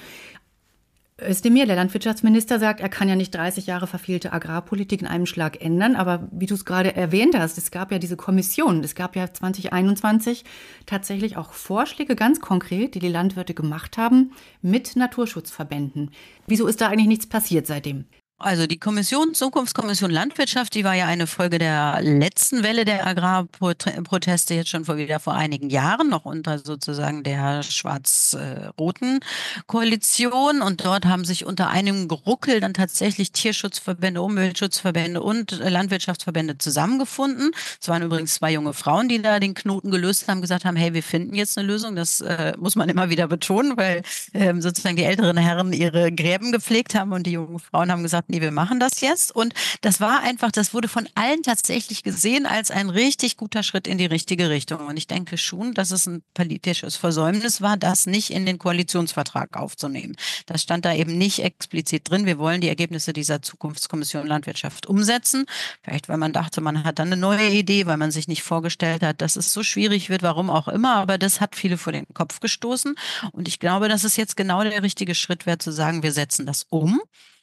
Özdemir, 1.28 1.66
der 1.66 1.76
Landwirtschaftsminister, 1.76 2.58
sagt, 2.58 2.80
er 2.80 2.88
kann 2.88 3.08
ja 3.08 3.16
nicht 3.16 3.34
30 3.34 3.66
Jahre 3.66 3.86
verfehlte 3.86 4.32
Agrarpolitik 4.32 5.00
in 5.00 5.06
einem 5.06 5.26
Schlag 5.26 5.62
ändern. 5.62 5.96
Aber 5.96 6.28
wie 6.32 6.46
du 6.46 6.54
es 6.54 6.64
gerade 6.64 6.94
erwähnt 6.94 7.36
hast, 7.36 7.58
es 7.58 7.70
gab 7.70 7.92
ja 7.92 7.98
diese 7.98 8.16
Kommission. 8.16 8.82
Es 8.84 8.94
gab 8.94 9.16
ja 9.16 9.32
2021 9.32 10.44
tatsächlich 10.86 11.36
auch 11.36 11.52
Vorschläge, 11.52 12.16
ganz 12.16 12.40
konkret, 12.40 12.94
die 12.94 13.00
die 13.00 13.08
Landwirte 13.08 13.54
gemacht 13.54 13.98
haben 13.98 14.32
mit 14.60 14.96
Naturschutzverbänden. 14.96 16.10
Wieso 16.46 16.66
ist 16.66 16.80
da 16.80 16.88
eigentlich 16.88 17.08
nichts 17.08 17.26
passiert 17.26 17.66
seitdem? 17.66 18.04
Also 18.44 18.66
die 18.66 18.78
Kommission, 18.78 19.34
Zukunftskommission 19.34 20.10
Landwirtschaft, 20.10 20.74
die 20.74 20.82
war 20.82 20.94
ja 20.94 21.06
eine 21.06 21.28
Folge 21.28 21.58
der 21.58 22.00
letzten 22.02 22.64
Welle 22.64 22.84
der 22.84 23.06
Agrarproteste 23.06 24.54
jetzt 24.54 24.68
schon 24.68 24.84
vor 24.84 24.96
wieder 24.96 25.20
vor 25.20 25.34
einigen 25.34 25.70
Jahren, 25.70 26.08
noch 26.08 26.24
unter 26.24 26.58
sozusagen 26.58 27.22
der 27.22 27.62
schwarz-roten 27.62 29.20
Koalition. 29.68 30.60
Und 30.60 30.84
dort 30.84 31.04
haben 31.04 31.24
sich 31.24 31.46
unter 31.46 31.70
einem 31.70 32.08
Geruckel 32.08 32.58
dann 32.58 32.74
tatsächlich 32.74 33.30
Tierschutzverbände, 33.30 34.20
Umweltschutzverbände 34.20 35.22
und 35.22 35.52
Landwirtschaftsverbände 35.60 36.58
zusammengefunden. 36.58 37.52
Es 37.80 37.86
waren 37.86 38.02
übrigens 38.02 38.34
zwei 38.34 38.52
junge 38.52 38.72
Frauen, 38.72 39.08
die 39.08 39.22
da 39.22 39.38
den 39.38 39.54
Knoten 39.54 39.92
gelöst 39.92 40.26
haben, 40.26 40.40
gesagt 40.40 40.64
haben, 40.64 40.76
hey, 40.76 40.94
wir 40.94 41.04
finden 41.04 41.36
jetzt 41.36 41.56
eine 41.58 41.68
Lösung. 41.68 41.94
Das 41.94 42.20
äh, 42.20 42.54
muss 42.58 42.74
man 42.74 42.88
immer 42.88 43.08
wieder 43.08 43.28
betonen, 43.28 43.76
weil 43.76 44.02
ähm, 44.34 44.60
sozusagen 44.60 44.96
die 44.96 45.04
älteren 45.04 45.36
Herren 45.36 45.72
ihre 45.72 46.10
Gräben 46.10 46.50
gepflegt 46.50 46.96
haben 46.96 47.12
und 47.12 47.24
die 47.24 47.32
jungen 47.32 47.60
Frauen 47.60 47.92
haben 47.92 48.02
gesagt, 48.02 48.31
nee, 48.32 48.40
wir 48.40 48.50
machen 48.50 48.80
das 48.80 49.00
jetzt. 49.00 49.34
Und 49.34 49.54
das 49.82 50.00
war 50.00 50.22
einfach, 50.22 50.50
das 50.50 50.74
wurde 50.74 50.88
von 50.88 51.08
allen 51.14 51.42
tatsächlich 51.42 52.02
gesehen 52.02 52.46
als 52.46 52.70
ein 52.70 52.88
richtig 52.88 53.36
guter 53.36 53.62
Schritt 53.62 53.86
in 53.86 53.98
die 53.98 54.06
richtige 54.06 54.48
Richtung. 54.48 54.86
Und 54.86 54.96
ich 54.96 55.06
denke 55.06 55.36
schon, 55.36 55.74
dass 55.74 55.90
es 55.90 56.06
ein 56.06 56.22
politisches 56.34 56.96
Versäumnis 56.96 57.60
war, 57.60 57.76
das 57.76 58.06
nicht 58.06 58.30
in 58.30 58.46
den 58.46 58.58
Koalitionsvertrag 58.58 59.56
aufzunehmen. 59.56 60.16
Das 60.46 60.62
stand 60.62 60.84
da 60.84 60.94
eben 60.94 61.18
nicht 61.18 61.40
explizit 61.40 62.08
drin. 62.10 62.26
Wir 62.26 62.38
wollen 62.38 62.62
die 62.62 62.68
Ergebnisse 62.68 63.12
dieser 63.12 63.42
Zukunftskommission 63.42 64.26
Landwirtschaft 64.26 64.86
umsetzen. 64.86 65.44
Vielleicht, 65.82 66.08
weil 66.08 66.16
man 66.16 66.32
dachte, 66.32 66.60
man 66.62 66.84
hat 66.84 66.98
dann 66.98 67.08
eine 67.08 67.18
neue 67.18 67.50
Idee, 67.50 67.86
weil 67.86 67.98
man 67.98 68.10
sich 68.10 68.28
nicht 68.28 68.42
vorgestellt 68.42 69.02
hat, 69.02 69.20
dass 69.20 69.36
es 69.36 69.52
so 69.52 69.62
schwierig 69.62 70.08
wird, 70.08 70.22
warum 70.22 70.48
auch 70.48 70.68
immer. 70.68 70.94
Aber 70.94 71.18
das 71.18 71.40
hat 71.40 71.54
viele 71.54 71.76
vor 71.76 71.92
den 71.92 72.06
Kopf 72.14 72.40
gestoßen. 72.40 72.94
Und 73.32 73.46
ich 73.46 73.58
glaube, 73.58 73.88
dass 73.88 74.04
es 74.04 74.16
jetzt 74.16 74.36
genau 74.36 74.62
der 74.62 74.82
richtige 74.82 75.14
Schritt 75.14 75.44
wäre, 75.44 75.58
zu 75.58 75.70
sagen, 75.70 76.02
wir 76.02 76.12
setzen 76.12 76.46
das 76.46 76.64
um. 76.70 77.00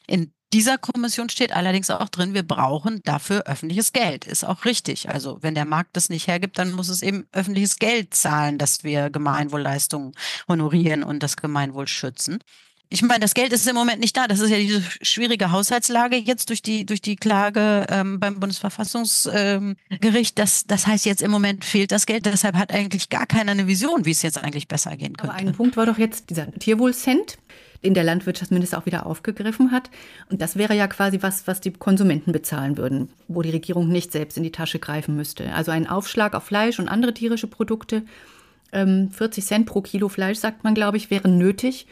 In 0.08 0.34
dieser 0.54 0.78
Kommission 0.78 1.30
steht 1.30 1.54
allerdings 1.54 1.90
auch 1.90 2.10
drin, 2.10 2.34
wir 2.34 2.44
brauchen 2.44 3.02
dafür 3.04 3.44
öffentliches 3.44 3.94
Geld. 3.94 4.26
Ist 4.26 4.44
auch 4.44 4.66
richtig. 4.66 5.10
Also 5.10 5.38
wenn 5.42 5.56
der 5.56 5.66
Markt 5.66 5.96
das 5.96 6.10
nicht 6.10 6.28
hergibt, 6.28 6.58
dann 6.58 6.72
muss 6.72 6.90
es 6.90 7.02
eben 7.02 7.28
öffentliches 7.32 7.78
Geld 7.78 8.14
zahlen, 8.14 8.58
dass 8.58 8.84
wir 8.84 9.10
Gemeinwohlleistungen 9.10 10.14
honorieren 10.48 11.04
und 11.04 11.22
das 11.22 11.38
Gemeinwohl 11.38 11.88
schützen. 11.88 12.40
Ich 12.92 13.04
meine, 13.04 13.20
das 13.20 13.36
Geld 13.36 13.54
ist 13.54 13.68
im 13.68 13.76
Moment 13.76 14.00
nicht 14.00 14.18
da. 14.18 14.28
Das 14.28 14.40
ist 14.40 14.50
ja 14.50 14.58
diese 14.58 14.82
schwierige 15.04 15.52
Haushaltslage 15.52 16.16
jetzt 16.16 16.50
durch 16.50 16.64
die 16.64 16.88
durch 16.88 17.02
die 17.02 17.16
Klage 17.16 17.86
ähm, 17.88 18.20
beim 18.20 18.40
Bundesverfassungsgericht. 18.40 19.78
Ähm, 19.92 20.36
das, 20.36 20.64
das 20.66 20.88
heißt, 20.88 21.06
jetzt 21.06 21.22
im 21.22 21.30
Moment 21.30 21.64
fehlt 21.64 21.92
das 21.92 22.08
Geld. 22.08 22.26
Deshalb 22.26 22.56
hat 22.56 22.74
eigentlich 22.74 23.10
gar 23.10 23.28
keiner 23.28 23.52
eine 23.52 23.68
Vision, 23.68 24.06
wie 24.06 24.12
es 24.12 24.24
jetzt 24.24 24.40
eigentlich 24.40 24.68
besser 24.68 24.98
gehen 24.98 25.16
könnte. 25.16 25.36
Aber 25.36 25.40
ein 25.40 25.54
Punkt 25.54 25.78
war 25.78 25.86
doch 25.86 26.00
jetzt 26.00 26.32
dieser 26.32 26.52
Tierwohlcent 26.52 27.38
den 27.84 27.94
der 27.94 28.04
Landwirtschaftsminister 28.04 28.78
auch 28.78 28.86
wieder 28.86 29.06
aufgegriffen 29.06 29.72
hat. 29.72 29.90
Und 30.30 30.42
das 30.42 30.58
wäre 30.58 30.76
ja 30.76 30.88
quasi 30.88 31.22
was, 31.22 31.48
was 31.48 31.62
die 31.62 31.72
Konsumenten 31.72 32.32
bezahlen 32.32 32.78
würden, 32.78 33.10
wo 33.28 33.42
die 33.42 33.52
Regierung 33.52 33.88
nicht 33.88 34.12
selbst 34.12 34.38
in 34.38 34.44
die 34.44 34.52
Tasche 34.52 34.80
greifen 34.80 35.16
müsste. 35.16 35.54
Also 35.54 35.72
ein 35.72 35.88
Aufschlag 35.88 36.34
auf 36.34 36.44
Fleisch 36.44 36.80
und 36.80 36.90
andere 36.90 37.14
tierische 37.14 37.48
Produkte, 37.48 38.04
40 38.72 38.74
ähm, 38.74 39.10
Cent 39.30 39.66
pro 39.66 39.82
Kilo 39.82 40.10
Fleisch, 40.10 40.38
sagt 40.38 40.64
man, 40.64 40.76
glaube 40.76 40.98
ich, 40.98 41.10
wären 41.10 41.38
nötig, 41.38 41.88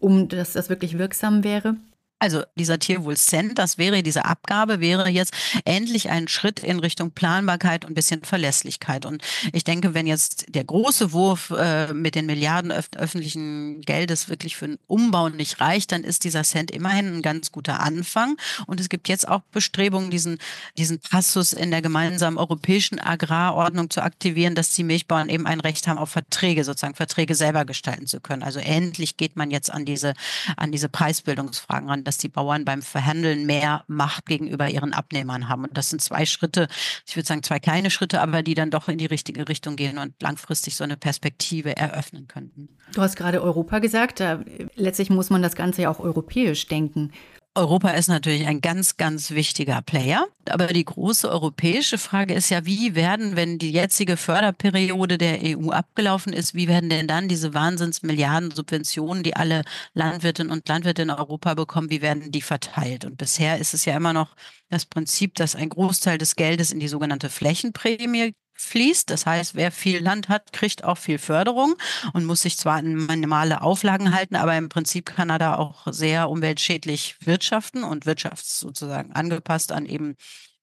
um 0.00 0.28
dass 0.28 0.54
das 0.54 0.68
wirklich 0.68 0.98
wirksam 0.98 1.44
wäre. 1.44 1.76
Also 2.18 2.44
dieser 2.54 2.78
Tierwohl-Cent, 2.78 3.58
das 3.58 3.76
wäre, 3.76 4.02
diese 4.02 4.24
Abgabe 4.24 4.80
wäre 4.80 5.10
jetzt 5.10 5.34
endlich 5.66 6.08
ein 6.08 6.28
Schritt 6.28 6.60
in 6.60 6.78
Richtung 6.78 7.10
Planbarkeit 7.10 7.84
und 7.84 7.94
bisschen 7.94 8.24
Verlässlichkeit. 8.24 9.04
Und 9.04 9.22
ich 9.52 9.64
denke, 9.64 9.92
wenn 9.92 10.06
jetzt 10.06 10.46
der 10.48 10.64
große 10.64 11.12
Wurf 11.12 11.50
äh, 11.50 11.92
mit 11.92 12.14
den 12.14 12.24
Milliarden 12.24 12.70
öf 12.70 12.88
öffentlichen 12.96 13.82
Geldes 13.82 14.30
wirklich 14.30 14.56
für 14.56 14.68
den 14.68 14.78
Umbau 14.86 15.28
nicht 15.28 15.60
reicht, 15.60 15.92
dann 15.92 16.04
ist 16.04 16.24
dieser 16.24 16.42
Cent 16.44 16.70
immerhin 16.70 17.16
ein 17.16 17.22
ganz 17.22 17.52
guter 17.52 17.80
Anfang. 17.80 18.38
Und 18.66 18.80
es 18.80 18.88
gibt 18.88 19.08
jetzt 19.08 19.28
auch 19.28 19.42
Bestrebungen, 19.52 20.10
diesen, 20.10 20.38
diesen 20.78 21.00
Passus 21.00 21.52
in 21.52 21.70
der 21.70 21.82
gemeinsamen 21.82 22.38
europäischen 22.38 22.98
Agrarordnung 22.98 23.90
zu 23.90 24.02
aktivieren, 24.02 24.54
dass 24.54 24.70
die 24.70 24.84
Milchbauern 24.84 25.28
eben 25.28 25.46
ein 25.46 25.60
Recht 25.60 25.86
haben 25.86 25.98
auf 25.98 26.10
Verträge, 26.10 26.64
sozusagen 26.64 26.94
Verträge 26.94 27.34
selber 27.34 27.66
gestalten 27.66 28.06
zu 28.06 28.20
können. 28.20 28.42
Also 28.42 28.58
endlich 28.58 29.18
geht 29.18 29.36
man 29.36 29.50
jetzt 29.50 29.70
an 29.70 29.84
diese, 29.84 30.14
an 30.56 30.72
diese 30.72 30.88
Preisbildungsfragen 30.88 31.90
ran 31.90 32.05
dass 32.06 32.18
die 32.18 32.28
Bauern 32.28 32.64
beim 32.64 32.82
Verhandeln 32.82 33.46
mehr 33.46 33.84
Macht 33.88 34.26
gegenüber 34.26 34.68
ihren 34.68 34.92
Abnehmern 34.92 35.48
haben. 35.48 35.64
Und 35.64 35.76
das 35.76 35.90
sind 35.90 36.00
zwei 36.00 36.26
Schritte, 36.26 36.68
ich 37.06 37.16
würde 37.16 37.26
sagen 37.26 37.42
zwei 37.42 37.58
kleine 37.58 37.90
Schritte, 37.90 38.20
aber 38.20 38.42
die 38.42 38.54
dann 38.54 38.70
doch 38.70 38.88
in 38.88 38.98
die 38.98 39.06
richtige 39.06 39.48
Richtung 39.48 39.76
gehen 39.76 39.98
und 39.98 40.14
langfristig 40.22 40.76
so 40.76 40.84
eine 40.84 40.96
Perspektive 40.96 41.76
eröffnen 41.76 42.28
könnten. 42.28 42.68
Du 42.94 43.02
hast 43.02 43.16
gerade 43.16 43.42
Europa 43.42 43.80
gesagt. 43.80 44.20
Da, 44.20 44.40
letztlich 44.74 45.10
muss 45.10 45.30
man 45.30 45.42
das 45.42 45.56
Ganze 45.56 45.82
ja 45.82 45.90
auch 45.90 46.00
europäisch 46.00 46.66
denken. 46.68 47.12
Europa 47.56 47.90
ist 47.90 48.08
natürlich 48.08 48.46
ein 48.46 48.60
ganz, 48.60 48.98
ganz 48.98 49.30
wichtiger 49.30 49.80
Player. 49.80 50.26
Aber 50.48 50.66
die 50.68 50.84
große 50.84 51.28
europäische 51.28 51.96
Frage 51.96 52.34
ist 52.34 52.50
ja, 52.50 52.66
wie 52.66 52.94
werden, 52.94 53.34
wenn 53.34 53.58
die 53.58 53.72
jetzige 53.72 54.16
Förderperiode 54.16 55.16
der 55.16 55.40
EU 55.42 55.70
abgelaufen 55.70 56.32
ist, 56.32 56.54
wie 56.54 56.68
werden 56.68 56.90
denn 56.90 57.08
dann 57.08 57.28
diese 57.28 57.54
Wahnsinnsmilliarden 57.54 58.50
Subventionen, 58.50 59.22
die 59.22 59.34
alle 59.34 59.62
Landwirtinnen 59.94 60.52
und 60.52 60.68
Landwirte 60.68 61.02
in 61.02 61.10
Europa 61.10 61.54
bekommen, 61.54 61.90
wie 61.90 62.02
werden 62.02 62.30
die 62.30 62.42
verteilt? 62.42 63.04
Und 63.06 63.16
bisher 63.16 63.58
ist 63.58 63.74
es 63.74 63.86
ja 63.86 63.96
immer 63.96 64.12
noch 64.12 64.36
das 64.68 64.84
Prinzip, 64.84 65.34
dass 65.34 65.56
ein 65.56 65.70
Großteil 65.70 66.18
des 66.18 66.36
Geldes 66.36 66.72
in 66.72 66.80
die 66.80 66.88
sogenannte 66.88 67.30
Flächenprämie 67.30 68.34
fließt. 68.56 69.10
Das 69.10 69.26
heißt, 69.26 69.54
wer 69.54 69.72
viel 69.72 70.02
Land 70.02 70.28
hat, 70.28 70.52
kriegt 70.52 70.84
auch 70.84 70.98
viel 70.98 71.18
Förderung 71.18 71.76
und 72.12 72.24
muss 72.24 72.42
sich 72.42 72.56
zwar 72.56 72.76
an 72.76 73.06
minimale 73.06 73.62
Auflagen 73.62 74.14
halten, 74.14 74.36
aber 74.36 74.56
im 74.56 74.68
Prinzip 74.68 75.06
kann 75.06 75.30
er 75.30 75.38
da 75.38 75.56
auch 75.56 75.86
sehr 75.90 76.30
umweltschädlich 76.30 77.16
wirtschaften 77.20 77.84
und 77.84 78.06
wirtschafts 78.06 78.60
sozusagen 78.60 79.12
angepasst 79.12 79.72
an 79.72 79.86
eben 79.86 80.16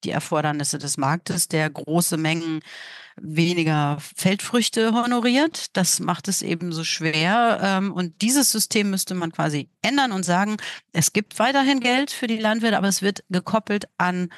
die 0.03 0.11
Erfordernisse 0.11 0.77
des 0.77 0.97
Marktes, 0.97 1.47
der 1.47 1.69
große 1.69 2.17
Mengen 2.17 2.61
weniger 3.15 3.97
Feldfrüchte 4.15 4.93
honoriert. 4.93 5.77
Das 5.77 5.99
macht 5.99 6.27
es 6.27 6.41
eben 6.41 6.71
so 6.71 6.83
schwer. 6.83 7.59
Ähm, 7.61 7.91
und 7.91 8.21
dieses 8.21 8.51
System 8.51 8.89
müsste 8.89 9.15
man 9.15 9.31
quasi 9.31 9.69
ändern 9.81 10.11
und 10.11 10.23
sagen, 10.23 10.57
es 10.93 11.13
gibt 11.13 11.37
weiterhin 11.39 11.79
Geld 11.79 12.11
für 12.11 12.27
die 12.27 12.37
Landwirte, 12.37 12.77
aber 12.77 12.87
es 12.87 13.01
wird 13.01 13.23
gekoppelt 13.29 13.85
an 13.97 14.29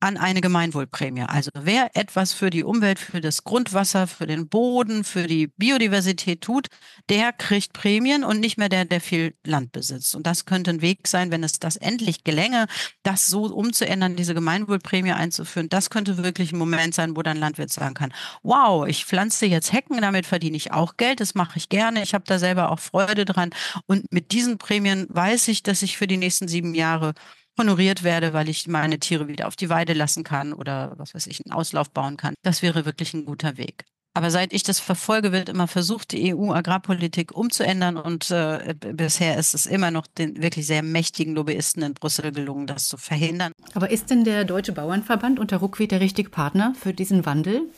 an 0.00 0.16
eine 0.16 0.40
Gemeinwohlprämie. 0.40 1.22
Also 1.22 1.50
wer 1.54 1.90
etwas 1.94 2.32
für 2.32 2.48
die 2.48 2.64
Umwelt, 2.64 2.98
für 2.98 3.20
das 3.20 3.44
Grundwasser, 3.44 4.06
für 4.06 4.26
den 4.26 4.48
Boden, 4.48 5.04
für 5.04 5.26
die 5.26 5.46
Biodiversität 5.46 6.40
tut, 6.40 6.68
der 7.10 7.32
kriegt 7.32 7.74
Prämien 7.74 8.24
und 8.24 8.40
nicht 8.40 8.56
mehr 8.56 8.70
der, 8.70 8.86
der 8.86 9.02
viel 9.02 9.34
Land 9.44 9.72
besitzt. 9.72 10.14
Und 10.14 10.26
das 10.26 10.46
könnte 10.46 10.70
ein 10.70 10.80
Weg 10.80 11.06
sein, 11.06 11.30
wenn 11.30 11.44
es 11.44 11.58
das 11.58 11.76
endlich 11.76 12.24
gelänge, 12.24 12.66
das 13.02 13.26
so 13.26 13.44
umzuändern, 13.44 14.16
diese 14.16 14.34
Gemeinwohlprämie 14.34 15.12
einzuführen. 15.12 15.68
Das 15.68 15.90
könnte 15.90 16.22
wirklich 16.22 16.52
ein 16.52 16.58
Moment 16.58 16.94
sein, 16.94 17.14
wo 17.14 17.22
dann 17.22 17.36
Landwirt 17.36 17.70
sagen 17.70 17.94
kann, 17.94 18.12
wow, 18.42 18.86
ich 18.86 19.04
pflanze 19.04 19.44
jetzt 19.46 19.72
Hecken, 19.72 20.00
damit 20.00 20.24
verdiene 20.24 20.56
ich 20.56 20.72
auch 20.72 20.96
Geld, 20.96 21.20
das 21.20 21.34
mache 21.34 21.58
ich 21.58 21.68
gerne, 21.68 22.02
ich 22.02 22.14
habe 22.14 22.24
da 22.26 22.38
selber 22.38 22.70
auch 22.72 22.80
Freude 22.80 23.26
dran. 23.26 23.50
Und 23.86 24.10
mit 24.10 24.32
diesen 24.32 24.56
Prämien 24.56 25.06
weiß 25.10 25.48
ich, 25.48 25.62
dass 25.62 25.82
ich 25.82 25.98
für 25.98 26.06
die 26.06 26.16
nächsten 26.16 26.48
sieben 26.48 26.74
Jahre 26.74 27.12
honoriert 27.60 28.02
werde, 28.02 28.32
weil 28.32 28.48
ich 28.48 28.66
meine 28.66 28.98
Tiere 28.98 29.28
wieder 29.28 29.46
auf 29.46 29.54
die 29.54 29.68
Weide 29.68 29.92
lassen 29.92 30.24
kann 30.24 30.52
oder 30.52 30.94
was 30.96 31.14
weiß 31.14 31.26
ich, 31.26 31.40
einen 31.44 31.52
Auslauf 31.52 31.90
bauen 31.90 32.16
kann. 32.16 32.34
Das 32.42 32.62
wäre 32.62 32.84
wirklich 32.86 33.14
ein 33.14 33.26
guter 33.26 33.56
Weg. 33.58 33.84
Aber 34.12 34.30
seit 34.32 34.52
ich 34.52 34.64
das 34.64 34.80
verfolge, 34.80 35.30
wird 35.30 35.48
immer 35.48 35.68
versucht, 35.68 36.10
die 36.10 36.34
EU-Agrarpolitik 36.34 37.32
umzuändern 37.32 37.96
und 37.96 38.30
äh, 38.32 38.74
bisher 38.74 39.38
ist 39.38 39.54
es 39.54 39.66
immer 39.66 39.92
noch 39.92 40.08
den 40.08 40.42
wirklich 40.42 40.66
sehr 40.66 40.82
mächtigen 40.82 41.34
Lobbyisten 41.34 41.82
in 41.84 41.94
Brüssel 41.94 42.32
gelungen, 42.32 42.66
das 42.66 42.88
zu 42.88 42.96
verhindern. 42.96 43.52
Aber 43.74 43.90
ist 43.90 44.10
denn 44.10 44.24
der 44.24 44.44
Deutsche 44.44 44.72
Bauernverband 44.72 45.38
unter 45.38 45.58
Ruckwied 45.58 45.92
der 45.92 46.00
richtige 46.00 46.30
Partner 46.30 46.74
für 46.74 46.92
diesen 46.92 47.24
Wandel? 47.24 47.70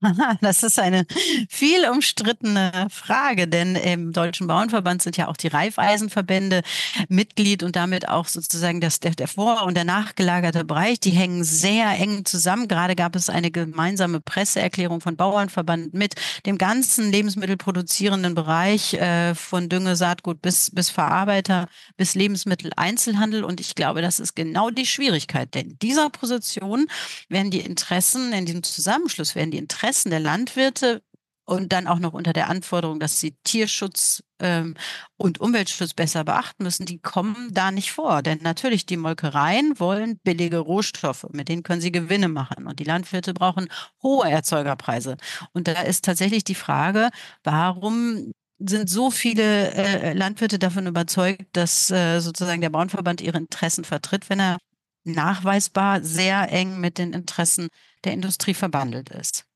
Das 0.40 0.62
ist 0.62 0.78
eine 0.78 1.06
viel 1.48 1.88
umstrittene 1.88 2.86
Frage, 2.90 3.48
denn 3.48 3.74
im 3.74 4.12
Deutschen 4.12 4.46
Bauernverband 4.46 5.02
sind 5.02 5.16
ja 5.16 5.28
auch 5.28 5.36
die 5.36 5.48
Reifeisenverbände 5.48 6.62
Mitglied 7.08 7.62
und 7.62 7.74
damit 7.76 8.08
auch 8.08 8.26
sozusagen 8.26 8.80
das, 8.80 9.00
der, 9.00 9.12
der 9.12 9.28
vor- 9.28 9.64
und 9.64 9.74
der 9.76 9.84
nachgelagerte 9.84 10.64
Bereich, 10.64 11.00
die 11.00 11.10
hängen 11.10 11.42
sehr 11.42 11.88
eng 11.98 12.24
zusammen. 12.24 12.68
Gerade 12.68 12.94
gab 12.94 13.16
es 13.16 13.28
eine 13.28 13.50
gemeinsame 13.50 14.20
Presseerklärung 14.20 15.00
von 15.00 15.16
Bauernverband 15.16 15.94
mit 15.94 16.14
dem 16.46 16.58
ganzen 16.58 17.10
lebensmittelproduzierenden 17.10 18.34
Bereich 18.34 18.94
äh, 18.94 19.34
von 19.34 19.68
Dünge, 19.68 19.96
Saatgut 19.96 20.40
bis, 20.42 20.70
bis 20.70 20.90
Verarbeiter, 20.90 21.68
bis 21.96 22.14
Lebensmitteleinzelhandel. 22.14 23.42
Und 23.42 23.60
ich 23.60 23.74
glaube, 23.74 24.02
das 24.02 24.20
ist 24.20 24.36
genau 24.36 24.70
die 24.70 24.86
Schwierigkeit, 24.86 25.54
denn 25.54 25.76
dieser 25.82 26.10
Position 26.10 26.86
werden 27.28 27.50
die 27.50 27.60
Interessen, 27.60 28.32
in 28.32 28.46
diesem 28.46 28.62
Zusammenschluss 28.62 29.34
werden 29.34 29.50
die 29.50 29.58
Interessen 29.58 29.87
Interessen 29.88 30.10
der 30.10 30.20
Landwirte 30.20 31.02
und 31.46 31.72
dann 31.72 31.86
auch 31.86 31.98
noch 31.98 32.12
unter 32.12 32.34
der 32.34 32.50
Anforderung, 32.50 33.00
dass 33.00 33.20
sie 33.20 33.38
Tierschutz 33.42 34.22
ähm, 34.38 34.74
und 35.16 35.40
Umweltschutz 35.40 35.94
besser 35.94 36.24
beachten 36.24 36.62
müssen, 36.62 36.84
die 36.84 36.98
kommen 36.98 37.48
da 37.52 37.70
nicht 37.70 37.90
vor. 37.90 38.20
Denn 38.20 38.40
natürlich, 38.42 38.84
die 38.84 38.98
Molkereien 38.98 39.80
wollen 39.80 40.18
billige 40.22 40.58
Rohstoffe, 40.58 41.24
mit 41.32 41.48
denen 41.48 41.62
können 41.62 41.80
sie 41.80 41.90
Gewinne 41.90 42.28
machen. 42.28 42.66
Und 42.66 42.80
die 42.80 42.84
Landwirte 42.84 43.32
brauchen 43.32 43.68
hohe 44.02 44.28
Erzeugerpreise. 44.28 45.16
Und 45.54 45.68
da 45.68 45.80
ist 45.80 46.04
tatsächlich 46.04 46.44
die 46.44 46.54
Frage, 46.54 47.08
warum 47.44 48.32
sind 48.58 48.90
so 48.90 49.10
viele 49.10 49.72
äh, 49.72 50.12
Landwirte 50.12 50.58
davon 50.58 50.86
überzeugt, 50.86 51.46
dass 51.54 51.90
äh, 51.90 52.20
sozusagen 52.20 52.60
der 52.60 52.70
Bauernverband 52.70 53.22
ihre 53.22 53.38
Interessen 53.38 53.84
vertritt, 53.84 54.28
wenn 54.28 54.40
er 54.40 54.58
nachweisbar 55.04 56.02
sehr 56.02 56.52
eng 56.52 56.78
mit 56.78 56.98
den 56.98 57.14
Interessen 57.14 57.68
der 58.04 58.12
Industrie 58.12 58.52
verbandelt 58.52 59.08
ist. 59.08 59.47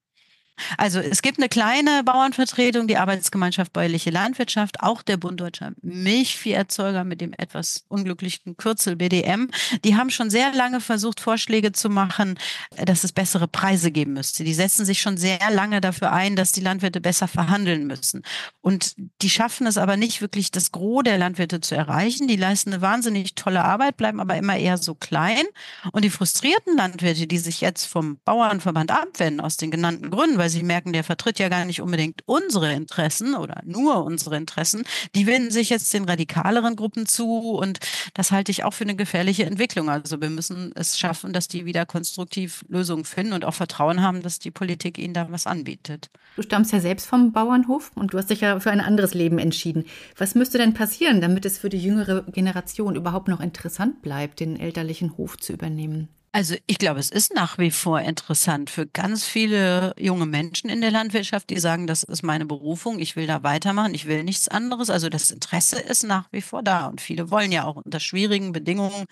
Also 0.79 1.01
es 1.01 1.23
gibt 1.23 1.39
eine 1.39 1.49
kleine 1.49 2.03
Bauernvertretung, 2.05 2.87
die 2.87 2.97
Arbeitsgemeinschaft 2.97 3.73
Bäuerliche 3.73 4.11
Landwirtschaft, 4.11 4.81
auch 4.81 5.03
der 5.03 5.17
Bund 5.17 5.41
Deutscher 5.41 5.73
Milchvieherzeuger 5.83 7.05
mit 7.05 7.21
dem 7.21 7.33
etwas 7.37 7.85
unglücklichen 7.89 8.57
Kürzel 8.57 8.97
BDM. 8.97 9.51
Die 9.85 9.97
haben 9.97 10.11
schon 10.11 10.31
sehr 10.31 10.53
lange 10.53 10.81
versucht, 10.81 11.21
Vorschläge 11.21 11.73
zu 11.73 11.89
machen, 11.89 12.39
dass 12.77 13.05
es 13.05 13.13
bessere 13.13 13.49
Preise 13.49 13.91
geben 13.91 14.15
müsste. 14.15 14.45
Die 14.45 14.55
setzen 14.55 14.85
sich 14.85 15.01
schon 15.01 15.17
sehr 15.17 15.39
lange 15.51 15.81
dafür 15.81 16.13
ein, 16.13 16.37
dass 16.37 16.53
die 16.53 16.61
Landwirte 16.61 17.01
besser 17.01 17.29
verhandeln 17.29 17.87
müssen. 17.87 18.23
Und 18.61 18.95
die 19.23 19.31
schaffen 19.31 19.67
es 19.67 19.79
aber 19.79 19.97
nicht 19.97 20.21
wirklich, 20.21 20.51
das 20.51 20.73
Gros 20.73 21.03
der 21.05 21.19
Landwirte 21.19 21.61
zu 21.61 21.75
erreichen. 21.75 22.29
Die 22.29 22.37
leisten 22.37 22.73
eine 22.73 22.83
wahnsinnig 22.83 23.35
tolle 23.35 23.65
Arbeit, 23.65 23.97
bleiben 23.97 24.21
aber 24.21 24.37
immer 24.37 24.57
eher 24.57 24.79
so 24.79 24.95
klein. 24.95 25.45
Und 25.93 26.05
die 26.05 26.11
frustrierten 26.11 26.77
Landwirte, 26.77 27.27
die 27.27 27.39
sich 27.39 27.61
jetzt 27.61 27.87
vom 27.87 28.19
Bauernverband 28.25 28.91
abwenden, 28.91 29.41
aus 29.41 29.57
den 29.57 29.71
genannten 29.71 30.11
Gründen, 30.11 30.39
weil 30.39 30.51
sie 30.53 30.63
merken, 30.63 30.93
der 30.93 31.05
vertritt 31.05 31.39
ja 31.39 31.49
gar 31.49 31.65
nicht 31.65 31.81
unbedingt 31.81 32.23
unsere 32.27 32.73
Interessen 32.73 33.35
oder 33.35 33.63
nur 33.65 34.05
unsere 34.05 34.37
Interessen. 34.37 34.85
Die 35.15 35.27
wenden 35.27 35.51
sich 35.51 35.71
jetzt 35.71 35.93
den 35.93 36.05
radikaleren 36.05 36.77
Gruppen 36.77 37.07
zu 37.07 37.51
und 37.51 37.81
das 38.15 38.31
halte 38.31 38.53
ich 38.53 38.65
auch 38.65 38.75
für 38.75 38.85
eine 38.85 38.95
gefährliche 38.95 39.45
Entwicklung. 39.45 39.89
Also 39.91 40.21
wir 40.21 40.31
müssen 40.31 40.73
es 40.75 40.99
schaffen, 40.99 41.33
dass 41.33 41.49
die 41.49 41.65
wieder 41.65 41.87
konstruktiv 41.87 42.65
Lösungen 42.69 43.05
finden 43.05 43.33
und 43.33 43.45
auch 43.45 43.55
Vertrauen 43.55 44.03
haben, 44.03 44.23
dass 44.23 44.39
die 44.39 44.51
Politik 44.51 44.99
ihnen 44.99 45.15
da 45.15 45.31
was 45.31 45.47
anbietet. 45.47 46.11
Du 46.37 46.43
stammst 46.43 46.73
ja 46.73 46.81
selbst 46.81 47.07
vom 47.07 47.33
Bauernhof 47.33 47.91
und 47.95 48.13
du 48.13 48.19
hast 48.19 48.31
dich 48.31 48.41
ja 48.41 48.61
für 48.61 48.71
ein 48.71 48.81
anderes 48.81 49.15
Leben 49.15 49.39
entschieden. 49.39 49.85
Was 50.17 50.35
müsste 50.35 50.59
denn 50.59 50.75
passieren, 50.75 51.21
damit 51.21 51.45
es 51.45 51.59
für 51.59 51.69
die 51.69 51.83
jüngere 51.83 52.23
Generation 52.31 52.97
überhaupt 52.97 53.29
noch 53.29 53.41
interessant 53.41 54.03
bleibt, 54.03 54.41
den 54.41 54.59
elterlichen 54.59 55.17
Hof 55.17 55.39
zu 55.39 55.53
übernehmen? 55.53 56.09
Also 56.35 56.55
ich 56.67 56.79
glaube, 56.79 56.99
es 56.99 57.11
ist 57.11 57.35
nach 57.35 57.59
wie 57.59 57.71
vor 57.71 58.01
interessant 58.01 58.71
für 58.71 58.87
ganz 58.87 59.27
viele 59.27 59.95
junge 59.99 60.25
Menschen 60.25 60.71
in 60.71 60.81
der 60.81 60.91
Landwirtschaft, 60.91 61.51
die 61.51 61.59
sagen, 61.61 61.87
das 61.87 62.05
ist 62.05 62.23
meine 62.23 62.47
Berufung, 62.47 62.99
ich 63.01 63.17
will 63.17 63.27
da 63.27 63.43
weitermachen, 63.43 63.95
ich 63.95 64.07
will 64.07 64.25
nichts 64.25 64.49
anderes. 64.49 64.89
Also 64.89 65.11
das 65.11 65.31
Interesse 65.31 65.79
ist 65.79 66.05
nach 66.05 66.29
wie 66.33 66.41
vor 66.41 66.63
da 66.63 66.87
und 66.87 67.03
viele 67.03 67.31
wollen 67.31 67.53
ja 67.53 67.65
auch 67.65 67.77
unter 67.77 68.01
schwierigen 68.01 68.53
Bedingungen 68.53 69.05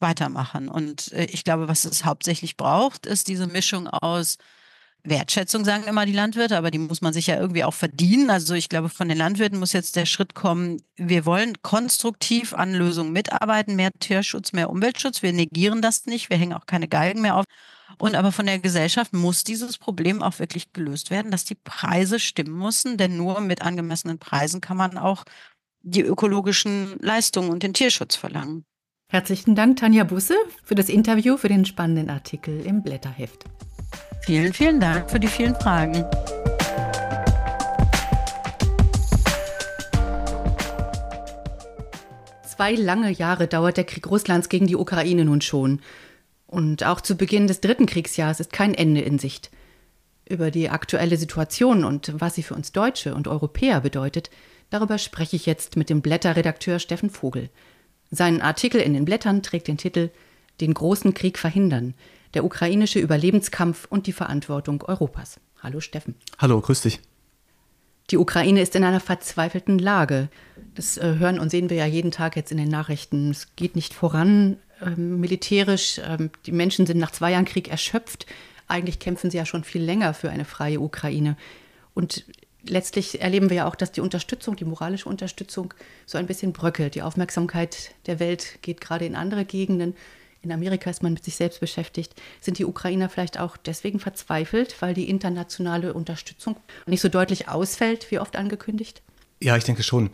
weitermachen. 0.00 0.68
Und 0.68 1.12
äh, 1.12 1.26
ich 1.26 1.44
glaube, 1.44 1.68
was 1.68 1.84
es 1.84 2.04
hauptsächlich 2.06 2.56
braucht, 2.56 3.04
ist 3.06 3.28
diese 3.28 3.46
Mischung 3.46 3.86
aus 3.88 4.38
Wertschätzung, 5.04 5.64
sagen 5.64 5.84
immer 5.84 6.06
die 6.06 6.12
Landwirte, 6.12 6.56
aber 6.56 6.70
die 6.70 6.78
muss 6.78 7.00
man 7.00 7.12
sich 7.12 7.26
ja 7.26 7.38
irgendwie 7.38 7.64
auch 7.64 7.74
verdienen. 7.74 8.30
Also 8.30 8.54
ich 8.54 8.68
glaube, 8.68 8.88
von 8.88 9.08
den 9.08 9.18
Landwirten 9.18 9.58
muss 9.58 9.72
jetzt 9.72 9.96
der 9.96 10.06
Schritt 10.06 10.34
kommen, 10.34 10.80
wir 10.96 11.26
wollen 11.26 11.60
konstruktiv 11.62 12.54
an 12.54 12.72
Lösungen 12.72 13.12
mitarbeiten, 13.12 13.74
mehr 13.74 13.90
Tierschutz, 13.98 14.52
mehr 14.52 14.70
Umweltschutz. 14.70 15.22
Wir 15.22 15.32
negieren 15.32 15.82
das 15.82 16.06
nicht, 16.06 16.30
wir 16.30 16.36
hängen 16.36 16.52
auch 16.52 16.66
keine 16.66 16.86
Galgen 16.86 17.20
mehr 17.20 17.36
auf. 17.36 17.44
Und 17.98 18.14
aber 18.14 18.32
von 18.32 18.46
der 18.46 18.58
Gesellschaft 18.58 19.12
muss 19.12 19.44
dieses 19.44 19.76
Problem 19.76 20.22
auch 20.22 20.38
wirklich 20.38 20.72
gelöst 20.72 21.10
werden, 21.10 21.30
dass 21.30 21.44
die 21.44 21.56
Preise 21.56 22.18
stimmen 22.18 22.58
müssen, 22.58 22.96
denn 22.96 23.16
nur 23.16 23.40
mit 23.40 23.62
angemessenen 23.62 24.18
Preisen 24.18 24.60
kann 24.60 24.76
man 24.76 24.98
auch 24.98 25.24
die 25.82 26.02
ökologischen 26.02 26.96
Leistungen 27.00 27.50
und 27.50 27.62
den 27.62 27.74
Tierschutz 27.74 28.14
verlangen. 28.14 28.64
Herzlichen 29.08 29.54
Dank, 29.54 29.76
Tanja 29.76 30.04
Busse, 30.04 30.36
für 30.64 30.74
das 30.74 30.88
Interview, 30.88 31.36
für 31.36 31.48
den 31.48 31.66
spannenden 31.66 32.08
Artikel 32.08 32.64
im 32.64 32.82
Blätterheft. 32.82 33.44
Vielen, 34.24 34.52
vielen 34.52 34.78
Dank 34.78 35.10
für 35.10 35.18
die 35.18 35.26
vielen 35.26 35.56
Fragen. 35.56 36.04
Zwei 42.46 42.74
lange 42.76 43.10
Jahre 43.10 43.48
dauert 43.48 43.78
der 43.78 43.82
Krieg 43.82 44.08
Russlands 44.08 44.48
gegen 44.48 44.68
die 44.68 44.76
Ukraine 44.76 45.24
nun 45.24 45.40
schon. 45.40 45.80
Und 46.46 46.84
auch 46.84 47.00
zu 47.00 47.16
Beginn 47.16 47.48
des 47.48 47.60
dritten 47.60 47.86
Kriegsjahres 47.86 48.38
ist 48.38 48.52
kein 48.52 48.74
Ende 48.74 49.00
in 49.00 49.18
Sicht. 49.18 49.50
Über 50.28 50.52
die 50.52 50.70
aktuelle 50.70 51.16
Situation 51.16 51.82
und 51.84 52.12
was 52.20 52.36
sie 52.36 52.44
für 52.44 52.54
uns 52.54 52.70
Deutsche 52.70 53.16
und 53.16 53.26
Europäer 53.26 53.80
bedeutet, 53.80 54.30
darüber 54.70 54.98
spreche 54.98 55.34
ich 55.34 55.46
jetzt 55.46 55.76
mit 55.76 55.90
dem 55.90 56.00
Blätterredakteur 56.00 56.78
Steffen 56.78 57.10
Vogel. 57.10 57.50
Sein 58.12 58.40
Artikel 58.40 58.80
in 58.80 58.94
den 58.94 59.04
Blättern 59.04 59.42
trägt 59.42 59.66
den 59.66 59.78
Titel 59.78 60.10
Den 60.60 60.74
großen 60.74 61.12
Krieg 61.12 61.40
verhindern– 61.40 61.94
der 62.34 62.44
ukrainische 62.44 62.98
Überlebenskampf 62.98 63.86
und 63.88 64.06
die 64.06 64.12
Verantwortung 64.12 64.82
Europas. 64.82 65.40
Hallo 65.60 65.80
Steffen. 65.80 66.14
Hallo, 66.38 66.60
grüß 66.60 66.82
dich. 66.82 67.00
Die 68.10 68.18
Ukraine 68.18 68.60
ist 68.60 68.74
in 68.74 68.84
einer 68.84 69.00
verzweifelten 69.00 69.78
Lage. 69.78 70.28
Das 70.74 70.98
äh, 70.98 71.16
hören 71.18 71.38
und 71.38 71.50
sehen 71.50 71.70
wir 71.70 71.76
ja 71.76 71.86
jeden 71.86 72.10
Tag 72.10 72.36
jetzt 72.36 72.50
in 72.50 72.58
den 72.58 72.68
Nachrichten. 72.68 73.30
Es 73.30 73.54
geht 73.56 73.76
nicht 73.76 73.94
voran 73.94 74.58
äh, 74.80 74.90
militärisch. 74.90 76.00
Ähm, 76.04 76.30
die 76.46 76.52
Menschen 76.52 76.86
sind 76.86 76.98
nach 76.98 77.12
zwei 77.12 77.32
Jahren 77.32 77.44
Krieg 77.44 77.68
erschöpft. 77.68 78.26
Eigentlich 78.66 78.98
kämpfen 78.98 79.30
sie 79.30 79.36
ja 79.36 79.46
schon 79.46 79.64
viel 79.64 79.82
länger 79.82 80.14
für 80.14 80.30
eine 80.30 80.44
freie 80.44 80.80
Ukraine. 80.80 81.36
Und 81.94 82.24
letztlich 82.66 83.20
erleben 83.20 83.50
wir 83.50 83.58
ja 83.58 83.68
auch, 83.68 83.76
dass 83.76 83.92
die 83.92 84.00
Unterstützung, 84.00 84.56
die 84.56 84.64
moralische 84.64 85.08
Unterstützung 85.08 85.72
so 86.06 86.18
ein 86.18 86.26
bisschen 86.26 86.52
bröckelt. 86.52 86.94
Die 86.94 87.02
Aufmerksamkeit 87.02 87.94
der 88.06 88.18
Welt 88.18 88.58
geht 88.62 88.80
gerade 88.80 89.06
in 89.06 89.14
andere 89.14 89.44
Gegenden 89.44 89.94
in 90.42 90.52
Amerika 90.52 90.90
ist 90.90 91.02
man 91.02 91.12
mit 91.12 91.24
sich 91.24 91.36
selbst 91.36 91.60
beschäftigt, 91.60 92.14
sind 92.40 92.58
die 92.58 92.64
Ukrainer 92.64 93.08
vielleicht 93.08 93.38
auch 93.38 93.56
deswegen 93.56 94.00
verzweifelt, 94.00 94.80
weil 94.80 94.94
die 94.94 95.08
internationale 95.08 95.94
Unterstützung 95.94 96.56
nicht 96.86 97.00
so 97.00 97.08
deutlich 97.08 97.48
ausfällt, 97.48 98.10
wie 98.10 98.18
oft 98.18 98.36
angekündigt? 98.36 99.02
Ja, 99.40 99.56
ich 99.56 99.64
denke 99.64 99.82
schon. 99.82 100.10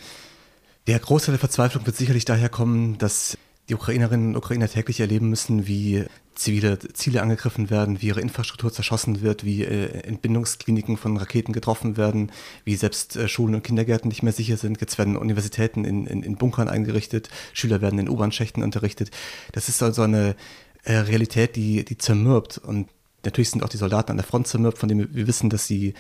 Der 0.87 0.99
Großteil 0.99 1.35
der 1.35 1.41
Verzweiflung 1.41 1.87
wird 1.87 1.97
sicherlich 1.97 2.24
daher 2.24 2.49
kommen, 2.49 2.99
dass 2.99 3.37
die 3.68 3.74
Ukrainerinnen 3.74 4.29
und 4.29 4.37
Ukrainer 4.37 4.68
täglich 4.68 5.01
erleben 5.01 5.29
müssen, 5.29 5.66
wie 5.66 6.05
zivile 6.39 6.78
Ziele 6.78 7.20
angegriffen 7.20 7.68
werden, 7.68 8.01
wie 8.01 8.07
ihre 8.07 8.20
Infrastruktur 8.20 8.72
zerschossen 8.72 9.22
wird, 9.22 9.45
wie 9.45 9.64
äh, 9.64 10.03
Entbindungskliniken 10.03 10.97
von 10.97 11.16
Raketen 11.16 11.53
getroffen 11.53 11.97
werden, 11.97 12.30
wie 12.64 12.76
selbst 12.76 13.16
äh, 13.16 13.28
Schulen 13.28 13.57
und 13.57 13.64
Kindergärten 13.64 14.09
nicht 14.09 14.22
mehr 14.22 14.32
sicher 14.32 14.57
sind. 14.57 14.80
Jetzt 14.80 14.99
werden 14.99 15.16
Universitäten 15.16 15.84
in, 15.84 16.07
in, 16.07 16.22
in 16.22 16.36
Bunkern 16.36 16.68
eingerichtet, 16.68 17.28
Schüler 17.53 17.80
werden 17.80 17.99
in 17.99 18.09
U-Bahn-Schächten 18.09 18.62
unterrichtet. 18.62 19.11
Das 19.53 19.68
ist 19.68 19.82
also 19.82 20.03
eine 20.03 20.36
äh, 20.84 20.95
Realität, 20.95 21.57
die, 21.57 21.84
die 21.84 21.99
zermürbt. 21.99 22.59
Und 22.59 22.89
natürlich 23.24 23.51
sind 23.51 23.64
auch 23.64 23.68
die 23.68 23.76
Soldaten 23.76 24.12
an 24.12 24.16
der 24.16 24.26
Front 24.26 24.47
zermürbt, 24.47 24.78
von 24.78 24.89
denen 24.89 25.14
wir 25.14 25.26
wissen, 25.26 25.51
dass 25.51 25.66
sie 25.66 25.95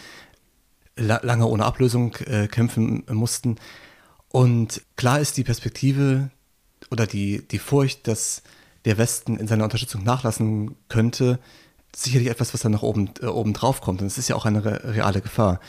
la 0.96 1.20
lange 1.22 1.46
ohne 1.46 1.64
Ablösung 1.64 2.14
äh, 2.26 2.46
kämpfen 2.46 3.04
mussten. 3.10 3.56
Und 4.28 4.82
klar 4.96 5.20
ist 5.20 5.36
die 5.36 5.44
Perspektive 5.44 6.30
oder 6.90 7.06
die, 7.06 7.46
die 7.48 7.58
Furcht, 7.58 8.06
dass 8.06 8.42
der 8.88 8.98
Westen 8.98 9.36
in 9.36 9.46
seiner 9.46 9.64
Unterstützung 9.64 10.02
nachlassen 10.02 10.74
könnte, 10.88 11.38
sicherlich 11.94 12.28
etwas, 12.28 12.54
was 12.54 12.62
dann 12.62 12.72
noch 12.72 12.82
oben, 12.82 13.10
äh, 13.20 13.26
oben 13.26 13.52
drauf 13.52 13.82
kommt. 13.82 14.00
Und 14.00 14.06
es 14.06 14.16
ist 14.16 14.28
ja 14.28 14.34
auch 14.34 14.46
eine 14.46 14.64
re 14.64 14.94
reale 14.94 15.20
Gefahr. 15.20 15.60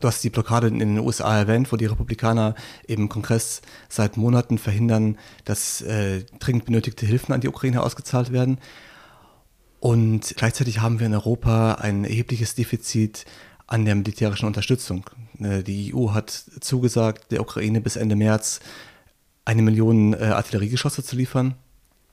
Du 0.00 0.08
hast 0.08 0.24
die 0.24 0.30
Blockade 0.30 0.68
in 0.68 0.78
den 0.78 0.98
USA 0.98 1.36
erwähnt, 1.36 1.70
wo 1.72 1.76
die 1.76 1.86
Republikaner 1.86 2.54
im 2.86 3.08
Kongress 3.08 3.60
seit 3.88 4.16
Monaten 4.16 4.56
verhindern, 4.56 5.18
dass 5.44 5.82
äh, 5.82 6.24
dringend 6.38 6.64
benötigte 6.64 7.04
Hilfen 7.04 7.34
an 7.34 7.40
die 7.40 7.48
Ukraine 7.48 7.82
ausgezahlt 7.82 8.32
werden. 8.32 8.58
Und 9.80 10.34
gleichzeitig 10.36 10.80
haben 10.80 11.00
wir 11.00 11.06
in 11.06 11.14
Europa 11.14 11.74
ein 11.74 12.04
erhebliches 12.04 12.54
Defizit 12.54 13.26
an 13.66 13.84
der 13.84 13.94
militärischen 13.94 14.46
Unterstützung. 14.46 15.04
Äh, 15.38 15.62
die 15.64 15.94
EU 15.94 16.12
hat 16.12 16.30
zugesagt, 16.30 17.30
der 17.30 17.42
Ukraine 17.42 17.82
bis 17.82 17.96
Ende 17.96 18.16
März 18.16 18.60
eine 19.44 19.60
Million 19.60 20.14
äh, 20.14 20.26
Artilleriegeschosse 20.26 21.04
zu 21.04 21.14
liefern. 21.14 21.56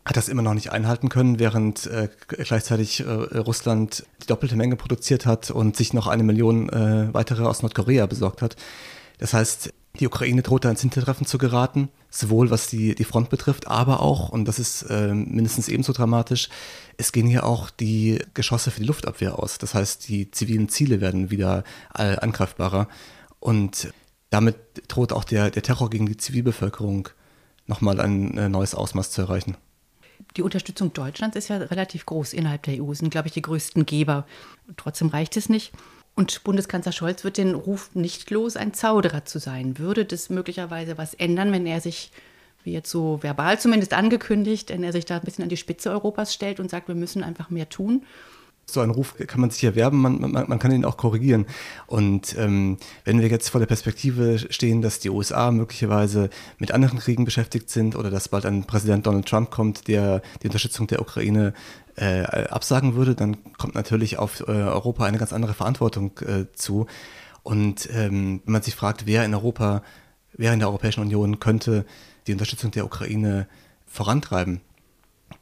Hat 0.05 0.17
das 0.17 0.29
immer 0.29 0.43
noch 0.43 0.53
nicht 0.53 0.71
einhalten 0.71 1.09
können, 1.09 1.39
während 1.39 1.87
äh, 1.87 2.09
gleichzeitig 2.27 2.99
äh, 2.99 3.11
Russland 3.11 4.05
die 4.21 4.27
doppelte 4.27 4.55
Menge 4.55 4.75
produziert 4.75 5.25
hat 5.25 5.49
und 5.49 5.75
sich 5.75 5.93
noch 5.93 6.07
eine 6.07 6.23
Million 6.23 6.69
äh, 6.69 7.13
weitere 7.13 7.43
aus 7.43 7.63
Nordkorea 7.63 8.05
besorgt 8.05 8.43
hat. 8.43 8.55
Das 9.17 9.33
heißt, 9.33 9.73
die 9.99 10.07
Ukraine 10.07 10.41
droht 10.41 10.65
da 10.65 10.69
ins 10.69 10.81
Hintertreffen 10.81 11.25
zu 11.25 11.37
geraten, 11.37 11.89
sowohl 12.09 12.49
was 12.49 12.67
die, 12.67 12.95
die 12.95 13.03
Front 13.03 13.29
betrifft, 13.29 13.67
aber 13.67 14.01
auch, 14.01 14.29
und 14.29 14.45
das 14.45 14.59
ist 14.59 14.83
äh, 14.83 15.13
mindestens 15.13 15.69
ebenso 15.69 15.93
dramatisch, 15.93 16.49
es 16.97 17.11
gehen 17.11 17.27
hier 17.27 17.45
auch 17.45 17.69
die 17.69 18.19
Geschosse 18.33 18.71
für 18.71 18.81
die 18.81 18.87
Luftabwehr 18.87 19.39
aus. 19.39 19.57
Das 19.57 19.73
heißt, 19.73 20.07
die 20.07 20.31
zivilen 20.31 20.69
Ziele 20.69 21.01
werden 21.01 21.31
wieder 21.31 21.63
äh, 21.97 22.17
angreifbarer 22.17 22.87
und 23.39 23.93
damit 24.29 24.57
droht 24.87 25.13
auch 25.13 25.23
der, 25.23 25.49
der 25.49 25.63
Terror 25.63 25.89
gegen 25.89 26.05
die 26.07 26.17
Zivilbevölkerung 26.17 27.09
nochmal 27.67 27.99
ein 28.01 28.37
äh, 28.37 28.49
neues 28.49 28.75
Ausmaß 28.75 29.11
zu 29.11 29.21
erreichen. 29.21 29.55
Die 30.37 30.41
Unterstützung 30.41 30.93
Deutschlands 30.93 31.35
ist 31.35 31.47
ja 31.47 31.57
relativ 31.57 32.05
groß 32.05 32.33
innerhalb 32.33 32.63
der 32.63 32.81
EU, 32.81 32.93
sind, 32.93 33.09
glaube 33.09 33.27
ich, 33.27 33.33
die 33.33 33.41
größten 33.41 33.85
Geber. 33.85 34.25
Trotzdem 34.77 35.09
reicht 35.09 35.37
es 35.37 35.49
nicht. 35.49 35.73
Und 36.15 36.43
Bundeskanzler 36.43 36.93
Scholz 36.93 37.23
wird 37.23 37.37
den 37.37 37.55
Ruf 37.55 37.93
nicht 37.93 38.31
los, 38.31 38.55
ein 38.55 38.73
Zauderer 38.73 39.25
zu 39.25 39.39
sein. 39.39 39.77
Würde 39.77 40.05
das 40.05 40.29
möglicherweise 40.29 40.97
was 40.97 41.13
ändern, 41.13 41.51
wenn 41.51 41.65
er 41.65 41.81
sich, 41.81 42.11
wie 42.63 42.71
jetzt 42.71 42.89
so 42.89 43.21
verbal 43.21 43.59
zumindest 43.59 43.93
angekündigt, 43.93 44.69
wenn 44.69 44.83
er 44.83 44.93
sich 44.93 45.05
da 45.05 45.17
ein 45.17 45.23
bisschen 45.23 45.43
an 45.43 45.49
die 45.49 45.57
Spitze 45.57 45.91
Europas 45.91 46.33
stellt 46.33 46.59
und 46.61 46.69
sagt, 46.71 46.87
wir 46.87 46.95
müssen 46.95 47.21
einfach 47.21 47.49
mehr 47.49 47.67
tun? 47.67 48.05
So 48.67 48.81
einen 48.81 48.91
Ruf 48.91 49.15
kann 49.27 49.41
man 49.41 49.51
sich 49.51 49.63
erwerben, 49.63 50.01
man, 50.01 50.19
man, 50.19 50.45
man 50.47 50.59
kann 50.59 50.71
ihn 50.71 50.85
auch 50.85 50.97
korrigieren. 50.97 51.45
Und 51.85 52.35
ähm, 52.37 52.77
wenn 53.03 53.21
wir 53.21 53.27
jetzt 53.27 53.49
vor 53.49 53.59
der 53.59 53.67
Perspektive 53.67 54.39
stehen, 54.49 54.81
dass 54.81 54.99
die 54.99 55.09
USA 55.09 55.51
möglicherweise 55.51 56.29
mit 56.57 56.71
anderen 56.71 56.99
Kriegen 56.99 57.25
beschäftigt 57.25 57.69
sind 57.69 57.95
oder 57.95 58.09
dass 58.09 58.29
bald 58.29 58.45
ein 58.45 58.65
Präsident 58.65 59.05
Donald 59.05 59.27
Trump 59.27 59.51
kommt, 59.51 59.87
der 59.87 60.21
die 60.41 60.47
Unterstützung 60.47 60.87
der 60.87 61.01
Ukraine 61.01 61.53
äh, 61.95 62.23
absagen 62.23 62.95
würde, 62.95 63.15
dann 63.15 63.37
kommt 63.57 63.75
natürlich 63.75 64.17
auf 64.17 64.41
äh, 64.41 64.51
Europa 64.51 65.05
eine 65.05 65.17
ganz 65.17 65.31
andere 65.31 65.53
Verantwortung 65.53 66.19
äh, 66.19 66.45
zu. 66.53 66.87
Und 67.43 67.87
ähm, 67.93 68.41
wenn 68.45 68.53
man 68.53 68.61
sich 68.63 68.75
fragt, 68.75 69.05
wer 69.05 69.23
in 69.23 69.33
Europa, 69.35 69.83
wer 70.33 70.53
in 70.53 70.59
der 70.59 70.69
Europäischen 70.69 71.01
Union 71.01 71.39
könnte 71.39 71.85
die 72.27 72.33
Unterstützung 72.33 72.71
der 72.71 72.85
Ukraine 72.85 73.47
vorantreiben, 73.85 74.61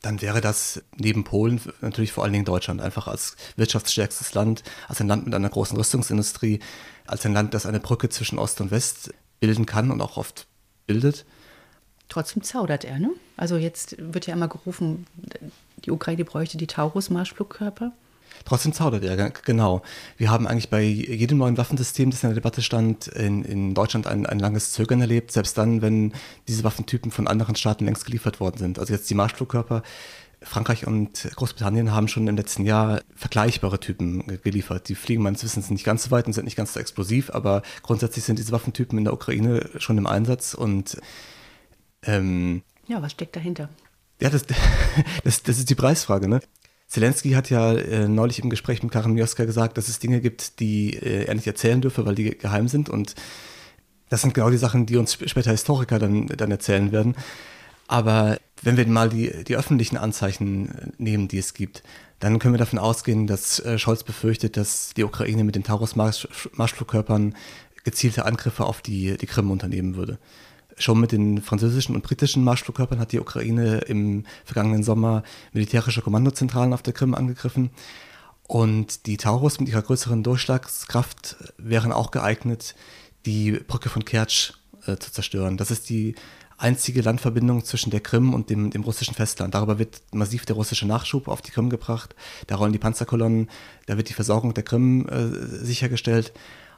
dann 0.02 0.22
wäre 0.22 0.42
das 0.42 0.82
neben 0.98 1.24
Polen 1.24 1.62
natürlich 1.82 2.12
vor 2.12 2.24
allen 2.24 2.34
Dingen 2.34 2.46
Deutschland 2.46 2.82
einfach 2.82 3.08
als 3.08 3.36
wirtschaftsstärkstes 3.56 4.34
Land, 4.34 4.64
als 4.88 5.00
ein 5.02 5.08
Land 5.08 5.26
mit 5.26 5.34
einer 5.34 5.50
großen 5.50 5.78
Rüstungsindustrie, 5.78 6.60
als 7.08 7.26
ein 7.26 7.34
Land, 7.34 7.54
das 7.54 7.66
eine 7.66 7.80
Brücke 7.80 8.10
zwischen 8.10 8.38
Ost 8.40 8.62
und 8.62 8.72
West 8.72 9.14
bilden 9.40 9.66
kann 9.66 9.92
und 9.92 10.02
auch 10.02 10.18
oft 10.18 10.48
bildet. 10.88 11.26
Trotzdem 12.10 12.44
zaudert 12.44 12.84
er, 12.84 13.00
ne? 13.00 13.12
Also 13.38 13.58
jetzt 13.58 13.96
wird 13.98 14.28
ja 14.28 14.34
immer 14.34 14.48
gerufen, 14.48 15.08
die 15.78 15.92
Ukraine 15.92 16.26
bräuchte 16.26 16.58
die 16.58 16.68
Taurus-Marschflugkörper. 16.68 17.92
Trotzdem 18.46 18.74
zaudert 18.74 19.04
er, 19.04 19.30
genau. 19.30 19.82
Wir 20.18 20.30
haben 20.30 20.48
eigentlich 20.48 20.70
bei 20.70 20.82
jedem 20.82 21.38
neuen 21.38 21.58
Waffensystem, 21.58 22.12
das 22.12 22.24
in 22.24 22.30
der 22.30 22.36
Debatte 22.36 22.62
stand, 22.62 23.08
in, 23.08 23.44
in 23.44 23.74
Deutschland 23.74 24.08
ein, 24.08 24.26
ein 24.26 24.40
langes 24.40 24.72
Zögern 24.72 25.02
erlebt, 25.02 25.32
selbst 25.32 25.58
dann, 25.58 25.82
wenn 25.82 26.14
diese 26.48 26.64
Waffentypen 26.64 27.12
von 27.12 27.28
anderen 27.28 27.56
Staaten 27.56 27.86
längst 27.86 28.06
geliefert 28.06 28.40
worden 28.40 28.58
sind. 28.58 28.80
Also 28.80 28.94
jetzt 28.94 29.10
die 29.10 29.16
Marschflugkörper. 29.16 29.84
Frankreich 30.42 30.86
und 30.86 31.30
Großbritannien 31.36 31.94
haben 31.94 32.10
schon 32.10 32.28
im 32.28 32.36
letzten 32.36 32.66
Jahr 32.66 33.02
vergleichbare 33.16 33.80
Typen 33.80 34.42
geliefert. 34.44 34.90
Die 34.90 34.96
fliegen 34.96 35.24
meines 35.24 35.44
Wissens 35.44 35.70
nicht 35.70 35.86
ganz 35.86 36.04
so 36.04 36.12
weit 36.12 36.28
und 36.28 36.34
sind 36.34 36.46
nicht 36.46 36.58
ganz 36.58 36.74
so 36.74 36.80
explosiv, 36.80 37.30
aber 37.30 37.62
grundsätzlich 37.82 38.26
sind 38.26 38.40
diese 38.40 38.52
Waffentypen 38.52 38.98
in 38.98 39.06
der 39.06 39.14
Ukraine 39.14 39.70
schon 39.78 39.98
im 39.98 40.06
Einsatz 40.06 40.54
und 40.54 40.98
ähm, 42.06 42.62
ja, 42.88 43.02
was 43.02 43.14
steckt 43.14 43.36
dahinter? 43.36 43.70
Ja, 44.22 44.30
das, 44.30 44.46
das, 45.24 45.44
das 45.44 45.58
ist 45.58 45.70
die 45.70 45.76
Preisfrage. 45.76 46.28
Ne? 46.28 46.42
Zelensky 46.94 47.32
hat 47.32 47.50
ja 47.50 47.74
äh, 47.74 48.08
neulich 48.08 48.38
im 48.38 48.52
Gespräch 48.52 48.84
mit 48.84 48.92
Karin 48.92 49.14
Mioska 49.14 49.46
gesagt, 49.46 49.80
dass 49.80 49.88
es 49.88 49.98
Dinge 49.98 50.22
gibt, 50.22 50.60
die 50.60 50.94
äh, 50.94 51.26
er 51.26 51.34
nicht 51.34 51.48
erzählen 51.48 51.82
dürfe, 51.82 52.06
weil 52.06 52.14
die 52.14 52.38
geheim 52.38 52.68
sind. 52.68 52.88
Und 52.88 53.16
das 54.10 54.22
sind 54.22 54.36
genau 54.36 54.52
die 54.52 54.58
Sachen, 54.58 54.86
die 54.86 54.98
uns 54.98 55.14
später 55.14 55.50
Historiker 55.50 55.98
dann, 55.98 56.28
dann 56.28 56.52
erzählen 56.52 56.92
werden. 56.92 57.16
Aber 57.88 58.38
wenn 58.62 58.78
wir 58.78 58.86
mal 58.86 59.10
die, 59.10 59.44
die 59.44 59.56
öffentlichen 59.56 59.98
Anzeichen 59.98 60.70
äh, 60.70 60.88
nehmen, 61.00 61.28
die 61.28 61.40
es 61.40 61.56
gibt, 61.56 61.82
dann 62.20 62.38
können 62.38 62.54
wir 62.54 62.60
davon 62.60 62.78
ausgehen, 62.78 63.26
dass 63.26 63.60
äh, 63.60 63.80
Scholz 63.80 64.04
befürchtet, 64.04 64.56
dass 64.56 64.94
die 64.94 65.04
Ukraine 65.04 65.44
mit 65.44 65.56
den 65.56 65.64
Taurus-Marschflugkörpern 65.64 67.36
gezielte 67.84 68.26
Angriffe 68.26 68.66
auf 68.66 68.84
die, 68.84 69.18
die 69.18 69.26
Krim 69.26 69.50
unternehmen 69.50 69.96
würde. 69.96 70.20
Schon 70.78 71.00
mit 71.00 71.12
den 71.12 71.42
französischen 71.42 71.96
und 71.96 72.04
britischen 72.04 72.44
Marschflugkörpern 72.44 73.00
hat 73.00 73.12
die 73.12 73.20
Ukraine 73.20 73.80
im 73.80 74.26
vergangenen 74.46 74.84
Sommer 74.84 75.24
militärische 75.52 76.02
Kommandozentralen 76.02 76.74
auf 76.74 76.82
der 76.82 76.94
Krim 76.94 77.14
angegriffen. 77.14 77.70
Und 78.48 79.06
die 79.06 79.18
Taurus 79.18 79.60
mit 79.60 79.70
ihrer 79.70 79.82
größeren 79.82 80.24
Durchschlagskraft 80.24 81.38
wären 81.58 81.92
auch 81.92 82.12
geeignet, 82.12 82.76
die 83.26 83.52
Brücke 83.52 83.90
von 83.90 84.04
Kertsch 84.04 84.54
äh, 84.86 84.98
zu 84.98 85.12
zerstören. 85.12 85.58
Das 85.58 85.72
ist 85.72 85.90
die 85.90 86.16
einzige 86.58 87.02
Landverbindung 87.02 87.64
zwischen 87.66 87.90
der 87.90 88.00
Krim 88.00 88.34
und 88.34 88.50
dem, 88.50 88.70
dem, 88.70 88.84
russischen 88.84 89.16
Festland. 89.16 89.54
Darüber 89.54 89.80
wird 89.80 90.02
massiv 90.12 90.46
der 90.46 90.56
russische 90.56 90.88
Nachschub 90.88 91.28
auf 91.28 91.42
die 91.42 91.52
Krim 91.52 91.70
gebracht. 91.70 92.16
Da 92.48 92.56
rollen 92.56 92.74
die 92.74 92.80
Panzerkolonnen, 92.80 93.50
da 93.86 93.98
wird 93.98 94.10
die 94.10 94.14
Versorgung 94.14 94.54
der 94.54 94.64
Krim 94.64 95.08
äh, 95.08 95.66
sichergestellt. 95.66 96.34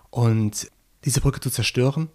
Und 0.09 0.71
diese 1.03 1.21
Brücke 1.21 1.39
zu 1.39 1.49
zerstören, 1.49 2.09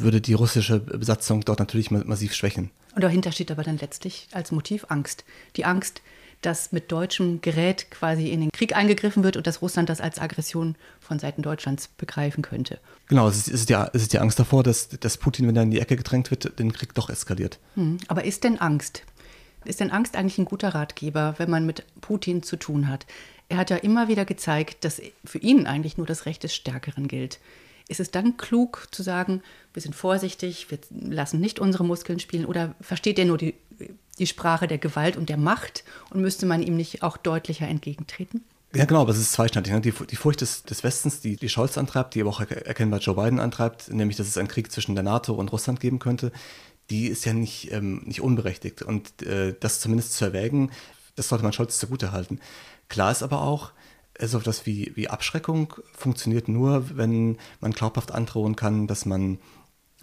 würde 0.00 0.20
die 0.20 0.34
russische 0.34 0.80
Besatzung 0.80 1.42
dort 1.42 1.58
natürlich 1.58 1.90
massiv 1.90 2.34
schwächen. 2.34 2.70
Und 2.94 3.02
dahinter 3.02 3.32
steht 3.32 3.50
aber 3.50 3.62
dann 3.62 3.78
letztlich 3.78 4.28
als 4.32 4.52
Motiv 4.52 4.86
Angst. 4.88 5.24
Die 5.56 5.64
Angst, 5.64 6.02
dass 6.42 6.72
mit 6.72 6.92
deutschem 6.92 7.40
Gerät 7.40 7.90
quasi 7.90 8.28
in 8.28 8.40
den 8.40 8.50
Krieg 8.52 8.76
eingegriffen 8.76 9.24
wird 9.24 9.36
und 9.36 9.46
dass 9.46 9.60
Russland 9.60 9.88
das 9.88 10.00
als 10.00 10.18
Aggression 10.18 10.76
von 11.00 11.18
Seiten 11.18 11.42
Deutschlands 11.42 11.88
begreifen 11.88 12.42
könnte. 12.42 12.78
Genau, 13.08 13.28
es 13.28 13.36
ist, 13.36 13.48
es 13.48 13.54
ist, 13.60 13.68
die, 13.70 13.74
es 13.74 14.02
ist 14.02 14.12
die 14.12 14.18
Angst 14.18 14.38
davor, 14.38 14.62
dass, 14.62 14.88
dass 14.88 15.16
Putin, 15.16 15.48
wenn 15.48 15.56
er 15.56 15.62
in 15.62 15.70
die 15.70 15.80
Ecke 15.80 15.96
gedrängt 15.96 16.30
wird, 16.30 16.58
den 16.58 16.72
Krieg 16.72 16.94
doch 16.94 17.10
eskaliert. 17.10 17.58
Hm. 17.74 17.98
Aber 18.06 18.24
ist 18.24 18.44
denn 18.44 18.58
Angst? 18.58 19.02
Ist 19.64 19.80
denn 19.80 19.90
Angst 19.90 20.16
eigentlich 20.16 20.38
ein 20.38 20.44
guter 20.44 20.70
Ratgeber, 20.70 21.34
wenn 21.38 21.50
man 21.50 21.66
mit 21.66 21.84
Putin 22.00 22.42
zu 22.42 22.56
tun 22.56 22.88
hat? 22.88 23.06
Er 23.48 23.56
hat 23.56 23.70
ja 23.70 23.76
immer 23.76 24.08
wieder 24.08 24.24
gezeigt, 24.24 24.84
dass 24.84 25.02
für 25.24 25.38
ihn 25.38 25.66
eigentlich 25.66 25.98
nur 25.98 26.06
das 26.06 26.26
Recht 26.26 26.44
des 26.44 26.54
Stärkeren 26.54 27.08
gilt. 27.08 27.40
Ist 27.88 28.00
es 28.00 28.10
dann 28.10 28.36
klug 28.36 28.88
zu 28.90 29.02
sagen, 29.02 29.42
wir 29.72 29.82
sind 29.82 29.94
vorsichtig, 29.94 30.70
wir 30.70 30.78
lassen 30.90 31.40
nicht 31.40 31.58
unsere 31.58 31.84
Muskeln 31.84 32.20
spielen 32.20 32.44
oder 32.44 32.74
versteht 32.80 33.18
er 33.18 33.24
nur 33.24 33.38
die, 33.38 33.54
die 34.18 34.26
Sprache 34.26 34.66
der 34.66 34.78
Gewalt 34.78 35.16
und 35.16 35.28
der 35.28 35.38
Macht 35.38 35.84
und 36.10 36.20
müsste 36.20 36.46
man 36.46 36.62
ihm 36.62 36.76
nicht 36.76 37.02
auch 37.02 37.16
deutlicher 37.16 37.66
entgegentreten? 37.66 38.44
Ja, 38.74 38.84
genau, 38.84 39.00
aber 39.00 39.12
es 39.12 39.18
ist 39.18 39.32
zweischneidig. 39.32 39.72
Ne? 39.72 39.80
Die, 39.80 39.92
die 39.92 40.16
Furcht 40.16 40.42
des, 40.42 40.62
des, 40.64 40.84
Westens, 40.84 41.20
die, 41.20 41.36
die 41.36 41.48
Scholz 41.48 41.78
antreibt, 41.78 42.14
die 42.14 42.20
aber 42.20 42.30
auch 42.30 42.40
erkennbar 42.40 43.00
Joe 43.00 43.14
Biden 43.14 43.40
antreibt, 43.40 43.90
nämlich, 43.90 44.18
dass 44.18 44.28
es 44.28 44.36
einen 44.36 44.48
Krieg 44.48 44.70
zwischen 44.70 44.94
der 44.94 45.04
NATO 45.04 45.32
und 45.34 45.50
Russland 45.52 45.80
geben 45.80 45.98
könnte, 45.98 46.32
die 46.90 47.06
ist 47.06 47.24
ja 47.24 47.32
nicht, 47.32 47.72
ähm, 47.72 48.02
nicht 48.04 48.20
unberechtigt. 48.20 48.82
Und 48.82 49.22
äh, 49.22 49.54
das 49.58 49.80
zumindest 49.80 50.14
zu 50.14 50.24
erwägen, 50.26 50.70
das 51.16 51.28
sollte 51.28 51.44
man 51.44 51.52
Scholz 51.54 51.78
zugutehalten. 51.78 52.40
Klar 52.88 53.10
ist 53.10 53.22
aber 53.22 53.42
auch, 53.42 53.72
so 54.20 54.38
etwas 54.38 54.66
wie, 54.66 54.92
wie 54.94 55.08
Abschreckung 55.08 55.74
funktioniert 55.92 56.48
nur, 56.48 56.96
wenn 56.96 57.38
man 57.60 57.72
glaubhaft 57.72 58.12
androhen 58.12 58.56
kann, 58.56 58.86
dass 58.86 59.06
man 59.06 59.38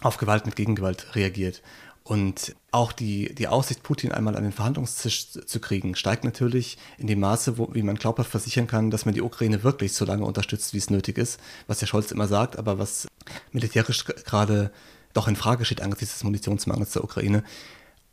auf 0.00 0.16
Gewalt 0.16 0.46
mit 0.46 0.56
Gegengewalt 0.56 1.14
reagiert. 1.14 1.62
Und 2.02 2.54
auch 2.70 2.92
die, 2.92 3.34
die 3.34 3.48
Aussicht, 3.48 3.82
Putin 3.82 4.12
einmal 4.12 4.36
an 4.36 4.44
den 4.44 4.52
Verhandlungstisch 4.52 5.32
zu 5.44 5.58
kriegen, 5.58 5.96
steigt 5.96 6.22
natürlich 6.22 6.78
in 6.98 7.08
dem 7.08 7.18
Maße, 7.18 7.58
wo, 7.58 7.74
wie 7.74 7.82
man 7.82 7.96
glaubhaft 7.96 8.30
versichern 8.30 8.68
kann, 8.68 8.92
dass 8.92 9.06
man 9.06 9.14
die 9.14 9.22
Ukraine 9.22 9.64
wirklich 9.64 9.92
so 9.92 10.04
lange 10.04 10.24
unterstützt, 10.24 10.72
wie 10.72 10.78
es 10.78 10.88
nötig 10.88 11.18
ist, 11.18 11.40
was 11.66 11.80
der 11.80 11.86
Scholz 11.86 12.12
immer 12.12 12.28
sagt, 12.28 12.58
aber 12.58 12.78
was 12.78 13.08
militärisch 13.50 14.04
gerade 14.04 14.70
doch 15.14 15.26
in 15.26 15.34
Frage 15.34 15.64
steht 15.64 15.80
angesichts 15.80 16.14
des 16.14 16.24
Munitionsmangels 16.24 16.92
der 16.92 17.02
Ukraine. 17.02 17.42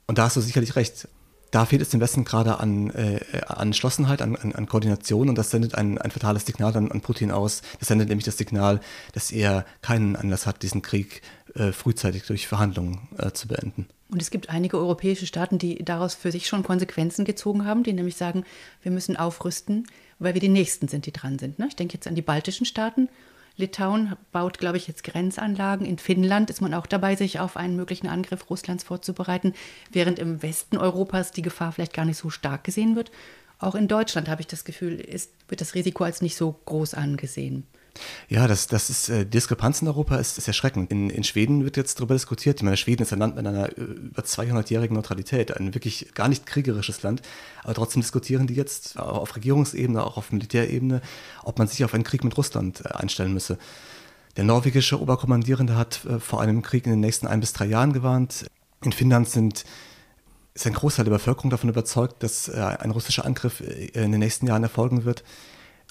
Und 0.07 0.17
da 0.17 0.23
hast 0.23 0.37
du 0.37 0.41
sicherlich 0.41 0.75
recht 0.75 1.07
da 1.53 1.67
fehlt 1.67 1.83
es 1.83 1.89
dem 1.89 2.01
Westen 2.01 2.25
gerade 2.25 2.59
an, 2.59 2.89
äh, 2.89 3.19
an 3.45 3.73
an, 3.73 4.35
an, 4.35 4.55
an, 4.55 4.65
Koordination 4.65 5.29
und 5.29 5.37
das 5.37 5.51
sendet 5.51 5.75
ein, 5.75 5.99
ein 5.99 6.09
fatales 6.09 6.47
Signal 6.47 6.75
an, 6.75 6.91
an, 6.91 7.01
Putin 7.01 7.29
aus. 7.29 7.61
Das 7.79 7.89
sendet 7.89 8.09
nämlich 8.09 8.25
das 8.25 8.39
Signal, 8.39 8.79
dass 9.11 9.31
er 9.31 9.63
keinen 9.83 10.15
Anlass 10.15 10.47
hat, 10.47 10.63
diesen 10.63 10.81
Krieg 10.81 11.21
äh, 11.53 11.71
frühzeitig 11.71 12.25
durch 12.25 12.47
Verhandlungen 12.47 13.07
äh, 13.19 13.31
zu 13.33 13.47
beenden. 13.47 13.87
Und 14.09 14.19
es 14.19 14.31
gibt 14.31 14.49
einige 14.49 14.77
europäische 14.77 15.27
Staaten, 15.27 15.59
die 15.59 15.85
daraus 15.85 16.15
für 16.15 16.31
sich 16.31 16.47
schon 16.47 16.63
Konsequenzen 16.63 17.23
gezogen 17.23 17.65
haben, 17.65 17.83
die 17.83 17.93
nämlich 17.93 18.15
sagen, 18.15 18.45
wir 18.81 18.91
müssen 18.91 19.15
aufrüsten, 19.15 19.85
weil 20.17 20.33
wir 20.33 20.41
die 20.41 20.49
Nächsten 20.49 20.87
sind, 20.87 21.05
die 21.05 21.11
dran 21.13 21.37
sind. 21.37 21.59
Ne? 21.59 21.67
Ich 21.67 21.75
denke 21.75 21.93
jetzt 21.93 22.07
an 22.07 22.15
die 22.15 22.23
baltischen 22.23 22.65
Staaten 22.65 23.09
Litauen 23.55 24.15
baut, 24.31 24.57
glaube 24.57 24.77
ich, 24.77 24.87
jetzt 24.87 25.03
Grenzanlagen. 25.03 25.85
In 25.85 25.99
Finnland 25.99 26.49
ist 26.49 26.61
man 26.61 26.73
auch 26.73 26.87
dabei, 26.87 27.15
sich 27.15 27.39
auf 27.39 27.55
einen 27.55 27.75
möglichen 27.75 28.07
Angriff 28.07 28.49
Russlands 28.49 28.83
vorzubereiten, 28.83 29.53
während 29.91 30.19
im 30.19 30.41
Westen 30.41 30.77
Europas 30.77 31.31
die 31.31 31.43
Gefahr 31.43 31.71
vielleicht 31.71 31.93
gar 31.93 32.05
nicht 32.05 32.17
so 32.17 32.29
stark 32.29 32.63
gesehen 32.63 32.95
wird. 32.95 33.11
Auch 33.59 33.75
in 33.75 33.87
Deutschland 33.87 34.27
habe 34.27 34.41
ich 34.41 34.47
das 34.47 34.65
Gefühl, 34.65 34.99
ist, 34.99 35.31
wird 35.47 35.61
das 35.61 35.75
Risiko 35.75 36.03
als 36.03 36.21
nicht 36.21 36.35
so 36.35 36.59
groß 36.65 36.95
angesehen. 36.95 37.67
Ja, 38.27 38.47
das, 38.47 38.67
das 38.67 38.89
ist, 38.89 39.09
äh, 39.09 39.25
Diskrepanz 39.25 39.81
in 39.81 39.87
Europa 39.87 40.15
ist, 40.17 40.37
ist 40.37 40.47
erschreckend. 40.47 40.91
In, 40.91 41.09
in 41.09 41.23
Schweden 41.23 41.63
wird 41.63 41.77
jetzt 41.77 41.99
darüber 41.99 42.15
diskutiert. 42.15 42.57
Ich 42.57 42.63
meine, 42.63 42.77
Schweden 42.77 43.03
ist 43.03 43.13
ein 43.13 43.19
Land 43.19 43.35
mit 43.35 43.45
einer 43.45 43.69
äh, 43.69 43.81
über 43.81 44.23
200-jährigen 44.23 44.95
Neutralität, 44.95 45.55
ein 45.55 45.73
wirklich 45.73 46.13
gar 46.13 46.27
nicht 46.27 46.45
kriegerisches 46.45 47.03
Land. 47.03 47.21
Aber 47.63 47.73
trotzdem 47.75 48.01
diskutieren 48.01 48.47
die 48.47 48.55
jetzt 48.55 48.97
auf 48.97 49.35
Regierungsebene, 49.35 50.03
auch 50.03 50.17
auf 50.17 50.31
Militärebene, 50.31 51.01
ob 51.43 51.59
man 51.59 51.67
sich 51.67 51.85
auf 51.85 51.93
einen 51.93 52.03
Krieg 52.03 52.23
mit 52.23 52.37
Russland 52.37 52.83
äh, 52.85 52.89
einstellen 52.89 53.33
müsse. 53.33 53.57
Der 54.35 54.43
norwegische 54.43 54.99
Oberkommandierende 54.99 55.75
hat 55.75 56.05
äh, 56.05 56.19
vor 56.19 56.41
einem 56.41 56.63
Krieg 56.63 56.85
in 56.85 56.91
den 56.91 56.99
nächsten 56.99 57.27
ein 57.27 57.39
bis 57.39 57.53
drei 57.53 57.65
Jahren 57.65 57.93
gewarnt. 57.93 58.47
In 58.83 58.91
Finnland 58.91 59.29
sind, 59.29 59.63
ist 60.55 60.65
ein 60.65 60.73
Großteil 60.73 61.05
der 61.05 61.11
Bevölkerung 61.11 61.51
davon 61.51 61.69
überzeugt, 61.69 62.23
dass 62.23 62.47
äh, 62.47 62.59
ein 62.59 62.91
russischer 62.91 63.25
Angriff 63.25 63.61
äh, 63.61 63.85
in 63.89 64.11
den 64.11 64.19
nächsten 64.19 64.47
Jahren 64.47 64.63
erfolgen 64.63 65.05
wird. 65.05 65.23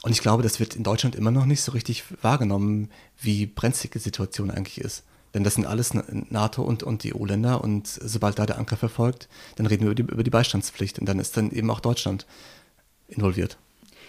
Und 0.02 0.10
ich 0.12 0.20
glaube, 0.20 0.42
das 0.42 0.58
wird 0.58 0.74
in 0.74 0.82
Deutschland 0.82 1.14
immer 1.14 1.30
noch 1.30 1.46
nicht 1.46 1.62
so 1.62 1.72
richtig 1.72 2.04
wahrgenommen, 2.22 2.90
wie 3.20 3.46
brenzlig 3.46 3.92
die 3.92 4.00
Situation 4.00 4.50
eigentlich 4.50 4.80
ist. 4.80 5.04
Denn 5.32 5.44
das 5.44 5.54
sind 5.54 5.64
alles 5.64 5.94
NATO- 5.94 6.62
und, 6.62 6.82
und 6.82 7.04
EU-Länder 7.06 7.62
und 7.62 7.86
sobald 7.86 8.38
da 8.38 8.44
der 8.44 8.58
Anker 8.58 8.76
verfolgt, 8.76 9.28
dann 9.56 9.66
reden 9.66 9.84
wir 9.84 9.92
über 9.92 9.94
die, 9.94 10.02
über 10.02 10.24
die 10.24 10.30
Beistandspflicht 10.30 10.98
und 10.98 11.06
dann 11.06 11.18
ist 11.18 11.36
dann 11.36 11.50
eben 11.50 11.70
auch 11.70 11.80
Deutschland 11.80 12.26
involviert. 13.08 13.56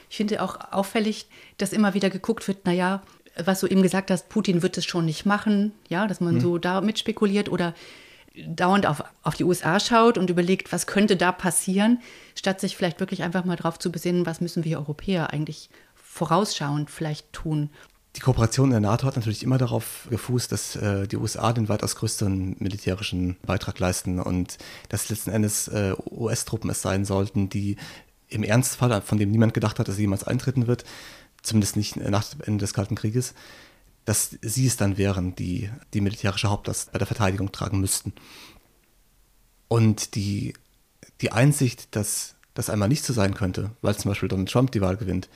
Ich 0.10 0.18
finde 0.18 0.42
auch 0.42 0.60
auffällig, 0.72 1.28
dass 1.58 1.72
immer 1.72 1.94
wieder 1.94 2.10
geguckt 2.10 2.48
wird, 2.48 2.66
naja, 2.66 3.02
was 3.38 3.62
du 3.62 3.68
eben 3.68 3.82
gesagt 3.82 4.12
hast, 4.12 4.30
Putin 4.30 4.62
wird 4.62 4.78
es 4.78 4.86
schon 4.86 5.06
nicht 5.06 5.26
machen, 5.26 5.72
ja, 5.88 6.08
dass 6.08 6.20
man 6.20 6.36
hm. 6.36 6.42
so 6.42 6.58
da 6.58 6.82
mitspekuliert 6.82 7.50
oder 7.50 7.74
dauernd 8.48 8.86
auf, 8.86 9.04
auf 9.22 9.36
die 9.36 9.44
USA 9.44 9.80
schaut 9.80 10.18
und 10.18 10.30
überlegt, 10.30 10.72
was 10.72 10.88
könnte 10.88 11.16
da 11.16 11.32
passieren, 11.32 12.00
statt 12.36 12.60
sich 12.60 12.76
vielleicht 12.76 13.00
wirklich 13.00 13.24
einfach 13.24 13.46
mal 13.46 13.56
darauf 13.56 13.78
zu 13.80 13.92
besinnen, 13.92 14.26
was 14.26 14.42
müssen 14.42 14.64
wir 14.64 14.80
Europäer 14.80 15.32
eigentlich 15.32 15.70
vorausschauend 15.96 16.90
vielleicht 16.90 17.32
tun. 17.34 17.70
Die 18.16 18.20
Kooperation 18.20 18.70
der 18.70 18.80
NATO 18.80 19.08
hat 19.08 19.16
natürlich 19.16 19.44
immer 19.44 19.58
darauf 19.58 20.08
gefußt, 20.10 20.52
dass 20.52 20.76
äh, 20.76 21.08
die 21.08 21.18
USA 21.18 21.52
den 21.52 21.68
weitaus 21.68 21.96
größten 21.96 22.58
militärischen 22.60 23.38
Beitrag 23.44 23.80
leisten 23.80 24.20
und 24.20 24.58
dass 24.90 25.10
letzten 25.10 25.32
Endes 25.32 25.68
äh, 25.68 25.94
US-Truppen 26.12 26.70
es 26.70 26.84
sein 26.84 27.06
sollten, 27.06 27.50
die 27.50 27.78
im 28.30 28.44
Ernstfall, 28.44 29.02
von 29.02 29.18
dem 29.18 29.32
niemand 29.32 29.56
gedacht 29.56 29.80
hat, 29.80 29.88
dass 29.88 29.96
sie 29.96 30.04
jemals 30.04 30.24
eintreten 30.24 30.68
wird, 30.68 30.84
zumindest 31.42 31.76
nicht 31.76 31.96
nach 31.98 32.24
dem 32.26 32.42
Ende 32.42 32.64
des 32.64 32.74
Kalten 32.74 32.96
Krieges, 32.96 33.34
dass 34.06 34.38
sie 34.42 34.68
es 34.68 34.78
dann 34.78 34.98
wären, 34.98 35.36
die 35.36 35.70
die 35.94 36.02
militärische 36.02 36.50
Hauptlast 36.50 36.92
bei 36.92 37.00
der 37.00 37.08
Verteidigung 37.08 37.52
tragen 37.52 37.80
müssten. 37.80 38.14
Und 39.68 40.16
die, 40.16 40.54
die 41.22 41.32
Einsicht, 41.32 41.96
dass 41.96 42.36
das 42.54 42.70
einmal 42.70 42.90
nicht 42.90 43.04
so 43.04 43.14
sein 43.14 43.34
könnte, 43.34 43.72
weil 43.82 43.96
zum 43.96 44.10
Beispiel 44.10 44.30
Donald 44.30 44.50
Trump 44.50 44.72
die 44.72 44.82
Wahl 44.82 44.98
gewinnt, 44.98 45.30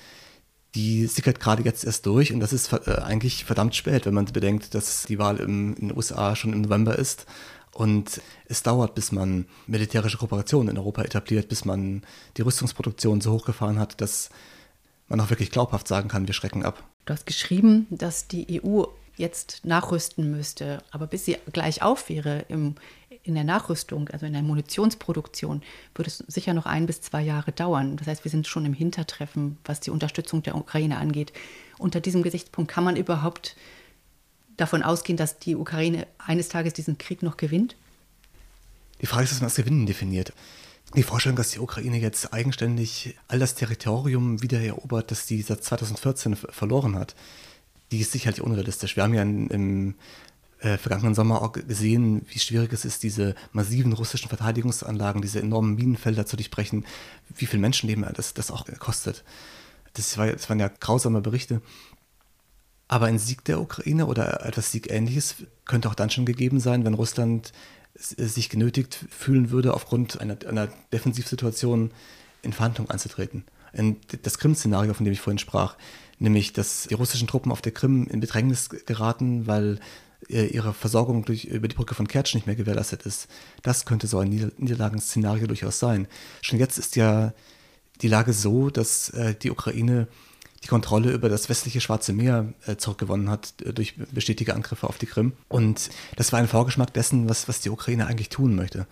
die 0.76 1.08
sickert 1.08 1.40
gerade 1.40 1.64
jetzt 1.64 1.86
erst 1.86 2.06
durch 2.06 2.32
und 2.32 2.40
das 2.40 2.54
ist 2.54 2.72
äh, 2.72 3.02
eigentlich 3.02 3.46
verdammt 3.46 3.76
spät, 3.76 4.06
wenn 4.06 4.14
man 4.14 4.26
bedenkt, 4.26 4.76
dass 4.76 5.04
die 5.04 5.18
Wahl 5.18 5.38
im, 5.38 5.74
in 5.76 5.88
den 5.88 5.98
USA 5.98 6.36
schon 6.36 6.54
im 6.54 6.62
November 6.62 6.98
ist 7.00 7.26
und 7.74 8.22
es 8.46 8.64
dauert, 8.64 8.94
bis 8.94 9.12
man 9.12 9.46
militärische 9.66 10.18
Kooperationen 10.18 10.70
in 10.70 10.78
Europa 10.78 11.04
etabliert, 11.04 11.48
bis 11.48 11.66
man 11.66 12.04
die 12.36 12.42
Rüstungsproduktion 12.42 13.22
so 13.22 13.34
hochgefahren 13.34 13.80
hat, 13.80 14.02
dass 14.02 14.30
man 15.08 15.20
auch 15.20 15.30
wirklich 15.30 15.52
glaubhaft 15.52 15.88
sagen 15.88 16.10
kann, 16.10 16.28
wir 16.28 16.34
schrecken 16.34 16.64
ab. 16.64 16.84
Du 17.06 17.14
hast 17.14 17.26
geschrieben, 17.26 17.88
dass 17.90 18.28
die 18.28 18.62
EU 18.62 18.84
jetzt 19.16 19.62
nachrüsten 19.64 20.30
müsste, 20.30 20.84
aber 20.92 21.08
bis 21.08 21.26
sie 21.26 21.38
gleich 21.52 21.82
auf 21.82 22.10
wäre 22.10 22.46
im, 22.50 22.76
in 23.24 23.34
der 23.34 23.44
Nachrüstung, 23.44 24.10
also 24.10 24.26
in 24.26 24.34
der 24.34 24.44
Munitionsproduktion, 24.44 25.64
würde 25.96 26.10
es 26.10 26.18
sicher 26.28 26.54
noch 26.54 26.66
ein 26.66 26.86
bis 26.86 27.02
zwei 27.02 27.22
Jahre 27.22 27.52
dauern. 27.52 27.98
Das 27.98 28.08
heißt, 28.08 28.24
wir 28.24 28.32
sind 28.32 28.48
schon 28.48 28.66
im 28.66 28.74
Hintertreffen, 28.74 29.58
was 29.66 29.80
die 29.80 29.90
Unterstützung 29.90 30.44
der 30.44 30.56
Ukraine 30.56 30.98
angeht. 30.98 31.34
Unter 31.80 32.00
diesem 32.00 32.22
Gesichtspunkt 32.22 32.72
kann 32.72 32.84
man 32.84 32.96
überhaupt 32.96 33.56
davon 34.56 34.84
ausgehen, 34.84 35.18
dass 35.18 35.40
die 35.40 35.56
Ukraine 35.56 36.08
eines 36.18 36.50
Tages 36.50 36.74
diesen 36.74 36.98
Krieg 36.98 37.24
noch 37.24 37.38
gewinnt? 37.38 37.76
Die 39.02 39.06
Frage 39.06 39.26
ist, 39.26 39.32
was 39.32 39.40
man 39.40 39.48
als 39.48 39.56
Gewinnen 39.56 39.86
definiert. 39.86 40.34
Die 40.96 41.04
Vorstellung, 41.04 41.36
dass 41.36 41.52
die 41.52 41.60
Ukraine 41.60 42.00
jetzt 42.00 42.34
eigenständig 42.34 43.18
all 43.28 43.40
das 43.40 43.56
Territorium 43.56 44.42
wieder 44.42 44.62
erobert, 44.62 45.12
das 45.12 45.26
die 45.26 45.42
seit 45.42 45.64
2014 45.64 46.36
verloren 46.36 46.96
hat, 46.96 47.16
die 47.92 48.00
ist 48.00 48.12
sicherlich 48.12 48.42
unrealistisch. 48.42 48.96
Wir 48.96 49.04
haben 49.04 49.14
ja 49.14 49.22
im 49.22 49.96
äh, 50.60 50.78
vergangenen 50.78 51.14
Sommer 51.14 51.42
auch 51.42 51.52
gesehen, 51.52 52.26
wie 52.30 52.40
schwierig 52.40 52.74
es 52.74 52.86
ist, 52.86 53.04
diese 53.04 53.36
massiven 53.52 53.94
russischen 53.94 54.30
Verteidigungsanlagen, 54.30 55.22
diese 55.22 55.40
enormen 55.40 55.76
Minenfelder 55.76 56.26
zu 56.26 56.36
durchbrechen, 56.36 56.86
wie 57.36 57.46
viel 57.46 57.60
Menschenleben 57.60 58.06
das, 58.14 58.34
das 58.34 58.50
auch 58.50 58.66
kostet. 58.80 59.24
Das, 59.94 60.18
war, 60.18 60.28
das 60.28 60.50
waren 60.50 60.60
ja 60.60 60.70
grausame 60.70 61.22
Berichte. 61.22 61.62
Aber 62.88 63.08
ein 63.08 63.20
Sieg 63.20 63.44
der 63.44 63.60
Ukraine 63.60 64.06
oder 64.06 64.46
etwas 64.46 64.72
Siegähnliches 64.72 65.36
könnte 65.66 65.90
auch 65.90 65.96
dann 65.96 66.10
schon 66.10 66.26
gegeben 66.26 66.60
sein, 66.60 66.86
wenn 66.86 66.94
Russland 66.94 67.52
sich 67.98 68.50
genötigt 68.50 69.06
fühlen 69.10 69.50
würde, 69.50 69.74
aufgrund 69.74 70.22
einer, 70.22 70.38
einer 70.48 70.68
Defensivsituation 70.94 71.92
in 72.42 72.54
Verhandlungen 72.54 72.92
anzutreten. 72.92 73.44
Das 74.24 74.38
Krim-Szenario, 74.38 74.94
von 74.94 75.04
dem 75.04 75.14
ich 75.14 75.22
vorhin 75.22 75.40
sprach, 75.40 75.76
nämlich, 76.20 76.54
dass 76.54 76.88
die 76.90 76.94
russischen 76.94 77.28
Truppen 77.28 77.52
auf 77.52 77.62
der 77.62 77.72
Krim 77.72 78.08
in 78.08 78.20
Bedrängnis 78.20 78.70
geraten, 78.70 79.48
weil 79.48 79.80
äh, 80.30 80.46
ihre 80.48 80.74
Versorgung 80.74 81.26
durch, 81.26 81.46
über 81.46 81.68
die 81.68 81.76
Brücke 81.76 81.96
von 81.96 82.08
Kertsch 82.08 82.34
nicht 82.34 82.48
mehr 82.48 82.56
gewährleistet 82.56 83.06
ist. 83.06 83.28
Das 83.62 83.86
könnte 83.86 84.08
so 84.08 84.20
ein 84.20 84.30
Niederlagenszenario 84.58 85.48
durchaus 85.48 85.80
sein. 85.80 86.08
Schon 86.42 86.60
jetzt 86.60 86.78
ist 86.78 86.96
ja 86.96 87.34
die 88.02 88.08
Lage 88.08 88.34
so, 88.34 88.70
dass 88.70 89.10
äh, 89.10 89.36
die 89.36 89.52
Ukraine 89.52 90.08
die 90.64 90.68
Kontrolle 90.68 91.12
über 91.12 91.30
das 91.30 91.50
westliche 91.50 91.82
Schwarze 91.82 92.14
Meer 92.14 92.54
äh, 92.66 92.78
zurückgewonnen 92.78 93.30
hat 93.30 93.54
äh, 93.64 93.74
durch 93.74 93.96
bestätigte 94.12 94.56
Angriffe 94.56 94.88
auf 94.88 94.98
die 94.98 95.06
Krim. 95.06 95.34
Und 95.50 95.90
das 96.16 96.32
war 96.32 96.40
ein 96.40 96.48
Vorgeschmack 96.48 96.94
dessen, 96.94 97.30
was, 97.30 97.48
was 97.48 97.62
die 97.62 97.70
Ukraine 97.70 98.08
eigentlich 98.08 98.30
tun 98.30 98.56
möchte. 98.56 98.88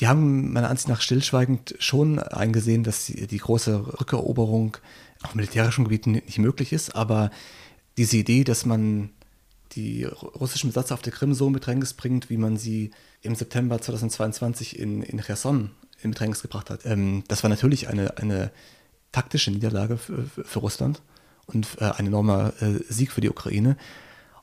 Die 0.00 0.06
haben 0.06 0.52
meiner 0.52 0.70
Ansicht 0.70 0.88
nach 0.88 1.00
stillschweigend 1.00 1.74
schon 1.78 2.18
eingesehen, 2.18 2.84
dass 2.84 3.06
die, 3.06 3.38
große 3.38 4.00
Rückeroberung 4.00 4.76
auf 5.22 5.34
militärischen 5.34 5.84
Gebieten 5.84 6.12
nicht 6.12 6.38
möglich 6.38 6.72
ist, 6.72 6.94
aber 6.94 7.30
diese 7.96 8.16
Idee, 8.16 8.44
dass 8.44 8.64
man 8.64 9.10
die 9.72 10.04
russischen 10.04 10.70
Besatzer 10.70 10.94
auf 10.94 11.02
der 11.02 11.12
Krim 11.12 11.34
so 11.34 11.48
in 11.48 11.52
Bedrängnis 11.52 11.94
bringt, 11.94 12.30
wie 12.30 12.36
man 12.36 12.56
sie 12.56 12.92
im 13.22 13.34
September 13.34 13.80
2022 13.80 14.78
in, 14.78 15.02
in 15.02 15.20
Cherson 15.20 15.72
in 16.00 16.12
Bedrängnis 16.12 16.42
gebracht 16.42 16.70
hat, 16.70 16.86
ähm, 16.86 17.24
das 17.26 17.42
war 17.42 17.50
natürlich 17.50 17.88
eine, 17.88 18.18
eine 18.18 18.52
taktische 19.12 19.50
Niederlage 19.50 19.96
für, 19.96 20.24
für 20.26 20.58
Russland 20.58 21.02
und 21.46 21.66
äh, 21.80 21.84
ein 21.84 22.06
enormer 22.06 22.52
äh, 22.60 22.80
Sieg 22.88 23.12
für 23.12 23.20
die 23.20 23.30
Ukraine. 23.30 23.76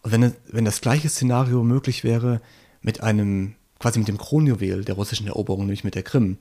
Und 0.02 0.12
wenn, 0.12 0.34
wenn 0.52 0.66
das 0.66 0.82
gleiche 0.82 1.10
Szenario 1.10 1.64
möglich 1.64 2.04
wäre 2.04 2.42
mit 2.82 3.02
einem, 3.02 3.56
quasi 3.80 4.00
mit 4.00 4.08
dem 4.08 4.18
Kronjuwel 4.18 4.84
der 4.84 4.96
russischen 4.96 5.28
Eroberung, 5.28 5.62
nämlich 5.62 5.84
mit 5.84 5.96
der 5.96 6.04
Krim, 6.04 6.38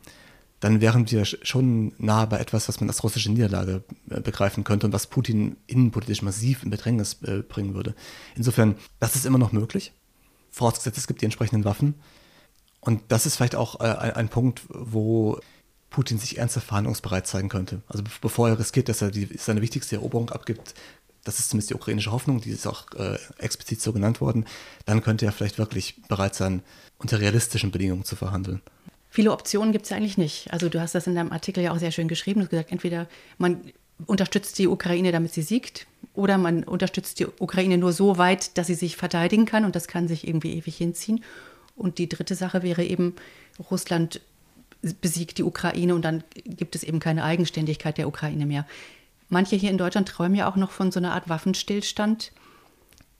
dann 0.60 0.80
wären 0.80 1.10
wir 1.10 1.24
schon 1.26 1.92
nahe 1.98 2.26
bei 2.26 2.38
etwas, 2.38 2.68
was 2.68 2.80
man 2.80 2.88
als 2.88 3.02
russische 3.04 3.30
Niederlage 3.30 3.84
äh, 4.08 4.20
begreifen 4.20 4.64
könnte 4.64 4.86
und 4.86 4.92
was 4.92 5.06
Putin 5.06 5.56
innenpolitisch 5.66 6.22
massiv 6.22 6.62
in 6.62 6.70
Bedrängnis 6.70 7.16
bringen 7.16 7.74
würde. 7.74 7.94
Insofern, 8.34 8.76
das 9.00 9.16
ist 9.16 9.26
immer 9.26 9.38
noch 9.38 9.52
möglich, 9.52 9.92
vorausgesetzt 10.50 10.96
es 10.96 11.06
gibt 11.06 11.20
die 11.20 11.26
entsprechenden 11.26 11.64
Waffen. 11.64 11.94
Und 12.80 13.00
das 13.08 13.24
ist 13.26 13.36
vielleicht 13.36 13.56
auch 13.56 13.76
ein 13.80 14.28
Punkt, 14.28 14.62
wo 14.68 15.40
Putin 15.95 16.18
sich 16.18 16.38
ernsthaft 16.38 16.66
verhandlungsbereit 16.66 17.24
zeigen 17.28 17.49
könnte. 17.49 17.80
Also 17.86 18.03
bevor 18.20 18.49
er 18.49 18.59
riskiert, 18.59 18.88
dass 18.88 19.01
er 19.01 19.12
die, 19.12 19.28
seine 19.38 19.62
wichtigste 19.62 19.95
Eroberung 19.95 20.28
abgibt, 20.30 20.74
das 21.22 21.38
ist 21.38 21.51
zumindest 21.51 21.70
die 21.70 21.74
ukrainische 21.74 22.11
Hoffnung, 22.11 22.40
die 22.40 22.51
ist 22.51 22.66
auch 22.66 22.92
äh, 22.97 23.16
explizit 23.38 23.80
so 23.80 23.92
genannt 23.92 24.20
worden, 24.20 24.45
dann 24.86 25.05
könnte 25.05 25.24
er 25.24 25.30
vielleicht 25.30 25.57
wirklich 25.57 26.03
bereit 26.09 26.34
sein, 26.34 26.62
unter 26.99 27.20
realistischen 27.20 27.70
Bedingungen 27.70 28.05
zu 28.05 28.16
verhandeln. 28.16 28.61
Viele 29.09 29.30
Optionen 29.30 29.70
gibt 29.70 29.84
es 29.84 29.90
ja 29.90 29.97
eigentlich 29.97 30.18
nicht. 30.18 30.53
Also 30.53 30.68
du 30.68 30.80
hast 30.80 30.97
das 30.97 31.07
in 31.07 31.14
deinem 31.14 31.30
Artikel 31.30 31.62
ja 31.62 31.70
auch 31.70 31.78
sehr 31.78 31.92
schön 31.92 32.09
geschrieben. 32.09 32.40
Du 32.40 32.47
hast 32.47 32.51
gesagt, 32.51 32.72
entweder 32.72 33.07
man 33.38 33.61
unterstützt 34.07 34.59
die 34.59 34.66
Ukraine, 34.66 35.12
damit 35.12 35.32
sie 35.32 35.42
siegt, 35.42 35.86
oder 36.12 36.38
man 36.38 36.64
unterstützt 36.64 37.20
die 37.20 37.26
Ukraine 37.38 37.78
nur 37.78 37.92
so 37.92 38.18
weit, 38.18 38.59
dass 38.59 38.66
sie 38.66 38.74
sich 38.74 38.97
verteidigen 38.97 39.47
kann 39.47 39.64
und 39.64 39.76
das 39.76 39.86
kann 39.86 40.09
sich 40.09 40.26
irgendwie 40.26 40.55
ewig 40.55 40.76
hinziehen. 40.76 41.22
Und 41.76 41.99
die 41.99 42.09
dritte 42.09 42.34
Sache 42.34 42.64
wäre 42.64 42.82
eben, 42.82 43.14
Russland 43.70 44.20
besiegt 45.01 45.39
die 45.39 45.45
Ukraine 45.45 45.95
und 45.95 46.05
dann 46.05 46.24
gibt 46.45 46.74
es 46.74 46.82
eben 46.82 47.01
keine 47.01 47.24
Eigenständigkeit 47.24 47.97
der 47.99 48.09
Ukraine 48.09 48.47
mehr. 48.47 48.66
Manche 49.28 49.57
hier 49.57 49.70
in 49.70 49.78
Deutschland 49.78 50.09
träumen 50.09 50.37
ja 50.37 50.49
auch 50.49 50.57
noch 50.57 50.70
von 50.70 50.93
so 50.93 51.01
einer 51.01 51.12
Art 51.12 51.28
Waffenstillstand, 51.28 52.32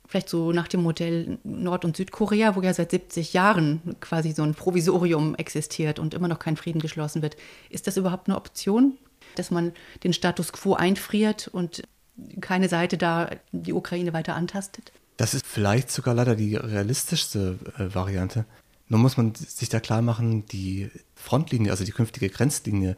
vielleicht 0.07 0.29
so 0.29 0.53
nach 0.53 0.69
dem 0.69 0.83
Modell 0.83 1.39
Nord- 1.45 1.85
und 1.85 1.97
Südkorea, 1.97 2.55
wo 2.57 2.63
ja 2.63 2.75
seit 2.75 2.91
70 2.91 3.33
Jahren 3.33 3.97
quasi 4.01 4.33
so 4.33 4.43
ein 4.43 4.55
Provisorium 4.55 5.35
existiert 5.35 5.99
und 5.99 6.15
immer 6.15 6.29
noch 6.29 6.39
kein 6.39 6.57
Frieden 6.57 6.81
geschlossen 6.81 7.23
wird. 7.23 7.37
Ist 7.71 7.87
das 7.87 7.97
überhaupt 7.97 8.29
eine 8.29 8.37
Option, 8.37 8.99
dass 9.37 9.51
man 9.51 9.73
den 10.05 10.13
Status 10.13 10.53
quo 10.53 10.75
einfriert 10.75 11.49
und 11.49 11.83
keine 12.41 12.69
Seite 12.69 12.99
da 12.99 13.31
die 13.53 13.73
Ukraine 13.73 14.13
weiter 14.13 14.37
antastet? 14.37 14.93
Das 15.17 15.33
ist 15.33 15.47
vielleicht 15.47 15.91
sogar 15.91 16.15
leider 16.15 16.35
die 16.35 16.57
realistischste 16.57 17.59
äh, 17.79 17.95
Variante. 17.95 18.45
Nun 18.89 19.01
muss 19.01 19.17
man 19.17 19.35
sich 19.35 19.69
da 19.69 19.81
klar 19.81 20.03
machen, 20.03 20.45
die 20.47 20.91
Frontlinie, 21.15 21.71
also 21.71 21.85
die 21.85 21.93
künftige 21.93 22.29
Grenzlinie, 22.29 22.97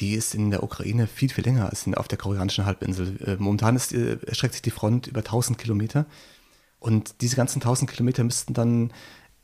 die 0.00 0.14
ist 0.14 0.34
in 0.34 0.50
der 0.50 0.62
Ukraine 0.62 1.06
viel, 1.06 1.28
viel 1.28 1.44
länger 1.44 1.68
als 1.68 1.86
auf 1.94 2.08
der 2.08 2.18
koreanischen 2.18 2.64
Halbinsel. 2.64 3.20
Äh, 3.24 3.36
momentan 3.38 3.76
ist, 3.76 3.92
äh, 3.92 4.18
erstreckt 4.26 4.54
sich 4.54 4.62
die 4.62 4.70
Front 4.70 5.06
über 5.06 5.22
1000 5.22 5.58
Kilometer. 5.58 6.06
Und 6.78 7.20
diese 7.20 7.36
ganzen 7.36 7.60
1000 7.60 7.90
Kilometer 7.90 8.22
müssten 8.22 8.54
dann 8.54 8.92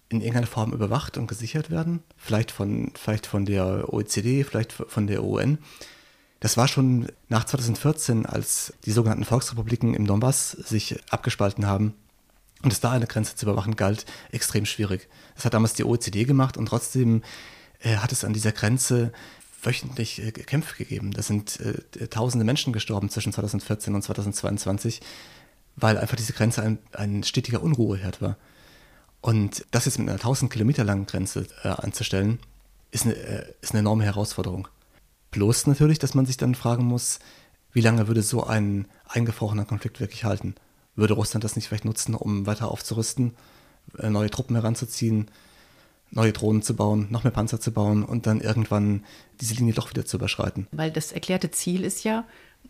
in 0.09 0.21
irgendeiner 0.21 0.47
Form 0.47 0.73
überwacht 0.73 1.19
und 1.19 1.27
gesichert 1.27 1.71
werden. 1.71 2.03
Vielleicht 2.17 2.51
von, 2.53 2.93
vielleicht 2.95 3.27
von 3.27 3.45
der 3.45 3.93
OECD, 3.93 4.45
vielleicht 4.45 4.73
von 4.73 5.07
der 5.07 5.25
UN. 5.25 5.59
Das 6.39 6.57
war 6.57 6.69
schon 6.69 7.09
nach 7.29 7.45
2014, 7.45 8.27
als 8.27 8.75
die 8.85 8.93
sogenannten 8.93 9.25
Volksrepubliken 9.25 9.95
im 9.95 10.07
Donbass 10.07 10.53
sich 10.53 11.03
abgespalten 11.11 11.67
haben 11.67 11.95
und 12.65 12.73
es 12.73 12.81
da 12.81 12.93
eine 12.93 13.07
Grenze 13.07 13.37
zu 13.37 13.47
überwachen 13.47 13.77
galt, 13.77 14.07
extrem 14.33 14.67
schwierig. 14.67 15.09
Das 15.37 15.45
hat 15.45 15.55
damals 15.55 15.75
die 15.75 15.85
OECD 15.85 16.25
gemacht 16.25 16.57
und 16.57 16.67
trotzdem 16.67 17.23
äh, 17.81 17.97
hat 17.97 18.13
es 18.13 18.25
an 18.25 18.33
dieser 18.33 18.53
Grenze 18.53 19.13
wöchentlich 19.63 20.23
äh, 20.23 20.33
Kämpfe 20.33 20.77
gegeben. 20.77 21.13
Da 21.13 21.23
sind 21.23 21.61
äh, 21.61 22.09
tausende 22.09 22.45
Menschen 22.45 22.73
gestorben 22.73 23.09
zwischen 23.11 23.33
2014 23.33 23.95
und 23.95 24.03
2022, 24.03 25.01
weil 25.77 25.99
einfach 25.99 26.17
diese 26.17 26.33
Grenze 26.33 26.63
ein, 26.63 26.79
ein 26.93 27.23
stetiger 27.23 27.63
Unruheherd 27.63 28.21
war. 28.21 28.37
Und 29.21 29.65
das 29.71 29.87
jetzt 29.87 29.99
mit 29.99 30.09
einer 30.09 30.19
1000 30.19 30.53
Kilometer 30.53 30.85
langen 30.85 31.07
Grenze 31.07 31.47
äh, 31.63 31.69
anzustellen, 31.69 32.39
ist 32.91 33.07
eine, 33.07 33.15
äh, 33.15 33.53
ist 33.61 33.73
eine 33.73 33.81
enorme 33.81 34.05
Herausforderung. 34.05 34.69
Bloß 35.31 35.67
natürlich, 35.67 35.99
dass 35.99 36.15
man 36.15 36.27
sich 36.27 36.37
dann 36.37 36.55
fragen 36.55 36.85
muss, 36.85 37.19
wie 37.73 37.81
lange 37.81 38.07
würde 38.07 38.23
so 38.23 38.45
ein 38.45 38.87
eingefrorener 39.09 39.65
Konflikt 39.65 39.99
wirklich 39.99 40.25
halten? 40.25 40.55
Würde 40.97 41.15
Russland 41.15 41.45
das 41.45 41.57
nicht 41.57 41.69
vielleicht 41.69 41.85
nutzen, 41.85 42.15
um 42.15 42.47
weiter 42.47 42.71
aufzurüsten, 42.71 43.35
äh, 43.99 44.11
neue 44.11 44.31
Truppen 44.31 44.57
heranzuziehen, 44.57 45.31
neue 46.11 46.33
Drohnen 46.33 46.63
zu 46.63 46.75
bauen, 46.75 47.09
noch 47.11 47.25
mehr 47.25 47.33
Panzer 47.33 47.61
zu 47.61 47.73
bauen 47.73 48.05
und 48.05 48.27
dann 48.27 48.41
irgendwann 48.41 49.05
diese 49.41 49.55
Linie 49.55 49.75
doch 49.75 49.91
wieder 49.91 50.05
zu 50.05 50.17
überschreiten. 50.17 50.67
Weil 50.71 50.91
das 50.91 51.13
erklärte 51.13 51.51
Ziel 51.51 51.85
ist 51.85 52.05
ja, 52.05 52.25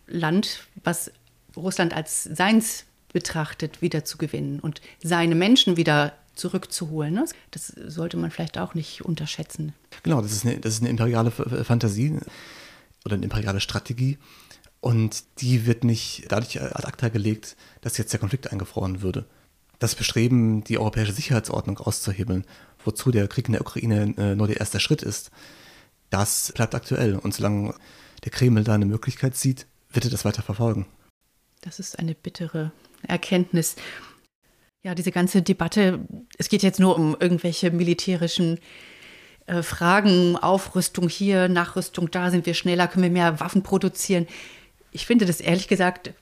Land, 0.07 0.67
was 0.83 1.11
Russland 1.57 1.95
als 1.95 2.25
seins 2.25 2.85
betrachtet, 3.13 3.81
wieder 3.81 4.05
zu 4.05 4.19
gewinnen 4.19 4.61
und 4.61 4.81
seine 5.03 5.35
Menschen 5.35 5.77
wieder 5.77 6.15
zurückzuholen. 6.35 7.15
Ne? 7.15 7.25
Das 7.53 7.69
sollte 7.69 8.17
man 8.17 8.31
vielleicht 8.31 8.59
auch 8.59 8.75
nicht 8.75 9.05
unterschätzen. 9.05 9.73
Genau, 10.03 10.21
das 10.21 10.33
ist 10.33 10.45
eine, 10.45 10.59
das 10.59 10.75
ist 10.75 10.81
eine 10.81 10.91
imperiale 10.91 11.31
Fantasie 11.31 12.19
oder 13.05 13.15
eine 13.15 13.25
imperiale 13.25 13.61
Strategie. 13.61 14.19
Und 14.85 15.25
die 15.41 15.65
wird 15.65 15.83
nicht 15.83 16.27
dadurch 16.29 16.61
ad 16.61 16.87
acta 16.87 17.09
gelegt, 17.09 17.57
dass 17.81 17.97
jetzt 17.97 18.13
der 18.13 18.21
Konflikt 18.21 18.53
eingefroren 18.53 19.01
würde. 19.01 19.25
Das 19.79 19.95
Bestreben, 19.95 20.63
die 20.63 20.77
europäische 20.77 21.15
Sicherheitsordnung 21.15 21.79
auszuhebeln 21.79 22.45
wozu 22.85 23.11
der 23.11 23.27
Krieg 23.29 23.47
in 23.47 23.53
der 23.53 23.63
Ukraine 23.63 24.15
äh, 24.19 24.35
nur 24.35 24.47
der 24.47 24.59
erste 24.59 24.79
Schritt 24.79 25.03
ist, 25.03 25.31
das 26.11 26.53
bleibt 26.53 26.75
aktuell. 26.75 27.17
Und 27.17 27.33
solange 27.33 27.75
der 28.25 28.31
Kreml 28.31 28.63
da 28.63 28.75
eine 28.75 28.85
Möglichkeit 28.85 29.37
sieht, 29.37 29.67
wird 29.91 30.05
er 30.05 30.11
das 30.11 30.27
weiter 30.27 30.43
verfolgen. 30.43 30.85
Das 31.63 31.79
ist 31.79 31.99
eine 31.99 32.15
bittere 32.15 32.71
Erkenntnis. 33.07 33.77
Ja, 34.83 34.95
diese 34.95 35.13
ganze 35.13 35.41
Debatte, 35.41 36.01
es 36.37 36.51
geht 36.51 36.63
jetzt 36.63 36.79
nur 36.79 36.99
um 36.99 37.17
irgendwelche 37.19 37.71
militärischen 37.71 38.61
äh, 39.47 39.63
Fragen, 39.63 40.37
Aufrüstung 40.37 41.09
hier, 41.09 41.49
Nachrüstung 41.49 42.11
da, 42.11 42.31
sind 42.31 42.45
wir 42.45 42.53
schneller, 42.53 42.87
können 42.87 43.05
wir 43.05 43.11
mehr 43.11 43.41
Waffen 43.41 43.63
produzieren. 43.63 44.27
Ich 44.95 45.07
finde 45.07 45.27
das 45.27 45.41
ehrlich 45.41 45.69
gesagt 45.69 46.15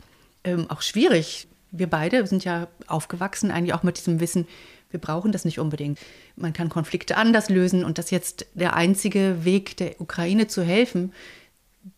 ähm, 0.42 0.68
auch 0.68 0.82
schwierig. 0.82 1.46
Wir 1.70 1.88
beide 1.88 2.26
sind 2.26 2.44
ja 2.44 2.66
aufgewachsen, 2.88 3.50
eigentlich 3.52 3.74
auch 3.74 3.84
mit 3.84 3.98
diesem 3.98 4.18
Wissen, 4.18 4.48
wir 4.90 5.00
brauchen 5.00 5.32
das 5.32 5.44
nicht 5.44 5.58
unbedingt. 5.58 5.98
Man 6.36 6.52
kann 6.52 6.68
Konflikte 6.68 7.16
anders 7.16 7.48
lösen 7.48 7.84
und 7.84 7.98
dass 7.98 8.10
jetzt 8.10 8.46
der 8.54 8.74
einzige 8.74 9.44
Weg 9.44 9.76
der 9.76 10.00
Ukraine 10.00 10.48
zu 10.48 10.62
helfen, 10.62 11.12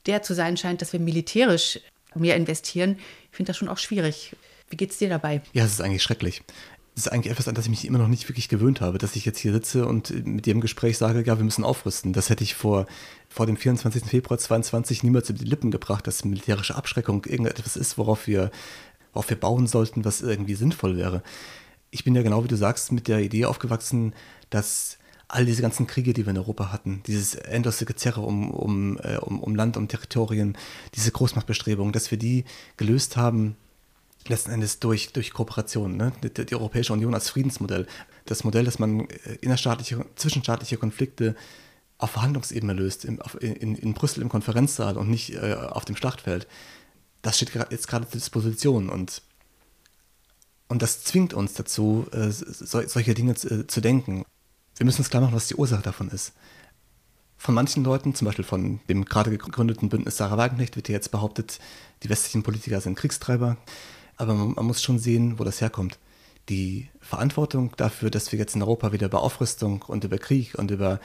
der 0.06 0.22
zu 0.22 0.34
sein 0.34 0.56
scheint, 0.56 0.80
dass 0.80 0.92
wir 0.92 1.00
militärisch 1.00 1.80
mehr 2.14 2.36
investieren, 2.36 2.98
ich 3.30 3.36
finde 3.36 3.50
das 3.50 3.56
schon 3.56 3.68
auch 3.68 3.78
schwierig. 3.78 4.36
Wie 4.70 4.76
geht 4.76 4.92
es 4.92 4.98
dir 4.98 5.08
dabei? 5.08 5.42
Ja, 5.52 5.64
es 5.64 5.72
ist 5.72 5.80
eigentlich 5.80 6.02
schrecklich. 6.02 6.42
Es 6.96 7.06
ist 7.06 7.12
eigentlich 7.12 7.32
etwas, 7.32 7.48
an 7.48 7.54
das 7.54 7.64
ich 7.64 7.70
mich 7.70 7.86
immer 7.86 7.98
noch 7.98 8.08
nicht 8.08 8.28
wirklich 8.28 8.48
gewöhnt 8.48 8.80
habe, 8.80 8.98
dass 8.98 9.16
ich 9.16 9.24
jetzt 9.24 9.38
hier 9.38 9.52
sitze 9.52 9.86
und 9.86 10.26
mit 10.26 10.46
dir 10.46 10.52
im 10.52 10.60
Gespräch 10.60 10.96
sage, 10.96 11.24
ja, 11.24 11.38
wir 11.38 11.44
müssen 11.44 11.64
aufrüsten. 11.64 12.12
Das 12.12 12.30
hätte 12.30 12.44
ich 12.44 12.54
vor, 12.54 12.86
vor 13.28 13.46
dem 13.46 13.56
24. 13.56 14.04
Februar 14.04 14.38
2022 14.38 15.02
niemals 15.02 15.28
über 15.28 15.40
die 15.40 15.44
Lippen 15.44 15.72
gebracht, 15.72 16.06
dass 16.06 16.24
militärische 16.24 16.76
Abschreckung 16.76 17.24
irgendetwas 17.24 17.76
ist, 17.76 17.98
worauf 17.98 18.28
wir, 18.28 18.52
worauf 19.12 19.28
wir 19.28 19.38
bauen 19.38 19.66
sollten, 19.66 20.04
was 20.04 20.22
irgendwie 20.22 20.54
sinnvoll 20.54 20.96
wäre 20.96 21.22
ich 21.94 22.02
bin 22.02 22.16
ja 22.16 22.22
genau 22.22 22.42
wie 22.42 22.48
du 22.48 22.56
sagst 22.56 22.90
mit 22.90 23.06
der 23.06 23.20
Idee 23.20 23.44
aufgewachsen, 23.44 24.14
dass 24.50 24.98
all 25.28 25.46
diese 25.46 25.62
ganzen 25.62 25.86
Kriege, 25.86 26.12
die 26.12 26.26
wir 26.26 26.30
in 26.30 26.38
Europa 26.38 26.72
hatten, 26.72 27.02
dieses 27.06 27.36
endlose 27.36 27.84
Gezerre 27.84 28.20
um, 28.20 28.50
um, 28.50 28.98
äh, 28.98 29.16
um, 29.18 29.40
um 29.40 29.54
Land, 29.54 29.76
um 29.76 29.86
Territorien, 29.86 30.58
diese 30.96 31.12
Großmachtbestrebungen, 31.12 31.92
dass 31.92 32.10
wir 32.10 32.18
die 32.18 32.44
gelöst 32.76 33.16
haben, 33.16 33.56
letzten 34.28 34.50
Endes 34.50 34.80
durch, 34.80 35.12
durch 35.12 35.32
Kooperation. 35.32 35.96
Ne? 35.96 36.12
Die, 36.22 36.46
die, 36.46 36.54
Europäische 36.54 36.92
Union 36.92 37.14
als 37.14 37.30
Friedensmodell. 37.30 37.86
Das 38.26 38.44
Modell, 38.44 38.64
dass 38.64 38.78
man 38.78 39.08
äh, 39.08 39.34
innerstaatliche, 39.40 40.04
zwischenstaatliche 40.16 40.76
Konflikte 40.76 41.34
auf 41.98 42.10
Verhandlungsebene 42.12 42.72
löst, 42.72 43.04
in, 43.04 43.18
in, 43.40 43.76
in 43.76 43.94
Brüssel 43.94 44.22
im 44.22 44.28
Konferenzsaal 44.28 44.96
und 44.96 45.08
nicht 45.08 45.34
äh, 45.34 45.54
auf 45.54 45.84
dem 45.84 45.96
Schlachtfeld. 45.96 46.46
Das 47.22 47.36
steht 47.36 47.52
jetzt 47.70 47.88
gerade 47.88 48.08
zur 48.08 48.18
Disposition 48.18 48.88
und 48.88 49.22
und 50.66 50.82
das 50.82 51.04
zwingt 51.04 51.34
uns 51.34 51.52
dazu, 51.52 52.06
äh, 52.12 52.30
solche 52.30 53.14
Dinge 53.14 53.34
zu, 53.34 53.66
zu 53.66 53.80
denken. 53.80 54.24
Wir 54.76 54.86
müssen 54.86 55.02
uns 55.02 55.10
klar 55.10 55.22
machen, 55.22 55.34
was 55.34 55.46
die 55.46 55.54
Ursache 55.54 55.82
davon 55.82 56.08
ist. 56.08 56.32
Von 57.36 57.54
manchen 57.54 57.84
Leuten, 57.84 58.14
zum 58.14 58.24
Beispiel 58.24 58.44
von 58.44 58.80
dem 58.88 59.04
gerade 59.04 59.30
gegründeten 59.30 59.88
Bündnis 59.88 60.16
Sarah 60.16 60.38
Wagenknecht, 60.38 60.76
wird 60.76 60.88
jetzt 60.88 61.10
behauptet, 61.10 61.60
die 62.02 62.08
westlichen 62.08 62.42
Politiker 62.42 62.80
sind 62.80 62.96
Kriegstreiber. 62.96 63.56
Aber 64.16 64.34
man, 64.34 64.52
man, 64.52 64.66
muss 64.66 64.82
schon 64.82 64.98
sehen, 64.98 65.38
wo 65.38 65.44
das 65.44 65.60
herkommt. 65.60 65.98
Die 66.48 66.88
Verantwortung 67.00 67.72
dafür, 67.76 68.10
dass 68.10 68.30
wir 68.32 68.38
jetzt 68.38 68.54
in 68.54 68.62
Europa 68.62 68.92
wieder 68.92 69.06
über 69.06 69.22
Aufrüstung 69.22 69.82
und 69.82 70.04
über 70.04 70.18
Krieg 70.18 70.54
und 70.56 70.70
über 70.70 71.00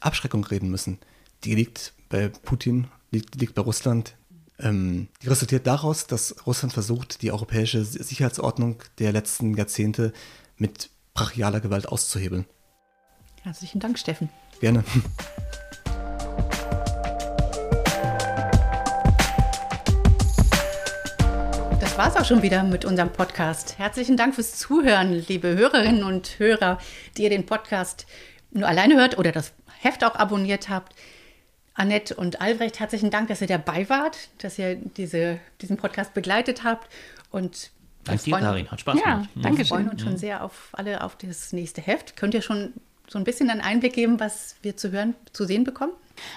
Abschreckung 0.00 0.44
reden 0.44 0.70
müssen, 0.70 0.98
die 1.44 1.54
liegt 1.54 1.92
bei 2.08 2.28
Putin, 2.28 2.88
liegt, 3.10 3.34
liegt 3.36 3.54
bei 3.54 3.62
Russland, 3.62 4.16
ähm, 4.58 5.08
die 5.22 5.28
resultiert 5.28 5.66
daraus, 5.66 6.06
dass 6.06 6.46
Russland 6.46 6.72
versucht, 6.72 7.22
die 7.22 7.32
europäische 7.32 7.84
Sicherheitsordnung 7.84 8.82
der 8.98 9.12
letzten 9.12 9.54
Jahrzehnte 9.54 10.12
mit 10.56 10.90
brachialer 11.14 11.60
Gewalt 11.60 11.88
auszuhebeln. 11.88 12.46
Herzlichen 13.42 13.80
Dank, 13.80 13.98
Steffen. 13.98 14.28
Gerne. 14.60 14.84
Das 22.00 22.14
war 22.14 22.16
es 22.16 22.22
auch 22.22 22.28
schon 22.30 22.42
wieder 22.42 22.62
mit 22.62 22.86
unserem 22.86 23.12
Podcast. 23.12 23.76
Herzlichen 23.76 24.16
Dank 24.16 24.34
fürs 24.34 24.56
Zuhören, 24.56 25.22
liebe 25.28 25.54
Hörerinnen 25.54 26.02
und 26.02 26.38
Hörer, 26.38 26.78
die 27.18 27.24
ihr 27.24 27.28
den 27.28 27.44
Podcast 27.44 28.06
nur 28.52 28.66
alleine 28.66 28.96
hört 28.96 29.18
oder 29.18 29.32
das 29.32 29.52
Heft 29.80 30.02
auch 30.02 30.14
abonniert 30.14 30.70
habt. 30.70 30.94
Annette 31.74 32.14
und 32.14 32.40
Albrecht, 32.40 32.80
herzlichen 32.80 33.10
Dank, 33.10 33.28
dass 33.28 33.42
ihr 33.42 33.48
dabei 33.48 33.86
wart, 33.90 34.16
dass 34.38 34.58
ihr 34.58 34.76
diese, 34.76 35.40
diesen 35.60 35.76
Podcast 35.76 36.14
begleitet 36.14 36.64
habt. 36.64 36.90
Und 37.30 37.70
Danke 38.04 38.22
dir, 38.22 38.38
Karin. 38.38 38.70
Hat 38.70 38.80
Spaß 38.80 38.96
ja, 38.98 39.02
gemacht. 39.16 39.28
Danke 39.34 39.58
wir 39.58 39.66
freuen 39.66 39.90
uns 39.90 40.00
schon 40.00 40.16
sehr 40.16 40.42
auf 40.42 40.70
alle 40.72 41.04
auf 41.04 41.16
das 41.16 41.52
nächste 41.52 41.82
Heft. 41.82 42.16
Könnt 42.16 42.32
ihr 42.32 42.40
schon 42.40 42.72
so 43.08 43.18
ein 43.18 43.24
bisschen 43.24 43.50
einen 43.50 43.60
Einblick 43.60 43.92
geben, 43.92 44.18
was 44.18 44.56
wir 44.62 44.74
zu 44.74 44.90
hören, 44.90 45.16
zu 45.34 45.44
sehen 45.44 45.64
bekommen? 45.64 45.92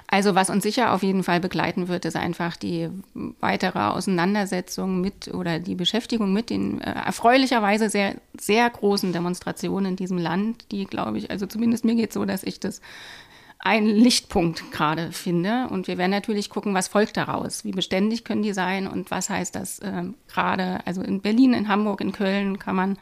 Also 0.08 0.36
was 0.36 0.50
uns 0.50 0.64
sicher 0.64 0.94
auf 0.94 1.04
jeden 1.04 1.24
Fall 1.24 1.40
begleiten 1.40 1.88
wird, 1.88 2.06
ist 2.06 2.16
einfach 2.16 2.56
die 2.56 2.90
weitere 3.40 3.80
Auseinandersetzung 3.80 5.02
mit 5.02 5.34
oder 5.34 5.60
die 5.60 5.76
Beschäftigung 5.76 6.34
mit 6.34 6.50
den 6.50 6.82
äh, 6.82 6.92
erfreulicherweise 6.92 7.90
sehr, 7.90 8.16
sehr 8.40 8.70
großen 8.70 9.14
Demonstrationen 9.14 9.92
in 9.92 9.96
diesem 9.96 10.18
Land, 10.18 10.72
die, 10.72 10.86
glaube 10.86 11.18
ich, 11.18 11.32
also 11.32 11.46
zumindest 11.46 11.86
mir 11.86 11.96
geht 11.96 12.10
es 12.10 12.14
so, 12.16 12.26
dass 12.26 12.44
ich 12.44 12.60
das 12.60 12.82
ein 13.64 13.86
Lichtpunkt 13.86 14.72
gerade 14.72 15.14
finde. 15.14 15.68
Und 15.70 15.88
wir 15.88 15.98
werden 15.98 16.12
natürlich 16.12 16.50
gucken, 16.50 16.74
was 16.74 16.90
folgt 16.90 17.16
daraus. 17.16 17.64
Wie 17.64 17.72
beständig 17.72 18.26
können 18.26 18.44
die 18.44 18.54
sein 18.54 18.88
und 18.88 19.10
was 19.10 19.30
heißt 19.30 19.56
das 19.56 19.80
äh, 19.80 20.04
gerade? 20.28 20.86
Also 20.86 21.02
in 21.02 21.22
Berlin, 21.22 21.54
in 21.54 21.70
Hamburg, 21.70 22.02
in 22.02 22.12
Köln 22.12 22.60
kann 22.60 22.76
man 22.76 22.98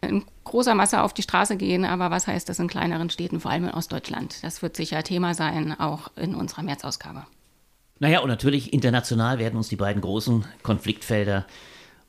in 0.00 0.24
großer 0.44 0.74
Masse 0.74 1.02
auf 1.02 1.14
die 1.14 1.22
Straße 1.22 1.56
gehen, 1.56 1.84
aber 1.84 2.10
was 2.10 2.26
heißt 2.26 2.48
das 2.48 2.58
in 2.58 2.68
kleineren 2.68 3.10
Städten, 3.10 3.40
vor 3.40 3.50
allem 3.50 3.64
in 3.64 3.70
Ostdeutschland? 3.70 4.42
Das 4.42 4.62
wird 4.62 4.76
sicher 4.76 5.02
Thema 5.02 5.34
sein, 5.34 5.78
auch 5.78 6.08
in 6.16 6.34
unserer 6.34 6.62
Märzausgabe. 6.62 7.26
Naja, 7.98 8.20
und 8.20 8.28
natürlich 8.28 8.72
international 8.72 9.38
werden 9.38 9.56
uns 9.56 9.68
die 9.68 9.76
beiden 9.76 10.02
großen 10.02 10.44
Konfliktfelder 10.62 11.46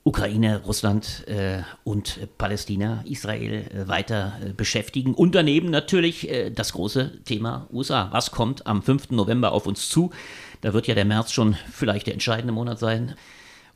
Ukraine, 0.08 0.62
Russland 0.66 1.28
äh, 1.28 1.64
und 1.84 2.20
Palästina, 2.38 3.04
Israel 3.06 3.54
äh, 3.54 3.88
weiter 3.90 4.40
äh, 4.42 4.54
beschäftigen. 4.54 5.14
Und 5.14 5.36
daneben 5.36 5.70
natürlich 5.70 6.30
äh, 6.30 6.50
das 6.50 6.72
große 6.72 7.24
Thema 7.26 7.68
USA. 7.74 8.08
Was 8.12 8.32
kommt 8.32 8.68
am 8.68 8.82
5. 8.82 9.12
November 9.12 9.52
auf 9.52 9.68
uns 9.68 9.90
zu? 9.90 10.12
Da 10.62 10.74
wird 10.74 10.88
ja 10.88 10.96
der 10.96 11.04
März 11.04 11.34
schon 11.34 11.58
vielleicht 11.70 12.08
der 12.08 12.14
entscheidende 12.14 12.54
Monat 12.54 12.80
sein. 12.80 13.16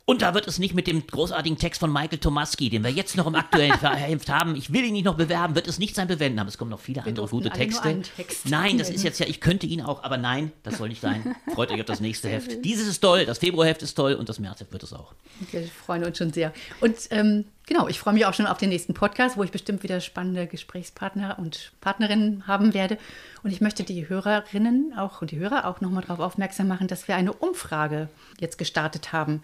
Und 0.04 0.22
da 0.22 0.34
wird 0.34 0.48
es 0.48 0.58
nicht 0.58 0.74
mit 0.74 0.88
dem 0.88 1.06
großartigen 1.06 1.58
Text 1.58 1.78
von 1.78 1.92
Michael 1.92 2.18
Tomaski, 2.18 2.70
den 2.70 2.82
wir 2.82 2.90
jetzt 2.90 3.16
noch 3.16 3.28
im 3.28 3.36
aktuellen 3.36 3.78
Heft 3.80 4.28
haben. 4.28 4.56
Ich 4.56 4.72
will 4.72 4.84
ihn 4.84 4.94
nicht 4.94 5.04
noch 5.04 5.16
bewerben, 5.16 5.54
wird 5.54 5.68
es 5.68 5.78
nicht 5.78 5.94
sein 5.94 6.08
bewenden, 6.08 6.40
aber 6.40 6.48
es 6.48 6.58
kommen 6.58 6.72
noch 6.72 6.80
viele 6.80 7.04
andere 7.04 7.28
gute 7.28 7.50
Texte. 7.50 8.02
Text 8.16 8.48
nein, 8.48 8.78
das 8.78 8.90
ist 8.90 9.04
jetzt 9.04 9.20
ja, 9.20 9.26
ich 9.26 9.40
könnte 9.40 9.66
ihn 9.66 9.80
auch, 9.80 10.02
aber 10.02 10.16
nein, 10.16 10.50
das 10.64 10.78
soll 10.78 10.88
nicht 10.88 11.00
sein. 11.00 11.36
Freut 11.54 11.70
euch 11.70 11.78
auf 11.80 11.86
das 11.86 12.00
nächste 12.00 12.28
Heft. 12.28 12.64
Dieses 12.64 12.88
ist 12.88 12.98
toll, 12.98 13.26
das 13.26 13.38
Februarheft 13.38 13.82
ist 13.82 13.94
toll 13.94 14.14
und 14.14 14.28
das 14.28 14.40
Märzheft 14.40 14.72
wird 14.72 14.82
es 14.82 14.92
auch. 14.92 15.14
Wir 15.52 15.62
freuen 15.62 16.02
uns 16.04 16.18
schon 16.18 16.32
sehr. 16.32 16.52
Und 16.80 16.96
ähm, 17.10 17.44
genau, 17.66 17.86
ich 17.86 18.00
freue 18.00 18.14
mich 18.14 18.26
auch 18.26 18.34
schon 18.34 18.46
auf 18.46 18.58
den 18.58 18.70
nächsten 18.70 18.94
Podcast, 18.94 19.36
wo 19.36 19.44
ich 19.44 19.52
bestimmt 19.52 19.84
wieder 19.84 20.00
spannende 20.00 20.48
Gesprächspartner 20.48 21.38
und 21.38 21.70
Partnerinnen 21.80 22.48
haben 22.48 22.74
werde. 22.74 22.98
Und 23.44 23.52
ich 23.52 23.60
möchte 23.60 23.84
die 23.84 24.08
Hörerinnen 24.08 24.94
auch 24.98 25.22
und 25.22 25.30
die 25.30 25.38
Hörer 25.38 25.68
auch 25.68 25.80
nochmal 25.80 26.02
darauf 26.02 26.18
aufmerksam 26.18 26.66
machen, 26.66 26.88
dass 26.88 27.06
wir 27.06 27.14
eine 27.14 27.32
Umfrage 27.32 28.08
jetzt 28.40 28.58
gestartet 28.58 29.12
haben 29.12 29.42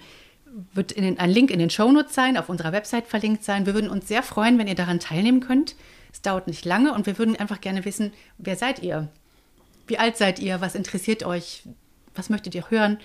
wird 0.72 0.96
den, 0.96 1.18
ein 1.18 1.30
Link 1.30 1.51
in 1.51 1.59
den 1.59 1.70
Shownotes 1.70 2.14
sein, 2.14 2.36
auf 2.36 2.49
unserer 2.49 2.72
Website 2.72 3.07
verlinkt 3.07 3.44
sein. 3.44 3.66
Wir 3.66 3.74
würden 3.74 3.90
uns 3.90 4.09
sehr 4.09 4.22
freuen, 4.22 4.59
wenn 4.59 4.68
ihr 4.68 4.74
daran 4.74 5.01
teilnehmen 5.01 5.40
könnt. 5.40 5.76
Es 6.12 6.22
dauert 6.22 6.46
nicht 6.46 6.64
lange 6.64 6.92
und 6.94 7.07
wir 7.07 7.18
würden 7.18 7.36
einfach 7.36 7.61
gerne 7.61 7.84
wissen, 7.84 8.12
wer 8.38 8.57
seid 8.57 8.82
ihr? 8.82 9.09
Wie 9.86 9.99
alt 9.99 10.16
seid 10.16 10.38
ihr? 10.38 10.61
Was 10.61 10.74
interessiert 10.74 11.24
euch? 11.24 11.62
Was 12.14 12.30
möchtet 12.30 12.55
ihr 12.55 12.70
hören? 12.70 12.99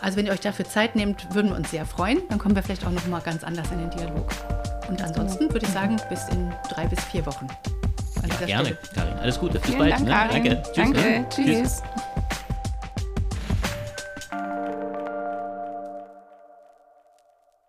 Also 0.00 0.16
wenn 0.16 0.26
ihr 0.26 0.32
euch 0.32 0.40
dafür 0.40 0.64
Zeit 0.64 0.96
nehmt, 0.96 1.34
würden 1.34 1.50
wir 1.50 1.56
uns 1.56 1.70
sehr 1.70 1.86
freuen. 1.86 2.22
Dann 2.28 2.38
kommen 2.38 2.54
wir 2.54 2.62
vielleicht 2.62 2.86
auch 2.86 2.90
noch 2.90 3.06
mal 3.06 3.20
ganz 3.20 3.44
anders 3.44 3.70
in 3.70 3.78
den 3.78 3.90
Dialog. 3.90 4.28
Und 4.88 5.00
ansonsten 5.02 5.50
würde 5.52 5.66
ich 5.66 5.72
sagen, 5.72 6.00
bis 6.08 6.28
in 6.28 6.52
drei 6.68 6.86
bis 6.86 7.02
vier 7.04 7.24
Wochen. 7.26 7.46
Ja, 8.40 8.46
gerne, 8.46 8.64
Stelle. 8.66 8.78
Karin. 8.94 9.18
Alles 9.18 9.38
Gute. 9.38 9.58
Bis 9.58 9.66
Vielen 9.66 9.78
bald. 9.78 9.92
Dank, 9.92 10.04
ne? 10.04 10.10
Karin. 10.10 10.42
Danke. 10.44 10.62
Tschüss. 10.62 10.74
Danke. 10.74 11.00
ne? 11.00 11.28
Tschüss. 11.28 11.82